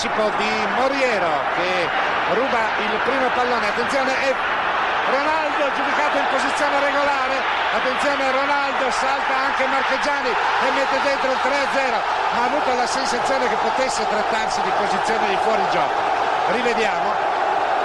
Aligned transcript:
l'anticipo 0.00 0.32
di 0.38 0.52
Moriero 0.80 1.28
che 1.56 1.88
ruba 2.32 2.72
il 2.80 2.94
primo 3.04 3.28
pallone, 3.36 3.68
attenzione, 3.68 4.08
è 4.16 4.32
Ronaldo 5.10 5.68
giudicato 5.76 6.16
in 6.16 6.26
posizione 6.30 6.80
regolare, 6.80 7.36
attenzione 7.74 8.30
Ronaldo, 8.32 8.90
salta 8.96 9.34
anche 9.44 9.66
Marchegiani 9.66 10.30
e 10.30 10.70
mette 10.72 10.96
dentro 11.04 11.32
il 11.32 11.40
3-0, 11.44 12.00
ma 12.32 12.40
ha 12.40 12.46
avuto 12.48 12.72
la 12.72 12.86
sensazione 12.86 13.48
che 13.48 13.56
potesse 13.60 14.06
trattarsi 14.08 14.62
di 14.62 14.72
posizione 14.78 15.28
di 15.28 15.36
fuorigioco. 15.42 16.00
Rivediamo, 16.48 17.12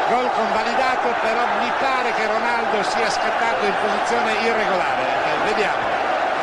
gol 0.07 0.31
convalidato, 0.31 1.11
però 1.19 1.43
mi 1.59 1.71
pare 1.83 2.13
che 2.15 2.27
Ronaldo 2.27 2.83
sia 2.83 3.09
scattato 3.09 3.65
in 3.65 3.75
posizione 3.75 4.31
irregolare. 4.39 5.03
Eh, 5.03 5.51
vediamo, 5.51 5.83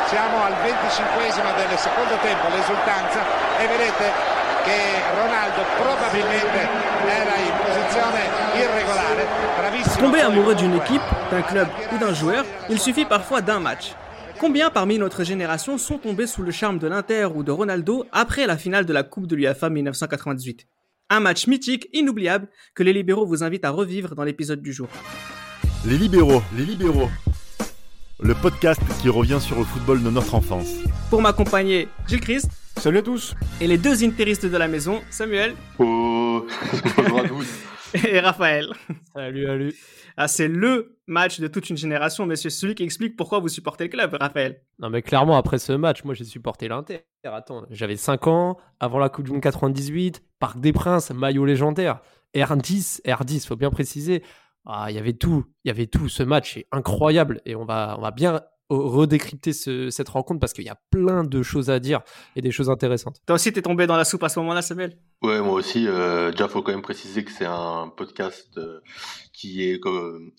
siamo 0.05 0.45
al 0.45 0.53
25 0.61 1.33
del 1.65 1.77
secondo 1.79 2.15
tempo, 2.21 2.47
l'esultanza. 2.49 3.25
E 3.57 3.67
vedete 3.67 4.32
che 4.63 4.79
Ronaldo 5.15 5.61
probabilmente 5.77 6.59
era 7.05 7.35
in 7.35 7.53
posizione 7.65 8.19
irregolare, 8.55 9.27
bravissimo. 9.57 9.95
Tomber 9.97 10.21
amoureux 10.21 10.55
d'une 10.55 10.75
équipe, 10.75 11.01
d'un 11.29 11.41
club 11.41 11.67
ou 11.91 11.97
d'un 11.97 12.13
joueur, 12.13 12.45
il 12.69 12.79
suffit 12.79 13.05
parfois 13.05 13.41
d'un 13.41 13.59
match. 13.59 13.93
Combien 14.39 14.69
parmi 14.69 14.97
notre 14.97 15.23
génération 15.23 15.77
sont 15.77 15.97
tombés 15.97 16.27
sous 16.27 16.41
le 16.41 16.51
charme 16.51 16.79
de 16.79 16.87
l'Inter 16.87 17.27
ou 17.33 17.43
de 17.43 17.51
Ronaldo 17.51 18.05
après 18.11 18.47
la 18.47 18.57
finale 18.57 18.85
de 18.85 18.93
la 18.93 19.03
Coupe 19.03 19.27
de 19.27 19.35
l'UEFA 19.35 19.69
1998 19.69 20.67
Un 21.09 21.19
match 21.19 21.47
mythique, 21.47 21.87
inoubliable, 21.93 22.47
que 22.73 22.83
les 22.83 22.93
libéraux 22.93 23.25
vous 23.25 23.43
invitent 23.43 23.65
à 23.65 23.69
revivre 23.69 24.15
dans 24.15 24.23
l'épisode 24.23 24.61
du 24.61 24.73
jour. 24.73 24.87
Les 25.85 25.97
libéraux, 25.97 26.41
les 26.57 26.65
libéraux. 26.65 27.09
Le 28.23 28.33
podcast 28.35 28.81
qui 29.01 29.09
revient 29.09 29.39
sur 29.41 29.57
le 29.57 29.65
football 29.65 30.01
de 30.01 30.09
notre 30.09 30.33
enfance. 30.33 30.75
Pour 31.09 31.21
m'accompagner, 31.21 31.89
Gilles 32.07 32.21
Christ. 32.21 32.49
Salut 32.77 32.99
à 32.99 33.01
tous. 33.01 33.35
Et 33.59 33.67
les 33.67 33.77
deux 33.77 34.01
interistes 34.01 34.45
de 34.45 34.55
la 34.55 34.69
maison, 34.69 35.01
Samuel. 35.09 35.55
Oh, 35.77 36.47
bonjour 36.97 37.19
à 37.19 37.27
tous. 37.27 37.47
Et 38.07 38.21
Raphaël. 38.21 38.69
Salut, 39.13 39.45
salut. 39.45 39.75
Ah, 40.15 40.29
c'est 40.29 40.47
le 40.47 40.95
match 41.05 41.41
de 41.41 41.47
toute 41.47 41.69
une 41.69 41.75
génération, 41.75 42.25
monsieur. 42.25 42.49
Celui 42.49 42.75
qui 42.75 42.83
explique 42.83 43.17
pourquoi 43.17 43.39
vous 43.39 43.49
supportez 43.49 43.83
le 43.83 43.89
club, 43.89 44.15
Raphaël. 44.17 44.61
Non, 44.79 44.89
mais 44.89 45.01
clairement, 45.01 45.35
après 45.35 45.57
ce 45.57 45.73
match, 45.73 46.05
moi, 46.05 46.13
j'ai 46.13 46.23
supporté 46.23 46.69
l'Inter. 46.69 47.01
Attends, 47.25 47.65
j'avais 47.71 47.97
5 47.97 48.27
ans, 48.27 48.57
avant 48.79 48.99
la 48.99 49.09
Coupe 49.09 49.25
du 49.25 49.31
Monde 49.31 49.41
98, 49.41 50.23
Parc 50.39 50.61
des 50.61 50.71
Princes, 50.71 51.11
maillot 51.11 51.43
légendaire, 51.43 51.99
R10, 52.33 53.01
R10, 53.03 53.47
faut 53.47 53.57
bien 53.57 53.69
préciser. 53.69 54.23
Ah, 54.65 54.87
il 54.89 54.95
y 54.95 54.99
avait 54.99 55.13
tout, 55.13 55.45
il 55.63 55.67
y 55.67 55.71
avait 55.71 55.87
tout. 55.87 56.07
Ce 56.09 56.23
match 56.23 56.57
est 56.57 56.67
incroyable 56.71 57.41
et 57.45 57.55
on 57.55 57.65
va, 57.65 57.95
on 57.97 58.01
va 58.01 58.11
bien 58.11 58.41
redécrypter 58.69 59.53
cette 59.53 60.09
rencontre 60.09 60.39
parce 60.39 60.53
qu'il 60.53 60.63
y 60.63 60.69
a 60.69 60.79
plein 60.89 61.23
de 61.23 61.43
choses 61.43 61.69
à 61.69 61.79
dire 61.79 62.01
et 62.35 62.41
des 62.41 62.51
choses 62.51 62.69
intéressantes. 62.69 63.17
Toi 63.25 63.35
aussi, 63.35 63.51
t'es 63.51 63.61
tombé 63.61 63.87
dans 63.87 63.97
la 63.97 64.05
soupe 64.05 64.23
à 64.23 64.29
ce 64.29 64.39
moment-là, 64.39 64.61
Samuel? 64.61 64.97
Ouais, 65.21 65.41
moi 65.41 65.53
aussi. 65.53 65.87
Euh, 65.87 66.31
déjà, 66.31 66.47
faut 66.47 66.61
quand 66.61 66.71
même 66.71 66.81
préciser 66.81 67.23
que 67.23 67.31
c'est 67.31 67.45
un 67.45 67.91
podcast 67.95 68.57
euh, 68.57 68.79
qui 69.33 69.63
est 69.63 69.79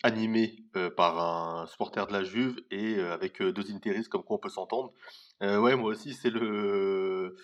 animé 0.03 0.57
euh, 0.77 0.91
par 0.91 1.19
un 1.19 1.67
supporter 1.67 2.07
de 2.07 2.13
la 2.13 2.25
Juve 2.25 2.57
et 2.71 2.97
euh, 2.97 3.13
avec 3.13 3.41
deux 3.43 3.73
intérêts, 3.73 4.03
comme 4.11 4.23
quoi 4.23 4.37
on 4.37 4.41
peut 4.41 4.49
s'entendre. 4.49 4.93
Ouais, 5.41 5.77
moi 5.77 5.91
aussi, 5.91 6.15
c'est 6.15 6.31
le. 6.31 7.37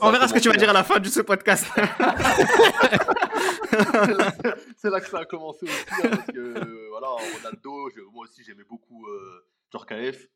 on 0.00 0.10
verra 0.10 0.28
ce 0.28 0.34
que 0.34 0.38
tu 0.38 0.48
vas 0.48 0.56
dire 0.56 0.70
à 0.70 0.74
la 0.74 0.84
fin 0.84 0.98
de 1.00 1.08
ce 1.08 1.20
podcast. 1.20 1.66
c'est 4.76 4.90
là, 4.90 5.00
que 5.00 5.08
ça 5.08 5.20
a 5.20 5.24
commencé 5.24 5.64
aussi, 5.64 5.84
hein, 6.02 6.10
parce 6.10 6.26
que 6.26 6.88
voilà, 6.90 7.08
Ronaldo, 7.36 7.88
moi 8.12 8.24
aussi 8.24 8.42
j'aimais 8.44 8.64
beaucoup 8.68 9.06
Djorkaeff, 9.70 10.26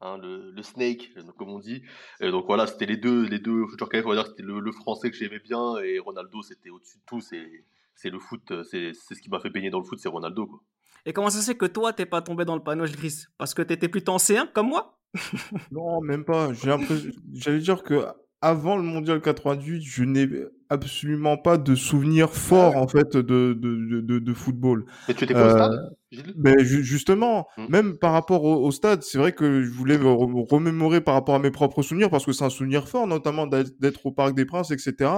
hein, 0.00 0.18
le, 0.18 0.50
le, 0.50 0.62
Snake, 0.62 1.10
comme 1.38 1.50
on 1.50 1.58
dit. 1.58 1.82
Et 2.20 2.30
donc 2.30 2.46
voilà, 2.46 2.66
c'était 2.66 2.86
les 2.86 2.96
deux, 2.96 3.26
les 3.26 3.38
deux. 3.38 3.64
Djorkaeff, 3.78 4.04
on 4.06 4.10
va 4.10 4.16
dire 4.16 4.26
c'était 4.26 4.42
le, 4.42 4.60
le, 4.60 4.72
français 4.72 5.10
que 5.10 5.16
j'aimais 5.16 5.40
bien, 5.40 5.78
et 5.78 5.98
Ronaldo, 5.98 6.42
c'était 6.42 6.70
au-dessus 6.70 6.98
de 6.98 7.02
tout. 7.06 7.20
C'est 7.20 8.10
le 8.10 8.18
foot, 8.18 8.62
c'est 8.64 8.92
ce 8.94 9.20
qui 9.20 9.30
m'a 9.30 9.40
fait 9.40 9.50
baigner 9.50 9.70
dans 9.70 9.78
le 9.78 9.84
foot, 9.84 9.98
c'est 9.98 10.08
Ronaldo. 10.08 10.46
Quoi. 10.46 10.60
Et 11.04 11.12
comment 11.12 11.30
ça 11.30 11.40
se 11.40 11.46
fait 11.46 11.56
que 11.56 11.66
toi, 11.66 11.92
t'es 11.92 12.06
pas 12.06 12.22
tombé 12.22 12.44
dans 12.44 12.54
le 12.54 12.62
panneau, 12.62 12.84
Chris 12.84 13.24
Parce 13.38 13.54
que 13.54 13.62
t'étais 13.62 13.88
plutôt 13.88 14.12
en 14.12 14.18
C1 14.18 14.52
comme 14.52 14.68
moi? 14.68 14.98
Non, 15.72 16.00
même 16.00 16.24
pas. 16.24 16.50
J'allais 16.52 17.58
dire 17.58 17.82
que 17.82 18.06
avant 18.42 18.76
le 18.76 18.82
mondial 18.82 19.20
88, 19.20 19.82
je 19.82 20.02
n'ai 20.02 20.28
absolument 20.68 21.36
pas 21.36 21.58
de 21.58 21.74
souvenirs 21.76 22.32
forts 22.34 22.76
en 22.76 22.88
fait 22.88 23.16
de, 23.16 23.52
de, 23.52 24.00
de, 24.00 24.18
de 24.18 24.34
football. 24.34 24.84
Et 25.08 25.14
tu 25.14 25.24
étais 25.24 25.32
pas 25.32 25.46
au 25.46 25.50
stade 25.50 25.72
euh, 26.14 26.22
Mais 26.36 26.54
justement, 26.64 27.46
mmh. 27.56 27.66
même 27.68 27.98
par 27.98 28.12
rapport 28.12 28.42
au, 28.44 28.70
stade, 28.72 29.02
c'est 29.02 29.18
vrai 29.18 29.32
que 29.32 29.62
je 29.62 29.70
voulais 29.70 29.96
me 29.96 30.10
remémorer 30.50 31.00
par 31.00 31.14
rapport 31.14 31.36
à 31.36 31.38
mes 31.38 31.52
propres 31.52 31.82
souvenirs 31.82 32.10
parce 32.10 32.26
que 32.26 32.32
c'est 32.32 32.44
un 32.44 32.50
souvenir 32.50 32.88
fort, 32.88 33.06
notamment 33.06 33.46
d'être 33.46 34.06
au 34.06 34.10
Parc 34.10 34.34
des 34.34 34.44
Princes, 34.44 34.72
etc. 34.72 35.10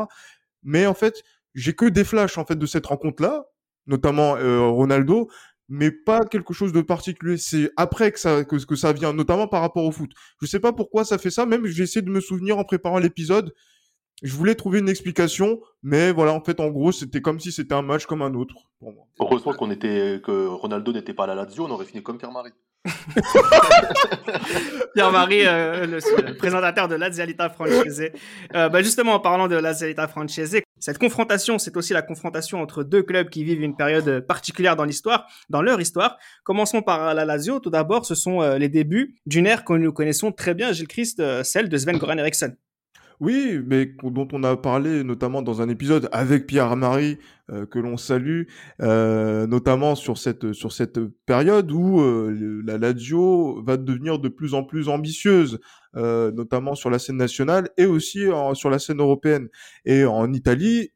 Mais 0.62 0.87
en 0.87 0.95
fait, 0.95 1.22
j'ai 1.55 1.72
que 1.72 1.87
des 1.87 2.05
flashs 2.05 2.37
en 2.37 2.45
fait 2.45 2.59
de 2.59 2.66
cette 2.66 2.87
rencontre-là, 2.87 3.47
notamment 3.87 4.37
euh, 4.37 4.66
Ronaldo, 4.69 5.31
mais 5.69 5.91
pas 5.91 6.25
quelque 6.25 6.53
chose 6.53 6.73
de 6.73 6.81
particulier. 6.83 7.37
C'est 7.37 7.71
après 7.77 8.13
que 8.13 8.21
ça, 8.21 8.45
que, 8.45 8.77
ça 8.77 8.93
vient, 8.93 9.13
notamment 9.13 9.49
par 9.49 9.61
rapport 9.61 9.85
au 9.85 9.93
foot. 9.93 10.11
Je 10.41 10.47
sais 10.47 10.61
pas 10.61 10.73
pourquoi 10.73 11.05
ça 11.05 11.19
fait 11.19 11.31
ça, 11.31 11.47
même 11.47 11.67
j'ai 11.67 11.85
essayé 11.85 12.03
de 12.03 12.11
me 12.11 12.21
souvenir 12.21 12.59
en 12.59 12.65
préparant 12.65 12.99
l'épisode. 12.99 13.55
Je 14.23 14.35
voulais 14.35 14.55
trouver 14.55 14.79
une 14.79 14.89
explication, 14.89 15.61
mais 15.83 16.13
voilà, 16.13 16.33
en 16.33 16.41
fait, 16.41 16.61
en 16.61 16.69
gros, 16.69 16.93
c'était 16.93 17.21
comme 17.21 17.41
si 17.41 17.53
c'était 17.53 17.75
un 17.75 17.83
match 17.83 18.07
comme 18.07 18.23
un 18.23 18.35
autre. 18.35 18.55
Pour 18.79 18.93
moi. 18.93 19.05
Heureusement 19.21 19.53
qu'on 19.53 19.71
était, 19.71 20.21
que 20.25 20.47
Ronaldo 20.47 20.93
n'était 20.93 21.15
pas 21.15 21.25
à 21.25 21.27
la 21.27 21.35
Lazio, 21.35 21.65
on 21.67 21.71
aurait 21.71 21.85
fini 21.85 22.03
comme 22.03 22.19
Pierre-Marie. 22.19 22.53
Pierre-Marie, 24.95 25.47
euh, 25.47 25.87
le, 25.87 26.37
présentateur 26.37 26.87
de 26.89 26.95
Lazialita 26.95 27.49
Francese. 27.49 28.11
Euh, 28.55 28.69
bah 28.69 28.83
justement, 28.83 29.15
en 29.15 29.21
parlant 29.21 29.49
de 29.49 29.57
Lazialita 29.57 30.07
Francese, 30.07 30.61
cette 30.85 30.99
confrontation, 30.99 31.59
c'est 31.59 31.75
aussi 31.79 31.95
la 31.95 32.03
confrontation 32.03 32.61
entre 32.61 32.85
deux 32.85 33.03
clubs 33.03 33.31
qui 33.31 33.43
vivent 33.43 33.63
une 33.63 33.75
période 33.75 34.21
particulière 34.27 34.77
dans 34.77 34.85
l'histoire, 34.85 35.27
dans 35.49 35.63
leur 35.63 35.81
histoire. 35.81 36.19
Commençons 36.43 36.83
par 36.83 37.15
la 37.15 37.25
Lazio. 37.25 37.59
Tout 37.59 37.71
d'abord, 37.71 38.05
ce 38.05 38.15
sont 38.15 38.43
euh, 38.43 38.59
les 38.59 38.69
débuts 38.69 39.15
d'une 39.25 39.47
ère 39.47 39.65
que 39.65 39.73
nous 39.73 39.95
connaissons 39.95 40.31
très 40.31 40.53
bien, 40.53 40.73
Gilles 40.73 40.87
Christ, 40.87 41.21
euh, 41.21 41.43
celle 41.43 41.71
de 41.71 41.77
Sven-Goran 41.79 42.19
Eriksson. 42.19 42.55
Oui, 43.25 43.59
mais 43.67 43.91
dont 44.03 44.29
on 44.33 44.45
a 44.45 44.55
parlé 44.55 45.03
notamment 45.03 45.41
dans 45.41 45.62
un 45.62 45.71
épisode 45.71 46.11
avec 46.12 46.47
Pierre-Marie 46.47 47.17
euh, 47.51 47.65
que 47.65 47.79
l'on 47.79 47.97
salue, 47.97 48.43
euh, 48.83 49.47
notamment 49.47 49.95
sur 49.95 50.19
cette 50.19 50.53
sur 50.53 50.73
cette 50.73 51.01
période 51.25 51.73
où 51.73 52.03
euh, 52.03 52.63
la 52.67 52.77
Lazio 52.77 53.63
va 53.63 53.79
devenir 53.79 54.19
de 54.19 54.29
plus 54.29 54.53
en 54.53 54.63
plus 54.63 54.91
ambitieuse, 54.91 55.59
notamment 55.95 56.75
sur 56.75 56.91
la 56.91 56.99
scène 56.99 57.17
nationale 57.17 57.71
et 57.79 57.87
aussi 57.87 58.27
sur 58.53 58.69
la 58.69 58.79
scène 58.79 59.01
européenne. 59.01 59.49
Et 59.87 60.05
en 60.05 60.31
Italie, 60.34 60.91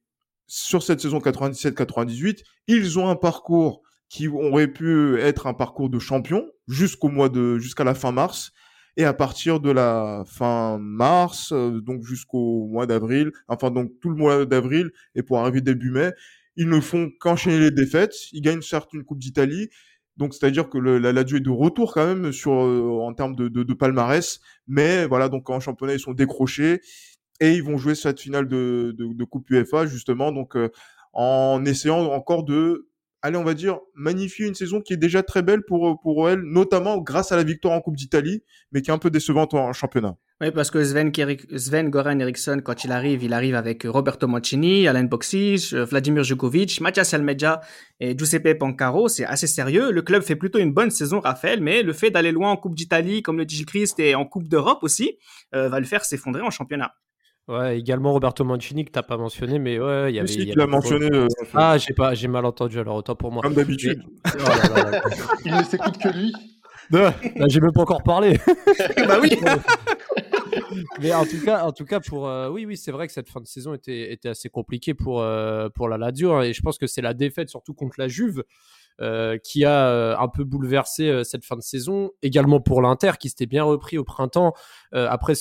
sur 0.47 0.83
cette 0.83 1.01
saison 1.01 1.21
97-98, 1.21 2.43
ils 2.67 2.99
ont 2.99 3.09
un 3.09 3.17
parcours 3.17 3.81
qui 4.11 4.29
aurait 4.29 4.69
pu 4.69 5.19
être 5.19 5.47
un 5.47 5.55
parcours 5.55 5.89
de 5.89 5.99
champion 5.99 6.45
jusqu'au 6.67 7.09
mois 7.09 7.31
de 7.31 7.59
jusqu'à 7.59 7.85
la 7.85 7.95
fin 7.95 8.13
mars 8.13 8.53
et 8.99 9.05
à 9.05 9.15
partir 9.15 9.61
de 9.61 9.71
la 9.71 10.25
fin 10.27 10.77
mars, 10.79 11.53
euh, 11.53 11.81
donc 11.81 12.03
jusqu'au 12.03 12.67
mois 12.67 12.85
d'avril, 12.85 13.31
enfin 13.47 13.71
donc 13.71 13.93
tout 14.03 14.11
le 14.11 14.17
mois 14.17 14.45
d'avril 14.45 14.91
et 15.15 15.23
pour 15.23 15.39
arriver 15.39 15.61
début 15.61 15.93
mai, 15.93 16.13
ils 16.57 16.69
ne 16.69 16.81
font 16.81 17.09
qu'enchaîner 17.21 17.61
les 17.61 17.71
défaites. 17.71 18.15
Ils 18.33 18.43
gagnent 18.43 18.61
certes 18.61 18.93
une 18.93 19.05
Coupe 19.05 19.21
d'Italie, 19.21 19.69
donc 20.17 20.35
c'est-à-dire 20.35 20.69
que 20.69 20.79
le, 20.79 20.99
la 20.99 21.13
Lazio 21.13 21.37
est 21.37 21.41
de 21.41 21.49
retour 21.49 21.95
quand 21.95 22.07
même 22.07 22.33
sur 22.33 22.53
euh, 22.53 22.99
en 23.01 23.15
termes 23.15 23.37
de, 23.37 23.47
de, 23.47 23.63
de, 23.63 23.73
palmarès, 23.75 24.41
mais 24.67 25.07
voilà 25.07 25.29
donc 25.29 25.49
en 25.49 25.61
championnat 25.61 25.95
ils 25.95 26.01
sont 26.01 26.13
décrochés 26.13 26.81
et 27.41 27.53
ils 27.55 27.63
vont 27.63 27.77
jouer 27.77 27.95
cette 27.95 28.21
finale 28.21 28.49
de, 28.49 28.97
de 28.99 29.25
Coupe 29.25 29.49
UEFA 29.49 29.87
justement 29.87 30.33
donc 30.33 30.57
euh, 30.57 30.71
en 31.13 31.65
essayant 31.65 32.01
encore 32.13 32.43
de 32.43 32.88
allez, 33.23 33.37
on 33.37 33.45
va 33.45 33.55
dire, 33.55 33.79
magnifier 33.95 34.47
une 34.47 34.55
saison 34.55 34.81
qui 34.81 34.93
est 34.93 34.99
déjà 34.99 35.23
très 35.23 35.43
belle 35.43 35.63
pour, 35.63 36.01
pour 36.01 36.29
elle, 36.29 36.41
notamment 36.41 36.99
grâce 36.99 37.33
à 37.33 37.37
la 37.37 37.45
victoire 37.45 37.75
en 37.75 37.81
Coupe 37.81 37.97
d'Italie, 37.97 38.43
mais 38.73 38.83
qui 38.83 38.91
est 38.91 38.95
un 38.95 38.99
peu 38.99 39.11
décevante 39.11 39.55
en 39.55 39.73
championnat. 39.73 40.17
Oui, 40.41 40.53
parce 40.53 40.71
que 40.71 40.85
Sven, 40.85 41.11
Sven 41.57 41.91
Goran 41.91 42.21
Eriksson, 42.21 42.61
quand 42.65 42.85
il 42.85 42.93
arrive, 42.93 43.25
il 43.25 43.33
arrive 43.33 43.57
avec 43.57 43.83
Roberto 43.83 44.29
Mancini, 44.29 44.87
Alain 44.87 45.03
Boxic, 45.03 45.75
Vladimir 45.75 46.23
Jugovic, 46.23 46.81
Mathias 46.81 47.13
Almeida 47.13 47.61
et 47.99 48.17
Giuseppe 48.17 48.57
Pancaro. 48.57 49.09
C'est 49.09 49.25
assez 49.25 49.49
sérieux. 49.49 49.91
Le 49.91 50.03
club 50.03 50.23
fait 50.23 50.37
plutôt 50.37 50.61
une 50.61 50.73
bonne 50.73 50.91
saison, 50.91 51.19
Raphaël, 51.19 51.61
mais 51.61 51.83
le 51.83 51.93
fait 51.93 52.11
d'aller 52.11 52.31
loin 52.31 52.53
en 52.53 52.57
Coupe 52.57 52.77
d'Italie, 52.77 53.21
comme 53.23 53.37
le 53.37 53.47
dit 53.47 53.65
Christ, 53.65 53.99
et 53.99 54.15
en 54.15 54.27
Coupe 54.27 54.47
d'Europe 54.47 54.79
aussi, 54.83 55.19
euh, 55.57 55.69
va 55.69 55.81
le 55.81 55.87
faire 55.87 56.05
s'effondrer 56.05 56.43
en 56.43 56.51
championnat. 56.51 56.95
Ouais, 57.49 57.79
également 57.79 58.13
Roberto 58.13 58.45
Mancini 58.45 58.85
que 58.85 58.91
t'as 58.91 59.03
pas 59.03 59.17
mentionné, 59.17 59.59
mais 59.59 59.81
ouais, 59.81 60.13
il 60.13 60.17
y 60.17 60.19
avait. 60.19 60.29
Si, 60.29 60.47
tu 60.47 60.59
l'as 60.59 60.67
mentionné. 60.67 61.09
Euh, 61.11 61.29
ah, 61.55 61.79
j'ai 61.79 61.95
pas, 61.95 62.13
j'ai 62.13 62.29
mal 62.29 62.45
entendu 62.45 62.79
alors 62.79 62.97
autant 62.97 63.15
pour 63.15 63.33
moi. 63.33 63.43
Comme 63.43 63.55
d'habitude. 63.55 64.03
Oh 64.27 64.31
il 65.47 65.55
ne 65.55 65.63
s'écoute 65.63 65.97
que 65.97 66.09
lui. 66.09 66.33
Là, 66.91 67.15
j'ai 67.47 67.61
même 67.61 67.73
pas 67.73 67.83
encore 67.83 68.03
parlé. 68.03 68.39
bah 68.97 69.19
oui. 69.21 69.31
Mais 71.01 71.13
en 71.13 71.25
tout 71.25 71.41
cas, 71.45 71.65
en 71.65 71.73
tout 71.73 71.85
cas 71.85 72.01
pour 72.01 72.29
euh, 72.29 72.51
oui, 72.51 72.67
oui, 72.67 72.77
c'est 72.77 72.93
vrai 72.93 73.07
que 73.07 73.13
cette 73.13 73.29
fin 73.29 73.41
de 73.41 73.47
saison 73.47 73.75
était, 73.75 74.13
était 74.13 74.29
assez 74.29 74.49
compliquée 74.49 74.95
pour 74.95 75.21
euh, 75.21 75.69
pour 75.69 75.89
la 75.89 75.99
Lazio 75.99 76.33
hein, 76.33 76.43
et 76.43 76.53
je 76.53 76.63
pense 76.63 76.79
que 76.79 76.87
c'est 76.87 77.03
la 77.03 77.15
défaite 77.15 77.49
surtout 77.49 77.75
contre 77.75 77.95
la 77.99 78.09
Juve 78.09 78.41
euh, 78.41 78.43
qui 79.43 79.65
a 79.65 79.89
euh, 79.89 80.17
un 80.19 80.29
peu 80.29 80.45
bouleversé 80.45 81.09
euh, 81.09 81.25
cette 81.25 81.45
fin 81.45 81.57
de 81.57 81.63
saison. 81.63 82.11
Également 82.23 82.61
pour 82.61 82.83
l'Inter 82.83 83.13
qui 83.19 83.29
s'était 83.29 83.47
bien 83.47 83.65
repris 83.65 83.99
au 83.99 84.05
printemps 84.05 84.55
euh, 84.95 85.07
après 85.09 85.35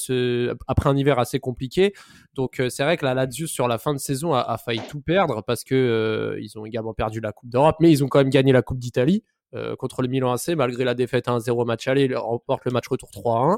après 0.67 0.89
un 0.89 0.95
hiver 0.97 1.19
assez 1.19 1.39
compliqué. 1.39 1.93
Donc 2.35 2.59
euh, 2.59 2.69
c'est 2.69 2.83
vrai 2.83 2.97
que 2.97 3.05
la 3.05 3.13
Lazio 3.13 3.47
sur 3.47 3.67
la 3.67 3.77
fin 3.77 3.93
de 3.93 3.99
saison 3.99 4.33
a, 4.33 4.57
failli 4.57 4.81
tout 4.89 5.01
perdre 5.01 5.41
parce 5.43 5.63
que 5.63 5.75
euh, 5.75 6.39
ils 6.41 6.57
ont 6.57 6.65
également 6.65 6.93
perdu 6.93 7.19
la 7.19 7.31
Coupe 7.31 7.49
d'Europe, 7.49 7.77
mais 7.79 7.91
ils 7.91 8.03
ont 8.03 8.07
quand 8.07 8.19
même 8.19 8.29
gagné 8.29 8.51
la 8.51 8.61
Coupe 8.61 8.79
d'Italie. 8.79 9.23
euh, 9.55 9.75
contre 9.75 10.01
le 10.01 10.07
Milan 10.07 10.31
AC 10.33 10.49
malgré 10.55 10.83
la 10.83 10.93
défaite 10.93 11.27
1-0 11.27 11.65
match 11.65 11.87
aller, 11.87 12.05
ils 12.05 12.15
remportent 12.15 12.65
le 12.65 12.71
match 12.71 12.87
retour 12.87 13.09
3-1. 13.11 13.57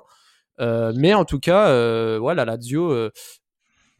Euh, 0.61 0.93
mais 0.95 1.13
en 1.13 1.25
tout 1.25 1.39
cas, 1.39 1.69
euh, 1.69 2.17
voilà, 2.19 2.45
la 2.45 2.53
Lazio 2.53 2.91
euh, 2.91 3.11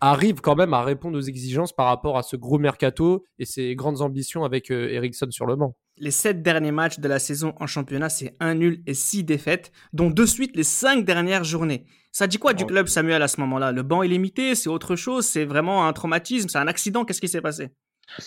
arrive 0.02 0.42
quand 0.42 0.56
même 0.56 0.74
à 0.74 0.84
répondre 0.84 1.18
aux 1.18 1.22
exigences 1.22 1.74
par 1.74 1.88
rapport 1.88 2.18
à 2.18 2.24
ce 2.24 2.36
gros 2.36 2.58
mercato 2.60 3.24
et 3.38 3.46
ses 3.46 3.76
grandes 3.76 4.02
ambitions 4.02 4.44
avec 4.46 4.72
euh, 4.72 4.90
Ericsson 4.90 5.32
sur 5.32 5.46
le 5.46 5.56
banc. 5.56 5.76
Les 6.00 6.12
sept 6.12 6.42
derniers 6.42 6.72
matchs 6.72 7.00
de 7.00 7.08
la 7.10 7.20
saison 7.20 7.54
en 7.60 7.68
championnat, 7.68 8.10
c'est 8.10 8.36
un 8.40 8.56
nul 8.56 8.82
et 8.88 8.94
six 8.94 9.24
défaites, 9.24 9.72
dont 9.92 10.10
de 10.10 10.26
suite 10.26 10.56
les 10.56 10.64
cinq 10.64 11.04
dernières 11.04 11.44
journées. 11.44 11.86
Ça 12.12 12.26
dit 12.26 12.38
quoi 12.38 12.54
du 12.54 12.66
club, 12.66 12.88
Samuel, 12.88 13.22
à 13.22 13.28
ce 13.28 13.40
moment-là? 13.42 13.72
Le 13.72 13.84
banc 13.84 14.02
est 14.02 14.08
limité, 14.08 14.56
c'est 14.56 14.70
autre 14.70 14.96
chose, 14.96 15.26
c'est 15.26 15.46
vraiment 15.46 15.86
un 15.88 15.94
traumatisme, 15.94 16.48
c'est 16.48 16.58
un 16.58 16.68
accident, 16.68 17.04
qu'est-ce 17.06 17.22
qui 17.22 17.28
s'est 17.28 17.42
passé? 17.42 17.70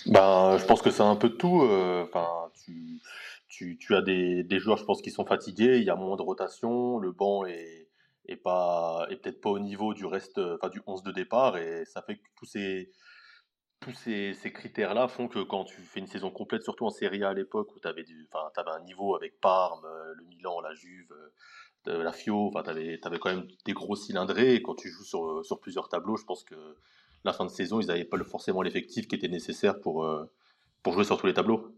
Ben, 0.07 0.59
je 0.59 0.65
pense 0.67 0.83
que 0.83 0.91
c'est 0.91 1.03
un 1.03 1.17
peu 1.17 1.31
de 1.31 1.35
tout. 1.35 1.63
euh, 1.63 2.05
Enfin, 2.05 2.29
tu, 2.65 3.01
tu, 3.49 3.79
tu 3.79 3.95
as 3.97 4.03
des, 4.03 4.45
des 4.45 4.59
joueurs, 4.59 4.77
je 4.77 4.85
pense, 4.85 5.03
qui 5.03 5.11
sont 5.11 5.25
fatigués. 5.25 5.79
Il 5.79 5.85
y 5.85 5.91
a 5.91 5.97
moins 5.97 6.17
de 6.17 6.23
rotation. 6.23 6.99
Le 6.99 7.11
banc 7.11 7.47
est, 7.47 7.89
est 8.29 8.37
pas, 8.37 9.07
est 9.11 9.17
peut-être 9.17 9.41
pas 9.41 9.51
au 9.51 9.59
niveau 9.59 9.95
du 9.95 10.05
reste, 10.05 10.39
enfin, 10.39 10.69
du 10.69 10.81
11 10.87 11.03
de 11.03 11.11
départ, 11.11 11.57
et 11.57 11.85
ça 11.87 12.03
fait 12.03 12.17
que 12.17 12.23
tous 12.37 12.47
ces, 12.47 12.91
tous 13.82 13.93
ces, 13.93 14.52
critères-là 14.52 15.08
font 15.08 15.29
que 15.29 15.40
quand 15.40 15.64
tu 15.64 15.82
fais 15.82 16.00
une 16.00 16.06
saison 16.06 16.31
complète, 16.31 16.62
surtout 16.62 16.87
en 16.87 16.90
Serie 16.90 17.25
A 17.25 17.31
à 17.31 17.34
l'époque 17.34 17.75
où 17.75 17.81
tu 17.81 17.88
avais, 17.88 18.05
un 18.32 18.81
niveau 18.84 19.14
avec 19.14 19.40
Parme, 19.40 19.84
euh, 19.84 20.14
le 20.14 20.25
Milan, 20.25 20.61
la 20.61 20.73
Juve, 20.73 21.12
euh, 21.88 22.02
la 22.02 22.12
Fio, 22.12 22.50
tu 22.52 22.70
avais, 22.70 22.99
quand 23.19 23.31
même 23.31 23.49
des 23.67 23.73
gros 23.73 23.96
cylindrés. 23.96 24.55
Et 24.55 24.62
quand 24.62 24.76
tu 24.76 24.88
joues 24.88 25.43
sur, 25.43 25.61
plusieurs 25.61 25.88
tableaux, 25.88 26.17
je 26.17 26.25
pense 26.25 26.44
que 26.44 26.55
la 27.25 27.32
fin 27.32 27.44
de 27.44 27.50
saison, 27.50 27.81
ils 27.81 27.88
n'avaient 27.88 28.05
pas 28.05 28.23
forcément 28.25 28.62
l'effectif 28.62 29.08
qui 29.08 29.17
était 29.17 29.29
nécessaire 29.29 29.81
pour, 29.81 30.05
euh, 30.05 30.31
pour 30.82 30.93
jouer 30.94 31.05
sur 31.05 31.19
tous 31.19 31.26
les 31.26 31.35
tableaux. 31.35 31.75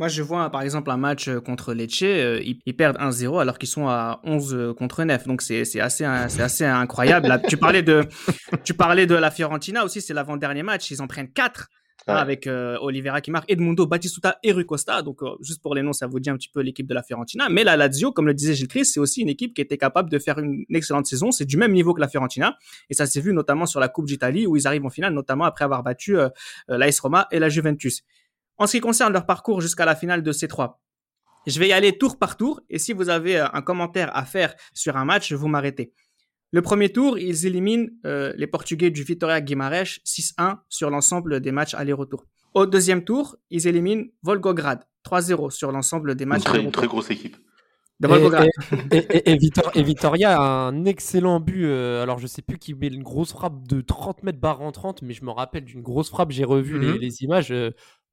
Moi, 0.00 0.08
je 0.08 0.22
vois 0.22 0.48
par 0.48 0.62
exemple 0.62 0.90
un 0.90 0.96
match 0.96 1.28
euh, 1.28 1.40
contre 1.42 1.74
Lecce, 1.74 2.02
euh, 2.04 2.40
ils, 2.42 2.58
ils 2.64 2.74
perdent 2.74 2.96
1-0 2.96 3.38
alors 3.38 3.58
qu'ils 3.58 3.68
sont 3.68 3.86
à 3.86 4.20
11 4.24 4.54
euh, 4.54 4.72
contre 4.72 5.04
9. 5.04 5.26
Donc 5.26 5.42
c'est 5.42 5.66
c'est 5.66 5.78
assez 5.78 6.06
c'est 6.28 6.40
assez 6.42 6.64
incroyable. 6.64 7.28
Là, 7.28 7.38
tu 7.38 7.58
parlais 7.58 7.82
de 7.82 8.06
tu 8.64 8.72
parlais 8.72 9.06
de 9.06 9.14
la 9.14 9.30
Fiorentina 9.30 9.84
aussi, 9.84 10.00
c'est 10.00 10.14
l'avant-dernier 10.14 10.62
match, 10.62 10.90
ils 10.90 11.02
en 11.02 11.06
prennent 11.06 11.30
4 11.30 11.68
Ouais. 12.08 12.14
avec 12.14 12.46
euh, 12.46 12.78
Oliveira 12.80 13.20
qui 13.20 13.30
marque, 13.30 13.50
Edmundo, 13.52 13.86
Batistuta 13.86 14.38
et 14.42 14.52
Rui 14.52 14.64
Costa. 14.64 15.02
Donc 15.02 15.22
euh, 15.22 15.36
juste 15.42 15.60
pour 15.60 15.74
les 15.74 15.82
noms, 15.82 15.92
ça 15.92 16.06
vous 16.06 16.18
dit 16.18 16.30
un 16.30 16.36
petit 16.36 16.48
peu 16.48 16.60
l'équipe 16.62 16.86
de 16.86 16.94
la 16.94 17.02
Fiorentina. 17.02 17.50
Mais 17.50 17.62
la 17.62 17.76
Lazio, 17.76 18.10
comme 18.10 18.26
le 18.26 18.32
disait 18.32 18.54
Gilles 18.54 18.68
Christ, 18.68 18.94
c'est 18.94 19.00
aussi 19.00 19.20
une 19.20 19.28
équipe 19.28 19.52
qui 19.52 19.60
était 19.60 19.76
capable 19.76 20.08
de 20.08 20.18
faire 20.18 20.38
une, 20.38 20.64
une 20.66 20.76
excellente 20.76 21.04
saison. 21.04 21.30
C'est 21.30 21.44
du 21.44 21.58
même 21.58 21.72
niveau 21.72 21.92
que 21.92 22.00
la 22.00 22.08
Fiorentina 22.08 22.56
et 22.88 22.94
ça 22.94 23.04
s'est 23.04 23.20
vu 23.20 23.34
notamment 23.34 23.66
sur 23.66 23.80
la 23.80 23.88
Coupe 23.88 24.06
d'Italie 24.06 24.46
où 24.46 24.56
ils 24.56 24.66
arrivent 24.66 24.86
en 24.86 24.90
finale, 24.90 25.12
notamment 25.12 25.44
après 25.44 25.66
avoir 25.66 25.82
battu 25.82 26.18
euh, 26.18 26.30
l'AS 26.68 26.98
Roma 27.00 27.28
et 27.32 27.38
la 27.38 27.50
Juventus. 27.50 28.02
En 28.60 28.66
ce 28.66 28.72
qui 28.76 28.80
concerne 28.80 29.12
leur 29.12 29.24
parcours 29.26 29.60
jusqu'à 29.60 29.84
la 29.86 29.96
finale 29.96 30.22
de 30.22 30.32
ces 30.32 30.46
trois, 30.46 30.80
je 31.46 31.58
vais 31.58 31.68
y 31.68 31.72
aller 31.72 31.96
tour 31.96 32.18
par 32.18 32.36
tour 32.36 32.60
et 32.68 32.78
si 32.78 32.92
vous 32.92 33.08
avez 33.08 33.38
euh, 33.40 33.46
un 33.54 33.62
commentaire 33.62 34.10
à 34.14 34.24
faire 34.24 34.54
sur 34.74 34.96
un 34.96 35.04
match, 35.06 35.32
vous 35.32 35.48
m'arrêtez. 35.48 35.92
Le 36.52 36.60
premier 36.62 36.90
tour, 36.92 37.18
ils 37.18 37.46
éliminent 37.46 37.88
euh, 38.06 38.32
les 38.36 38.46
Portugais 38.46 38.90
du 38.90 39.02
Vitória 39.02 39.40
Guimarães 39.40 39.98
6-1 40.04 40.58
sur 40.68 40.90
l'ensemble 40.90 41.40
des 41.40 41.52
matchs 41.52 41.74
aller-retour. 41.74 42.26
Au 42.54 42.66
deuxième 42.66 43.02
tour, 43.04 43.36
ils 43.50 43.66
éliminent 43.66 44.04
Volgograd 44.22 44.80
3-0 45.08 45.50
sur 45.50 45.72
l'ensemble 45.72 46.14
des 46.16 46.24
Une 46.24 46.28
matchs 46.30 46.44
très, 46.44 46.60
une 46.60 46.72
très 46.72 46.86
grosse 46.88 47.10
équipe. 47.10 47.36
De 48.00 48.08
Volgograd. 48.08 48.48
Et, 48.90 48.96
et- 48.96 49.30
et 49.30 49.36
Vitor- 49.36 49.70
et 49.74 49.82
Vitoria 49.82 50.40
a 50.40 50.42
un 50.68 50.84
excellent 50.86 51.38
but. 51.38 51.64
euh, 51.66 52.02
alors, 52.02 52.18
je 52.18 52.26
sais 52.26 52.42
plus 52.42 52.58
qui 52.58 52.74
met 52.74 52.88
une 52.88 53.02
grosse 53.02 53.30
frappe 53.32 53.68
de 53.68 53.80
30 53.82 54.22
mètres 54.24 54.40
barre 54.40 54.62
en 54.62 54.72
30, 54.72 55.02
mais 55.02 55.12
je 55.14 55.22
me 55.24 55.30
rappelle 55.30 55.64
d'une 55.66 55.82
grosse 55.82 56.08
frappe. 56.10 56.30
J'ai 56.32 56.44
revu 56.44 56.74
Mhm. 56.76 56.80
les, 56.92 56.98
les 56.98 57.22
images. 57.22 57.52
euh, 57.52 57.70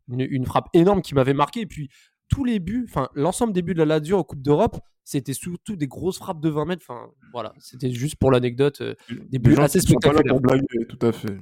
une, 0.09 0.21
une 0.21 0.45
frappe 0.45 0.67
énorme 0.73 1.01
qui 1.01 1.15
m'avait 1.15 1.33
marqué. 1.33 1.61
Et 1.61 1.65
puis, 1.65 1.89
tous 2.29 2.43
les 2.43 2.59
buts, 2.59 2.85
enfin, 2.89 3.09
l'ensemble 3.15 3.53
des 3.53 3.61
buts 3.61 3.73
de 3.73 3.79
la 3.79 3.85
Lazio 3.85 4.17
en 4.17 4.23
Coupe 4.23 4.41
d'Europe, 4.41 4.77
c'était 5.03 5.33
surtout 5.33 5.75
des 5.77 5.87
grosses 5.87 6.17
frappes 6.17 6.41
de 6.41 6.49
20 6.49 6.65
mètres. 6.65 6.83
Enfin, 6.87 7.07
voilà, 7.31 7.53
c'était 7.59 7.91
juste 7.91 8.17
pour 8.17 8.31
l'anecdote. 8.31 8.81
euh, 8.81 8.95
des 9.09 9.15
Les 9.33 9.39
buts 9.39 9.55
gens 9.55 9.63
assez 9.63 9.79
qui 9.79 9.87
sont 9.87 9.99
pas 9.99 10.09
là 10.09 10.15
spectaculaires. 10.19 10.33
pour 10.33 10.41
blaguer, 10.41 10.87
tout 10.89 11.05
à 11.05 11.11
fait. 11.13 11.37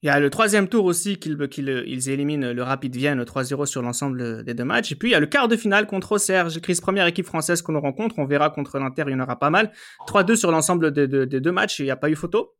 Il 0.00 0.06
y 0.06 0.10
a 0.10 0.20
le 0.20 0.30
troisième 0.30 0.68
tour 0.68 0.84
aussi 0.84 1.16
qu'ils 1.16 1.36
qu'ils- 1.48 1.82
ils 1.88 2.08
éliminent 2.08 2.52
le 2.52 2.62
Rapid 2.62 2.94
Vienne 2.94 3.24
3-0 3.24 3.66
sur 3.66 3.82
l'ensemble 3.82 4.44
des 4.44 4.54
deux 4.54 4.62
matchs. 4.64 4.92
Et 4.92 4.94
puis 4.94 5.08
il 5.08 5.12
y 5.12 5.16
a 5.16 5.18
le 5.18 5.26
quart 5.26 5.48
de 5.48 5.56
finale 5.56 5.88
contre 5.88 6.12
Auxerre. 6.12 6.50
J'ai 6.50 6.60
Chris, 6.60 6.78
première 6.80 7.08
équipe 7.08 7.26
française 7.26 7.62
que 7.62 7.72
l'on 7.72 7.80
rencontre. 7.80 8.14
On 8.20 8.24
verra 8.24 8.48
contre 8.50 8.78
l'Inter, 8.78 9.02
il 9.08 9.10
y 9.10 9.14
en 9.16 9.20
aura 9.20 9.40
pas 9.40 9.50
mal. 9.50 9.72
3-2 10.06 10.36
sur 10.36 10.52
l'ensemble 10.52 10.92
des, 10.92 11.08
des- 11.08 11.26
des 11.26 11.40
deux 11.40 11.50
matchs. 11.50 11.80
Il 11.80 11.84
n'y 11.86 11.90
a 11.90 11.96
pas 11.96 12.10
eu 12.10 12.14
photo. 12.14 12.52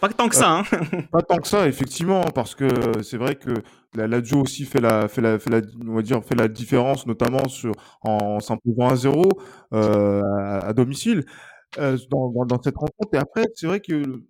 Pas 0.00 0.08
tant 0.10 0.28
que 0.28 0.36
ça. 0.36 0.58
Hein. 0.58 0.62
Pas 1.12 1.22
tant 1.22 1.38
que 1.38 1.48
ça, 1.48 1.66
effectivement, 1.66 2.22
parce 2.34 2.54
que 2.54 2.64
euh, 2.64 3.02
c'est 3.02 3.16
vrai 3.16 3.34
que 3.36 3.50
la 3.94 4.06
Lazio 4.06 4.40
aussi 4.42 4.64
fait 4.64 4.80
la, 4.80 5.08
fait 5.08 5.20
la, 5.20 5.38
fait 5.40 5.50
la, 5.50 5.60
on 5.88 5.94
va 5.94 6.02
dire, 6.02 6.22
fait 6.24 6.36
la 6.36 6.46
différence, 6.48 7.06
notamment 7.06 7.48
sur, 7.48 7.72
en 8.02 8.38
s'imposant 8.38 8.88
à 8.88 8.96
0 8.96 9.28
euh, 9.72 10.22
à, 10.38 10.66
à 10.68 10.72
domicile 10.72 11.24
euh, 11.78 11.98
dans, 12.10 12.30
dans, 12.30 12.46
dans 12.46 12.62
cette 12.62 12.76
rencontre. 12.76 13.14
Et 13.14 13.18
après, 13.18 13.46
c'est 13.54 13.66
vrai 13.66 13.80
que 13.80 14.22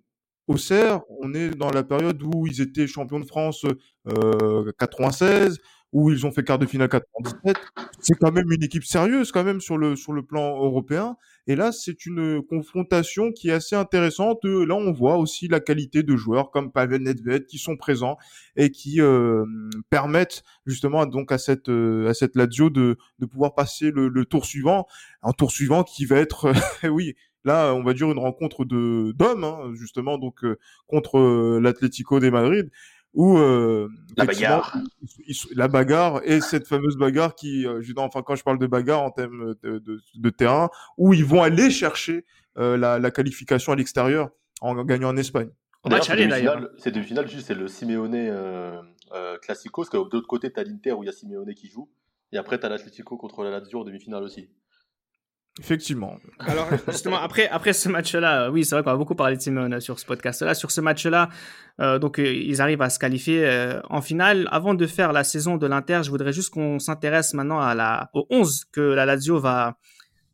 Auxerre, 0.48 1.02
on 1.20 1.34
est 1.34 1.50
dans 1.50 1.70
la 1.70 1.82
période 1.84 2.22
où 2.22 2.46
ils 2.46 2.60
étaient 2.60 2.86
champions 2.86 3.20
de 3.20 3.26
France 3.26 3.64
euh, 4.08 4.72
96, 4.78 5.58
où 5.92 6.10
ils 6.10 6.26
ont 6.26 6.32
fait 6.32 6.42
quart 6.42 6.58
de 6.58 6.66
finale 6.66 6.88
97. 6.88 7.56
C'est 8.00 8.14
quand 8.18 8.32
même 8.32 8.50
une 8.50 8.62
équipe 8.62 8.84
sérieuse 8.84 9.32
quand 9.32 9.44
même 9.44 9.60
sur 9.60 9.78
le 9.78 9.96
sur 9.96 10.12
le 10.12 10.22
plan 10.22 10.56
européen. 10.56 11.16
Et 11.46 11.56
là, 11.56 11.72
c'est 11.72 12.04
une 12.04 12.42
confrontation 12.42 13.32
qui 13.32 13.48
est 13.48 13.52
assez 13.52 13.74
intéressante. 13.74 14.40
Là, 14.44 14.74
on 14.74 14.92
voit 14.92 15.16
aussi 15.16 15.48
la 15.48 15.60
qualité 15.60 16.02
de 16.02 16.14
joueurs 16.16 16.50
comme 16.50 16.72
Pavel 16.72 17.02
Nedved 17.02 17.46
qui 17.46 17.58
sont 17.58 17.76
présents 17.76 18.16
et 18.56 18.70
qui 18.70 19.00
euh, 19.00 19.44
permettent 19.90 20.42
justement 20.66 21.06
donc 21.06 21.32
à 21.32 21.38
cette 21.38 21.70
euh, 21.70 22.08
à 22.08 22.14
cette 22.14 22.36
Lazio 22.36 22.70
de 22.70 22.96
de 23.18 23.26
pouvoir 23.26 23.54
passer 23.54 23.90
le, 23.90 24.08
le 24.08 24.24
tour 24.26 24.44
suivant, 24.44 24.86
un 25.22 25.32
tour 25.32 25.50
suivant 25.50 25.84
qui 25.84 26.04
va 26.04 26.16
être 26.16 26.52
oui 26.90 27.14
là 27.44 27.72
on 27.74 27.82
va 27.82 27.94
dire 27.94 28.10
une 28.10 28.18
rencontre 28.18 28.64
de 28.64 29.12
d'hommes 29.12 29.44
hein, 29.44 29.70
justement 29.74 30.18
donc 30.18 30.44
euh, 30.44 30.58
contre 30.86 31.18
euh, 31.18 31.60
l'Atlético 31.60 32.20
de 32.20 32.30
Madrid 32.30 32.70
où 33.14 33.38
euh, 33.38 33.88
La 34.16 34.26
bagarre. 34.26 34.76
ils- 35.02 35.08
ils- 35.28 35.56
la 35.56 35.66
bagarre 35.68 36.20
et 36.24 36.40
cette 36.40 36.66
fameuse 36.66 36.96
bagarre 36.98 37.34
qui, 37.34 37.66
euh, 37.66 37.80
je- 37.80 37.92
enfin 37.96 38.22
quand 38.22 38.34
je 38.36 38.44
parle 38.44 38.58
de 38.58 38.66
bagarre 38.66 39.02
en 39.02 39.10
termes 39.10 39.54
de, 39.62 39.78
de, 39.78 40.00
de 40.14 40.30
terrain, 40.30 40.68
où 40.98 41.14
ils 41.14 41.24
vont 41.24 41.42
aller 41.42 41.70
chercher 41.70 42.26
euh, 42.58 42.76
la, 42.76 42.98
la 42.98 43.10
qualification 43.10 43.72
à 43.72 43.76
l'extérieur 43.76 44.28
en 44.60 44.84
gagnant 44.84 45.08
en 45.08 45.16
Espagne. 45.16 45.48
Au 45.84 45.88
D'ailleurs, 45.88 46.00
match 46.00 46.06
ces 46.06 46.12
aller, 46.12 46.26
demi-finales- 46.26 46.54
d'ailleurs. 46.60 46.70
Ces 46.78 46.90
demi-finales, 46.90 47.28
juste, 47.28 47.46
c'est 47.46 47.54
le 47.54 47.66
Simeone 47.66 48.14
euh, 48.14 48.78
euh, 49.14 49.38
Classico, 49.38 49.80
parce 49.82 49.88
que 49.90 49.96
de 49.96 50.10
l'autre 50.12 50.26
côté, 50.28 50.52
tu 50.52 50.60
as 50.60 50.64
l'Inter 50.64 50.92
où 50.92 51.02
il 51.02 51.06
y 51.06 51.08
a 51.08 51.12
Simeone 51.12 51.54
qui 51.54 51.68
joue, 51.68 51.88
et 52.32 52.36
après, 52.36 52.58
tu 52.60 52.66
as 52.66 52.68
l'Atlético 52.68 53.16
contre 53.16 53.42
la 53.42 53.50
Lazio 53.50 53.80
en 53.80 53.84
demi-finale 53.84 54.22
aussi. 54.22 54.50
Effectivement. 55.60 56.18
Alors 56.38 56.68
justement 56.88 57.20
après 57.20 57.48
après 57.48 57.72
ce 57.72 57.88
match-là, 57.88 58.44
euh, 58.44 58.50
oui 58.50 58.64
c'est 58.64 58.74
vrai 58.76 58.84
qu'on 58.84 58.90
va 58.90 58.96
beaucoup 58.96 59.14
parler 59.16 59.36
de 59.36 59.42
Simeone 59.42 59.80
sur 59.80 59.98
ce 59.98 60.06
podcast-là. 60.06 60.54
Sur 60.54 60.70
ce 60.70 60.80
match-là, 60.80 61.28
euh, 61.80 61.98
donc 61.98 62.18
euh, 62.18 62.26
ils 62.32 62.60
arrivent 62.62 62.82
à 62.82 62.90
se 62.90 62.98
qualifier 62.98 63.44
euh, 63.44 63.80
en 63.90 64.00
finale. 64.00 64.48
Avant 64.52 64.74
de 64.74 64.86
faire 64.86 65.12
la 65.12 65.24
saison 65.24 65.56
de 65.56 65.66
l'Inter, 65.66 66.00
je 66.04 66.10
voudrais 66.10 66.32
juste 66.32 66.50
qu'on 66.50 66.78
s'intéresse 66.78 67.34
maintenant 67.34 67.60
à 67.60 67.74
la 67.74 68.08
au 68.14 68.26
11 68.30 68.66
que 68.72 68.80
la 68.80 69.04
Lazio 69.06 69.38
va 69.40 69.76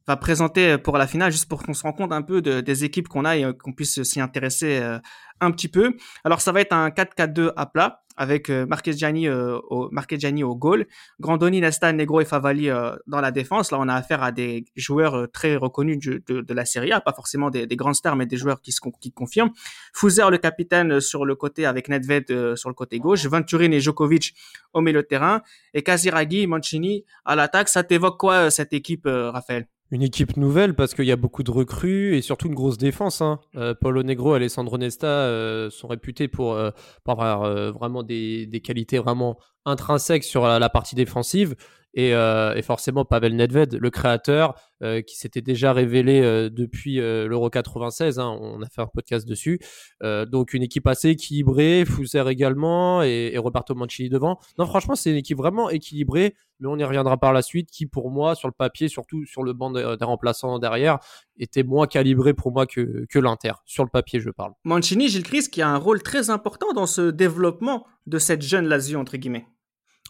va 0.06 0.16
présenter 0.18 0.76
pour 0.76 0.98
la 0.98 1.06
finale, 1.06 1.32
juste 1.32 1.48
pour 1.48 1.62
qu'on 1.62 1.72
se 1.72 1.82
rende 1.82 1.96
compte 1.96 2.12
un 2.12 2.20
peu 2.20 2.42
de- 2.42 2.60
des 2.60 2.84
équipes 2.84 3.08
qu'on 3.08 3.24
a 3.24 3.38
et 3.38 3.44
euh, 3.46 3.54
qu'on 3.54 3.72
puisse 3.72 4.02
s'y 4.02 4.20
intéresser 4.20 4.78
euh, 4.82 4.98
un 5.40 5.50
petit 5.50 5.68
peu. 5.68 5.94
Alors 6.24 6.42
ça 6.42 6.52
va 6.52 6.60
être 6.60 6.74
un 6.74 6.90
4-4-2 6.90 7.52
à 7.56 7.64
plat 7.64 8.02
avec 8.16 8.50
euh, 8.50 8.66
Marchegiani 8.66 9.28
euh, 9.28 9.58
au 9.70 9.88
Marchegiani 9.90 10.44
au 10.44 10.54
goal, 10.54 10.86
Grandoni, 11.20 11.60
Nesta, 11.60 11.92
Negro 11.92 12.20
et 12.20 12.24
Favalli 12.24 12.70
euh, 12.70 12.94
dans 13.06 13.20
la 13.20 13.30
défense. 13.30 13.70
Là, 13.72 13.78
on 13.80 13.88
a 13.88 13.94
affaire 13.94 14.22
à 14.22 14.32
des 14.32 14.64
joueurs 14.76 15.30
très 15.32 15.56
reconnus 15.56 15.98
du- 15.98 16.22
de, 16.26 16.40
de 16.40 16.54
la 16.54 16.64
Serie 16.64 16.92
A, 16.92 17.00
pas 17.00 17.12
forcément 17.12 17.50
des, 17.50 17.66
des 17.66 17.76
grandes 17.76 17.94
stars, 17.94 18.16
mais 18.16 18.26
des 18.26 18.36
joueurs 18.36 18.60
qui 18.60 18.72
se 18.72 18.80
qui 19.00 19.12
confirment. 19.12 19.50
Fouzer, 19.92 20.30
le 20.30 20.38
capitaine, 20.38 21.00
sur 21.00 21.24
le 21.24 21.34
côté 21.34 21.66
avec 21.66 21.88
Nedved 21.88 22.54
sur 22.56 22.68
le 22.68 22.74
côté 22.74 22.98
gauche, 22.98 23.26
Venturin 23.26 23.70
et 23.72 23.80
Djokovic 23.80 24.34
au 24.72 24.80
milieu 24.80 25.02
de 25.02 25.06
terrain, 25.06 25.42
et 25.72 25.82
Casiraghi, 25.82 26.46
Mancini 26.46 27.04
à 27.24 27.34
l'attaque. 27.36 27.68
Ça 27.68 27.82
t'évoque 27.82 28.18
quoi 28.18 28.50
cette 28.50 28.72
équipe, 28.72 29.06
Raphaël? 29.06 29.66
Une 29.90 30.02
équipe 30.02 30.36
nouvelle 30.36 30.74
parce 30.74 30.94
qu'il 30.94 31.04
y 31.04 31.12
a 31.12 31.16
beaucoup 31.16 31.42
de 31.42 31.50
recrues 31.50 32.16
et 32.16 32.22
surtout 32.22 32.48
une 32.48 32.54
grosse 32.54 32.78
défense. 32.78 33.20
Hein. 33.20 33.38
Euh, 33.54 33.74
Paulo 33.74 34.02
Negro 34.02 34.32
Alessandro 34.32 34.78
Nesta 34.78 35.06
euh, 35.06 35.70
sont 35.70 35.88
réputés 35.88 36.26
pour, 36.26 36.54
euh, 36.54 36.70
avoir 37.06 37.42
euh, 37.42 37.70
vraiment 37.70 38.02
des 38.02 38.62
qualités 38.64 38.98
vraiment 38.98 39.38
intrinsèque 39.64 40.24
sur 40.24 40.46
la, 40.46 40.68
partie 40.68 40.94
défensive. 40.94 41.54
Et, 41.96 42.12
euh, 42.12 42.54
et, 42.56 42.62
forcément 42.62 43.04
Pavel 43.04 43.36
Nedved, 43.36 43.74
le 43.74 43.90
créateur, 43.90 44.60
euh, 44.82 45.00
qui 45.00 45.16
s'était 45.16 45.42
déjà 45.42 45.72
révélé 45.72 46.20
euh, 46.22 46.50
depuis 46.50 46.96
l'Euro 46.96 47.50
96. 47.50 48.18
Hein, 48.18 48.36
on 48.40 48.60
a 48.62 48.66
fait 48.66 48.80
un 48.80 48.88
podcast 48.88 49.28
dessus. 49.28 49.60
Donc 50.02 50.54
une 50.54 50.64
équipe 50.64 50.88
assez 50.88 51.10
équilibrée, 51.10 51.84
Fusser 51.86 52.24
également 52.28 53.02
et, 53.02 53.38
Roberto 53.38 53.76
Mancini 53.76 54.08
devant. 54.08 54.40
Non, 54.58 54.66
franchement, 54.66 54.96
c'est 54.96 55.10
une 55.10 55.16
équipe 55.16 55.38
vraiment 55.38 55.70
équilibrée, 55.70 56.34
mais 56.58 56.68
on 56.68 56.76
y 56.76 56.84
reviendra 56.84 57.16
par 57.16 57.32
la 57.32 57.42
suite. 57.42 57.70
Qui 57.70 57.86
pour 57.86 58.10
moi, 58.10 58.34
sur 58.34 58.48
le 58.48 58.54
papier, 58.54 58.88
surtout 58.88 59.24
sur 59.24 59.44
le 59.44 59.52
banc 59.52 59.70
des 59.70 60.04
remplaçants 60.04 60.58
derrière, 60.58 60.98
était 61.38 61.62
moins 61.62 61.86
calibré 61.86 62.34
pour 62.34 62.52
moi 62.52 62.66
que, 62.66 63.06
l'Inter. 63.14 63.52
Sur 63.64 63.84
le 63.84 63.90
papier, 63.90 64.20
je 64.20 64.30
parle. 64.30 64.52
Mancini, 64.64 65.08
Gilles 65.08 65.22
Christ, 65.22 65.52
qui 65.52 65.62
a 65.62 65.68
un 65.68 65.76
rôle 65.76 66.02
très 66.02 66.30
important 66.30 66.72
dans 66.72 66.86
ce 66.86 67.10
développement 67.10 67.86
de 68.06 68.18
cette 68.18 68.42
jeune 68.42 68.66
Lazio 68.66 68.98
entre 68.98 69.16
guillemets. 69.16 69.46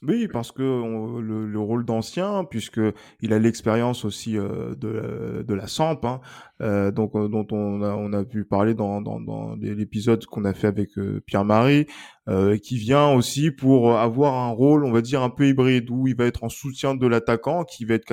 Oui, 0.07 0.29
parce 0.29 0.53
que 0.53 0.63
on, 0.63 1.19
le, 1.19 1.47
le, 1.47 1.59
rôle 1.59 1.85
d'ancien, 1.87 2.45
puisque 2.45 2.81
il 3.21 3.33
a 3.33 3.39
l'expérience 3.39 4.05
aussi 4.05 4.37
euh, 4.37 4.75
de, 4.75 5.43
de 5.47 5.55
la 5.55 5.67
Samp, 5.67 6.05
hein, 6.05 6.21
euh, 6.61 6.91
donc 6.91 7.15
euh, 7.15 7.29
dont 7.29 7.47
on 7.53 7.81
a, 7.83 7.95
on 7.95 8.13
a 8.13 8.25
pu 8.25 8.45
parler 8.45 8.75
dans, 8.75 9.01
dans, 9.01 9.19
dans 9.19 9.57
l'épisode 9.57 10.27
qu'on 10.27 10.45
a 10.45 10.53
fait 10.53 10.67
avec 10.67 10.99
euh, 10.99 11.23
Pierre-Marie, 11.25 11.87
euh, 12.29 12.59
qui 12.59 12.77
vient 12.77 13.09
aussi 13.13 13.51
pour 13.51 13.97
avoir 13.99 14.35
un 14.35 14.51
rôle, 14.51 14.85
on 14.85 14.93
va 14.93 15.01
dire 15.01 15.23
un 15.23 15.31
peu 15.31 15.49
hybride, 15.49 15.89
où 15.91 16.07
il 16.07 16.17
va 16.17 16.27
être 16.27 16.45
en 16.45 16.51
soutien 16.51 16.95
de 16.95 17.07
l'attaquant, 17.07 17.65
qui 17.65 17.87
va 17.87 17.95
être 17.95 18.05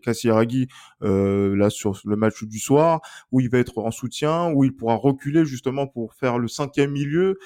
Kassiragi 0.00 0.68
là 1.00 1.70
sur 1.70 2.00
le 2.04 2.16
match 2.16 2.44
du 2.44 2.58
soir, 2.58 3.00
où 3.30 3.40
il 3.40 3.50
va 3.50 3.58
être 3.58 3.76
en 3.78 3.90
soutien, 3.90 4.50
où 4.52 4.64
il 4.64 4.74
pourra 4.74 4.94
reculer 4.94 5.44
justement 5.44 5.86
pour 5.86 6.14
faire 6.14 6.38
le 6.38 6.48
cinquième 6.48 6.92
milieu 6.92 7.38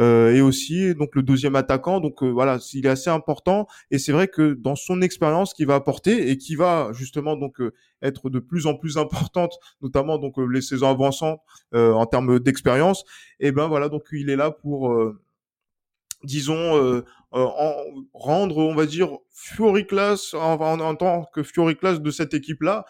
et 0.00 0.40
aussi 0.40 0.94
donc 0.94 1.14
le 1.14 1.22
deuxième 1.22 1.56
attaquant. 1.56 2.00
Donc 2.00 2.22
euh, 2.22 2.28
voilà, 2.28 2.58
il 2.72 2.86
est 2.86 2.88
assez 2.88 3.10
important 3.10 3.66
et 3.90 3.98
c'est 3.98 4.12
vrai 4.12 4.28
que 4.28 4.54
dans 4.54 4.74
son 4.74 5.02
expérience 5.02 5.52
qu'il 5.52 5.66
va 5.66 5.74
apporter 5.74 6.30
et 6.30 6.38
qui 6.38 6.56
va 6.56 6.90
justement 6.92 7.36
donc 7.36 7.60
euh, 7.60 7.74
être 8.02 8.30
de 8.30 8.38
plus 8.38 8.66
en 8.66 8.74
plus 8.74 8.96
importante, 8.96 9.52
notamment 9.82 10.18
donc 10.18 10.34
les 10.38 10.62
saisons 10.62 10.88
avançantes 10.88 11.40
en 11.72 12.06
termes 12.06 12.40
d'expérience. 12.40 13.04
Et 13.40 13.52
ben 13.52 13.68
voilà, 13.68 13.88
donc 13.88 14.04
il 14.12 14.30
est 14.30 14.36
là 14.36 14.50
pour 14.50 14.94
disons 16.24 17.02
en 17.32 17.74
rendre 18.14 18.58
on 18.58 18.74
va 18.74 18.86
dire 18.86 19.10
Fury 19.32 19.86
Class 19.86 20.34
en, 20.34 20.58
en, 20.60 20.94
tant 20.94 21.24
que 21.34 21.42
Fury 21.42 21.76
Class 21.76 22.00
de 22.00 22.10
cette 22.10 22.32
équipe 22.34 22.62
là 22.62 22.86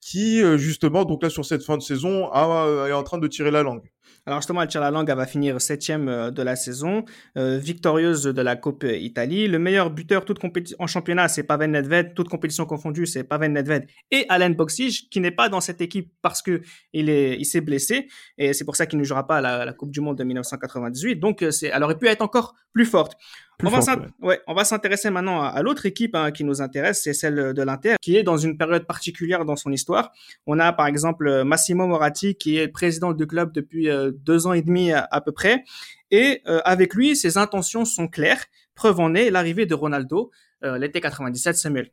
qui 0.00 0.42
justement 0.58 1.04
donc 1.04 1.22
là 1.22 1.30
sur 1.30 1.44
cette 1.44 1.64
fin 1.64 1.76
de 1.76 1.82
saison 1.82 2.30
a, 2.32 2.86
est 2.88 2.92
en 2.92 3.02
train 3.02 3.18
de 3.18 3.26
tirer 3.26 3.50
la 3.50 3.62
langue. 3.64 3.90
Alors 4.26 4.40
justement, 4.40 4.62
elle 4.62 4.68
tire 4.68 4.80
la 4.80 4.90
langue, 4.90 5.08
elle 5.08 5.16
va 5.16 5.26
finir 5.26 5.60
septième 5.60 6.08
euh, 6.08 6.30
de 6.30 6.42
la 6.42 6.56
saison, 6.56 7.04
euh, 7.38 7.58
victorieuse 7.58 8.24
de 8.24 8.42
la 8.42 8.56
Coupe 8.56 8.84
Italie. 8.84 9.48
Le 9.48 9.58
meilleur 9.58 9.90
buteur 9.90 10.24
toute 10.24 10.40
en 10.78 10.86
championnat, 10.86 11.28
c'est 11.28 11.42
Pavel 11.42 11.70
Nedved, 11.70 12.14
toute 12.14 12.28
compétition 12.28 12.66
confondue, 12.66 13.06
c'est 13.06 13.24
Pavel 13.24 13.52
Nedved 13.52 13.86
et 14.10 14.26
Alain 14.28 14.50
Boxic, 14.50 15.08
qui 15.10 15.20
n'est 15.20 15.30
pas 15.30 15.48
dans 15.48 15.60
cette 15.60 15.80
équipe 15.80 16.12
parce 16.22 16.42
que 16.42 16.60
il 16.92 17.08
est, 17.08 17.36
il 17.38 17.44
s'est 17.44 17.60
blessé 17.60 18.08
et 18.38 18.52
c'est 18.52 18.64
pour 18.64 18.76
ça 18.76 18.86
qu'il 18.86 18.98
ne 18.98 19.04
jouera 19.04 19.26
pas 19.26 19.38
à 19.38 19.40
la, 19.40 19.64
la, 19.64 19.72
Coupe 19.72 19.90
du 19.90 20.00
Monde 20.00 20.18
de 20.18 20.24
1998. 20.24 21.16
Donc, 21.16 21.42
euh, 21.42 21.50
c'est, 21.50 21.70
elle 21.72 21.82
aurait 21.82 21.98
pu 21.98 22.06
être 22.06 22.22
encore 22.22 22.54
plus 22.72 22.86
forte. 22.86 23.14
Plus 23.58 23.68
on, 23.68 23.70
va 23.70 23.96
ouais. 23.96 24.06
ouais. 24.20 24.40
on 24.46 24.54
va 24.54 24.64
s'intéresser 24.64 25.08
maintenant 25.08 25.40
à, 25.40 25.46
à 25.46 25.62
l'autre 25.62 25.86
équipe 25.86 26.14
hein, 26.14 26.30
qui 26.30 26.44
nous 26.44 26.60
intéresse, 26.60 27.02
c'est 27.02 27.14
celle 27.14 27.54
de 27.54 27.62
l'Inter, 27.62 27.94
qui 28.02 28.16
est 28.16 28.22
dans 28.22 28.36
une 28.36 28.58
période 28.58 28.86
particulière 28.86 29.46
dans 29.46 29.56
son 29.56 29.72
histoire. 29.72 30.12
On 30.46 30.58
a 30.58 30.74
par 30.74 30.86
exemple 30.86 31.42
Massimo 31.44 31.86
Moratti, 31.86 32.34
qui 32.34 32.58
est 32.58 32.68
président 32.68 33.12
du 33.12 33.26
club 33.26 33.52
depuis 33.52 33.88
deux 34.12 34.46
ans 34.46 34.52
et 34.52 34.62
demi 34.62 34.92
à, 34.92 35.06
à 35.10 35.20
peu 35.20 35.32
près. 35.32 35.64
Et 36.10 36.42
euh, 36.46 36.60
avec 36.64 36.94
lui, 36.94 37.16
ses 37.16 37.38
intentions 37.38 37.84
sont 37.84 38.08
claires. 38.08 38.44
Preuve 38.74 39.00
en 39.00 39.14
est 39.14 39.30
l'arrivée 39.30 39.66
de 39.66 39.74
Ronaldo 39.74 40.30
euh, 40.64 40.78
l'été 40.78 41.00
97, 41.00 41.56
Samuel. 41.56 41.90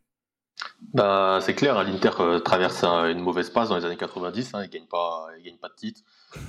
Bah, 0.94 1.40
c'est 1.42 1.56
clair, 1.56 1.78
hein, 1.78 1.84
l'Inter 1.84 2.12
euh, 2.20 2.40
traverse 2.40 2.84
une 2.84 3.20
mauvaise 3.20 3.50
passe 3.50 3.70
dans 3.70 3.78
les 3.78 3.86
années 3.86 3.98
90, 3.98 4.54
hein, 4.54 4.64
il 4.64 4.70
gagne 4.70 4.86
pas, 4.86 5.28
il 5.38 5.44
gagne 5.44 5.58
pas 5.58 5.70
de 5.70 5.74
titre. 5.74 6.02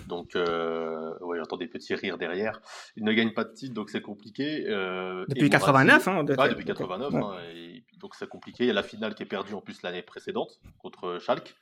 Donc, 0.07 0.37
euh, 0.37 1.15
ouais, 1.21 1.39
j'entends 1.39 1.57
des 1.57 1.67
petits 1.67 1.95
rires 1.95 2.19
derrière. 2.19 2.61
Il 2.97 3.05
ne 3.05 3.13
gagne 3.13 3.33
pas 3.33 3.45
de 3.45 3.53
titre, 3.55 3.75
donc 3.75 3.91
c'est 3.91 4.03
compliqué. 4.03 4.67
Euh, 4.69 5.25
depuis 5.29 5.49
89, 5.49 6.09
hein, 6.09 6.25
de... 6.25 6.35
ouais, 6.35 6.49
depuis 6.51 6.65
89, 6.65 7.13
ouais. 7.13 7.21
hein, 7.21 7.39
et, 7.55 7.85
donc 7.99 8.15
c'est 8.15 8.29
compliqué. 8.29 8.65
Il 8.65 8.67
y 8.67 8.71
a 8.71 8.75
la 8.75 8.83
finale 8.83 9.15
qui 9.15 9.23
est 9.23 9.27
perdue 9.27 9.55
en 9.55 9.63
plus 9.63 9.81
l'année 9.83 10.03
précédente 10.03 10.61
contre 10.79 11.19
Schalke. 11.19 11.55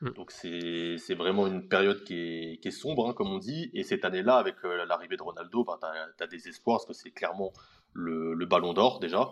Mm. 0.00 0.10
Donc 0.10 0.30
c'est 0.30 1.14
vraiment 1.14 1.46
une 1.46 1.68
période 1.68 2.04
qui 2.04 2.14
est, 2.14 2.60
qui 2.60 2.68
est 2.68 2.72
sombre, 2.72 3.08
hein, 3.08 3.12
comme 3.14 3.28
on 3.28 3.38
dit. 3.38 3.70
Et 3.74 3.82
cette 3.82 4.04
année-là, 4.04 4.36
avec 4.36 4.56
euh, 4.64 4.84
l'arrivée 4.86 5.16
de 5.16 5.22
Ronaldo, 5.22 5.64
bah, 5.64 5.78
tu 5.80 5.86
as, 5.86 6.24
as, 6.24 6.26
des 6.26 6.48
espoirs, 6.48 6.78
parce 6.78 6.98
que 6.98 7.04
c'est 7.04 7.10
clairement 7.10 7.52
le, 7.92 8.34
le, 8.34 8.46
ballon 8.46 8.72
d'or 8.72 9.00
déjà. 9.00 9.28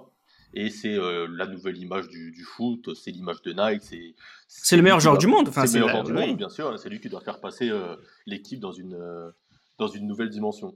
Et 0.55 0.71
c'est 0.71 0.95
euh, 0.95 1.27
la 1.31 1.47
nouvelle 1.47 1.77
image 1.77 2.09
du, 2.09 2.33
du 2.33 2.43
foot, 2.43 2.95
c'est 2.95 3.11
l'image 3.11 3.43
de 3.43 3.53
Nike. 3.53 4.15
C'est 4.47 4.77
le 4.77 4.83
meilleur 4.83 5.01
joueur 5.01 5.19
du 5.19 5.27
monde. 5.27 5.49
Enfin, 5.49 5.67
c'est 5.67 5.79
le 5.79 5.85
meilleur 5.85 6.05
joueur 6.05 6.17
du 6.17 6.27
monde, 6.27 6.37
bien 6.37 6.49
sûr. 6.49 6.79
C'est 6.79 6.89
lui 6.89 7.01
qui 7.01 7.09
doit 7.09 7.21
faire 7.21 7.41
passer 7.41 7.69
euh, 7.69 7.97
l'équipe 8.27 8.61
dans 8.61 8.73
une, 8.73 8.99
dans 9.79 9.89
une 9.89 10.07
nouvelle 10.07 10.31
dimension. 10.31 10.75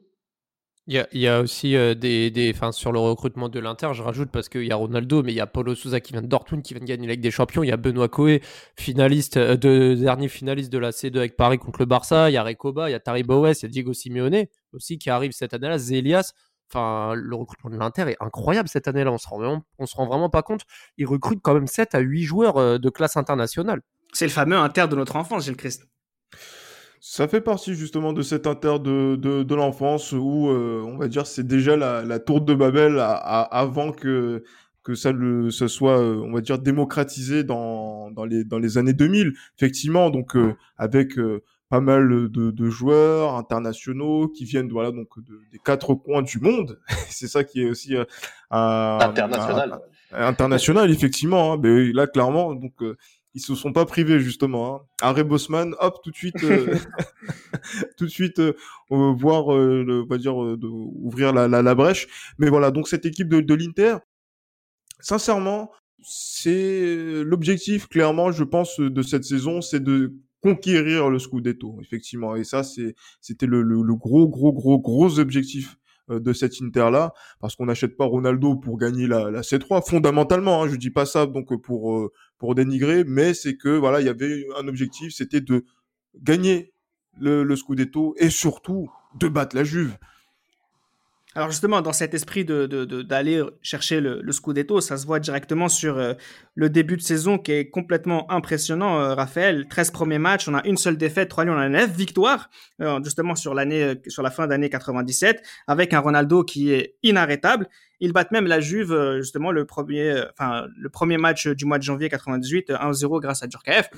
Il 0.88 1.06
y, 1.12 1.28
a, 1.28 1.40
aussi 1.40 1.76
euh, 1.76 1.94
des, 1.94 2.32
des, 2.32 2.50
enfin, 2.52 2.72
sur 2.72 2.90
le 2.90 2.98
recrutement 2.98 3.48
de 3.48 3.60
l'Inter, 3.60 3.90
je 3.94 4.02
rajoute 4.02 4.30
parce 4.32 4.48
qu'il 4.48 4.64
y 4.64 4.72
a 4.72 4.76
Ronaldo, 4.76 5.22
mais 5.22 5.32
il 5.32 5.36
y 5.36 5.40
a 5.40 5.46
Paulo 5.46 5.76
Souza 5.76 6.00
qui 6.00 6.12
vient 6.12 6.22
de 6.22 6.26
Dortmund, 6.26 6.64
qui 6.64 6.74
vient 6.74 6.80
de 6.80 6.86
gagner 6.86 7.06
la 7.06 7.12
Ligue 7.12 7.22
des 7.22 7.30
Champions. 7.30 7.62
Il 7.62 7.68
y 7.68 7.72
a 7.72 7.76
Benoît 7.76 8.08
Coé, 8.08 8.42
finaliste, 8.76 9.36
euh, 9.36 9.56
de, 9.56 9.94
dernier 9.94 10.26
finaliste 10.26 10.72
de 10.72 10.78
la 10.78 10.90
C2 10.90 11.18
avec 11.18 11.36
Paris 11.36 11.58
contre 11.58 11.78
le 11.78 11.86
Barça. 11.86 12.30
Il 12.30 12.32
y 12.32 12.36
a 12.36 12.42
Recoba, 12.42 12.88
il 12.90 12.92
y 12.92 12.96
a 12.96 13.00
Tariq 13.00 13.24
Bowes, 13.24 13.54
il 13.60 13.62
y 13.62 13.66
a 13.66 13.68
Diego 13.68 13.92
Simeone 13.92 14.46
aussi 14.72 14.98
qui 14.98 15.08
arrive 15.08 15.30
cette 15.30 15.54
année-là. 15.54 15.78
Zélias. 15.78 16.32
Le 16.74 17.34
recrutement 17.34 17.70
de 17.70 17.76
l'Inter 17.76 18.08
est 18.08 18.16
incroyable 18.20 18.68
cette 18.68 18.88
année-là. 18.88 19.12
On 19.12 19.18
se 19.18 19.28
se 19.28 19.96
rend 19.96 20.06
vraiment 20.06 20.30
pas 20.30 20.42
compte. 20.42 20.62
Il 20.96 21.06
recrute 21.06 21.40
quand 21.42 21.54
même 21.54 21.66
7 21.68 21.94
à 21.94 22.00
8 22.00 22.24
joueurs 22.24 22.56
euh, 22.56 22.78
de 22.78 22.90
classe 22.90 23.16
internationale. 23.16 23.82
C'est 24.12 24.26
le 24.26 24.32
fameux 24.32 24.56
Inter 24.56 24.86
de 24.88 24.96
notre 24.96 25.14
enfance, 25.16 25.44
Gilles 25.44 25.56
Christ. 25.56 25.86
Ça 27.04 27.26
fait 27.26 27.40
partie 27.40 27.74
justement 27.74 28.12
de 28.12 28.22
cet 28.22 28.46
inter 28.46 28.78
de, 28.78 29.16
de, 29.16 29.42
de 29.42 29.54
l'enfance 29.56 30.12
où, 30.12 30.48
euh, 30.50 30.84
on 30.86 30.96
va 30.98 31.08
dire, 31.08 31.26
c'est 31.26 31.44
déjà 31.44 31.76
la, 31.76 32.04
la 32.04 32.20
tour 32.20 32.40
de 32.40 32.54
Babel 32.54 33.00
à, 33.00 33.10
à, 33.14 33.40
avant 33.40 33.90
que, 33.90 34.44
que 34.84 34.94
ça, 34.94 35.10
le, 35.10 35.50
ça 35.50 35.66
soit, 35.66 35.98
euh, 35.98 36.22
on 36.24 36.32
va 36.32 36.40
dire, 36.40 36.60
démocratisé 36.60 37.42
dans, 37.42 38.12
dans, 38.12 38.24
les, 38.24 38.44
dans 38.44 38.60
les 38.60 38.78
années 38.78 38.92
2000. 38.92 39.32
Effectivement, 39.58 40.10
donc 40.10 40.36
euh, 40.36 40.54
avec 40.78 41.18
euh, 41.18 41.42
pas 41.68 41.80
mal 41.80 42.08
de, 42.30 42.52
de, 42.52 42.70
joueurs 42.70 43.34
internationaux 43.34 44.28
qui 44.28 44.44
viennent 44.44 44.70
voilà, 44.70 44.92
donc 44.92 45.08
de, 45.16 45.40
des 45.50 45.58
quatre 45.58 45.96
coins 45.96 46.22
du 46.22 46.38
monde. 46.38 46.78
c'est 47.08 47.26
ça 47.26 47.42
qui 47.42 47.62
est 47.62 47.68
aussi 47.68 47.96
euh, 47.96 48.04
international. 48.52 49.80
Un, 50.12 50.26
international, 50.28 50.88
effectivement. 50.92 51.54
Hein. 51.54 51.60
Mais 51.60 51.92
là, 51.92 52.06
clairement, 52.06 52.54
donc 52.54 52.74
ils 53.34 53.40
se 53.40 53.54
sont 53.54 53.72
pas 53.72 53.86
privés 53.86 54.20
justement. 54.20 54.74
Hein. 54.74 54.80
Harry 55.00 55.24
Bosman, 55.24 55.74
hop, 55.80 55.98
tout 56.02 56.10
de 56.10 56.16
suite, 56.16 56.42
euh, 56.44 56.76
tout 57.96 58.04
de 58.04 58.10
suite, 58.10 58.38
euh, 58.40 58.54
voir, 58.90 59.54
euh, 59.54 59.82
le, 59.84 60.02
on 60.02 60.06
va 60.06 60.18
dire, 60.18 60.34
de, 60.34 60.66
ouvrir 60.66 61.32
la, 61.32 61.48
la, 61.48 61.62
la, 61.62 61.74
brèche. 61.74 62.08
Mais 62.38 62.48
voilà, 62.48 62.70
donc 62.70 62.88
cette 62.88 63.06
équipe 63.06 63.28
de, 63.28 63.40
de 63.40 63.54
l'Inter, 63.54 63.96
sincèrement, 65.00 65.70
c'est 66.02 67.22
l'objectif 67.24 67.88
clairement, 67.88 68.32
je 68.32 68.44
pense, 68.44 68.80
de 68.80 69.02
cette 69.02 69.24
saison, 69.24 69.60
c'est 69.60 69.82
de 69.82 70.14
conquérir 70.42 71.08
le 71.08 71.18
Scudetto, 71.20 71.78
effectivement. 71.80 72.34
Et 72.34 72.44
ça, 72.44 72.64
c'est, 72.64 72.96
c'était 73.20 73.46
le, 73.46 73.62
le, 73.62 73.82
le 73.82 73.94
gros, 73.94 74.28
gros, 74.28 74.52
gros, 74.52 74.80
gros 74.80 75.20
objectif 75.20 75.76
de 76.08 76.32
cette 76.32 76.54
Inter 76.60 76.90
là 76.90 77.12
parce 77.40 77.56
qu'on 77.56 77.66
n'achète 77.66 77.96
pas 77.96 78.04
Ronaldo 78.04 78.56
pour 78.56 78.78
gagner 78.78 79.06
la, 79.06 79.30
la 79.30 79.42
C3 79.42 79.88
fondamentalement 79.88 80.62
hein, 80.62 80.68
je 80.68 80.76
dis 80.76 80.90
pas 80.90 81.06
ça 81.06 81.26
donc 81.26 81.54
pour 81.62 81.96
euh, 81.96 82.12
pour 82.38 82.54
dénigrer 82.54 83.04
mais 83.04 83.34
c'est 83.34 83.56
que 83.56 83.68
voilà 83.68 84.00
il 84.00 84.06
y 84.06 84.10
avait 84.10 84.44
un 84.58 84.66
objectif 84.68 85.12
c'était 85.14 85.40
de 85.40 85.64
gagner 86.20 86.72
le, 87.18 87.44
le 87.44 87.56
Scudetto 87.56 88.14
et 88.18 88.30
surtout 88.30 88.90
de 89.18 89.28
battre 89.28 89.54
la 89.56 89.64
Juve 89.64 89.96
alors 91.34 91.50
justement, 91.50 91.80
dans 91.80 91.92
cet 91.92 92.12
esprit 92.12 92.44
d'aller 92.44 93.36
de, 93.38 93.54
chercher 93.62 94.00
le, 94.00 94.32
Scudetto, 94.32 94.80
ça 94.80 94.96
se 94.98 95.06
voit 95.06 95.18
directement 95.18 95.68
sur 95.68 95.96
euh, 95.96 96.14
le 96.54 96.68
début 96.68 96.96
de 96.96 97.02
saison 97.02 97.38
qui 97.38 97.52
est 97.52 97.70
complètement 97.70 98.30
impressionnant, 98.30 99.00
euh, 99.00 99.14
Raphaël. 99.14 99.66
13 99.68 99.92
premiers 99.92 100.18
matchs, 100.18 100.48
on 100.48 100.54
a 100.54 100.66
une 100.66 100.76
seule 100.76 100.98
défaite, 100.98 101.30
3 101.30 101.44
nuls, 101.46 101.54
on 101.54 101.58
a 101.58 101.68
9 101.68 101.90
victoires, 101.90 102.50
euh, 102.80 103.00
justement 103.02 103.34
sur 103.34 103.54
sur 104.08 104.22
la 104.22 104.30
fin 104.30 104.46
d'année 104.46 104.68
97, 104.68 105.42
avec 105.66 105.94
un 105.94 106.00
Ronaldo 106.00 106.44
qui 106.44 106.72
est 106.72 106.96
inarrêtable. 107.02 107.68
Ils 108.00 108.12
battent 108.12 108.32
même 108.32 108.46
la 108.46 108.60
Juve, 108.60 109.18
justement, 109.18 109.52
le 109.52 109.64
premier, 109.64 110.24
enfin, 110.32 110.66
le 110.76 110.88
premier 110.88 111.18
match 111.18 111.46
du 111.46 111.64
mois 111.64 111.78
de 111.78 111.84
janvier 111.84 112.08
98, 112.08 112.70
1-0 112.70 113.20
grâce 113.20 113.42
à 113.42 113.48
Djurkaeff. 113.48 113.90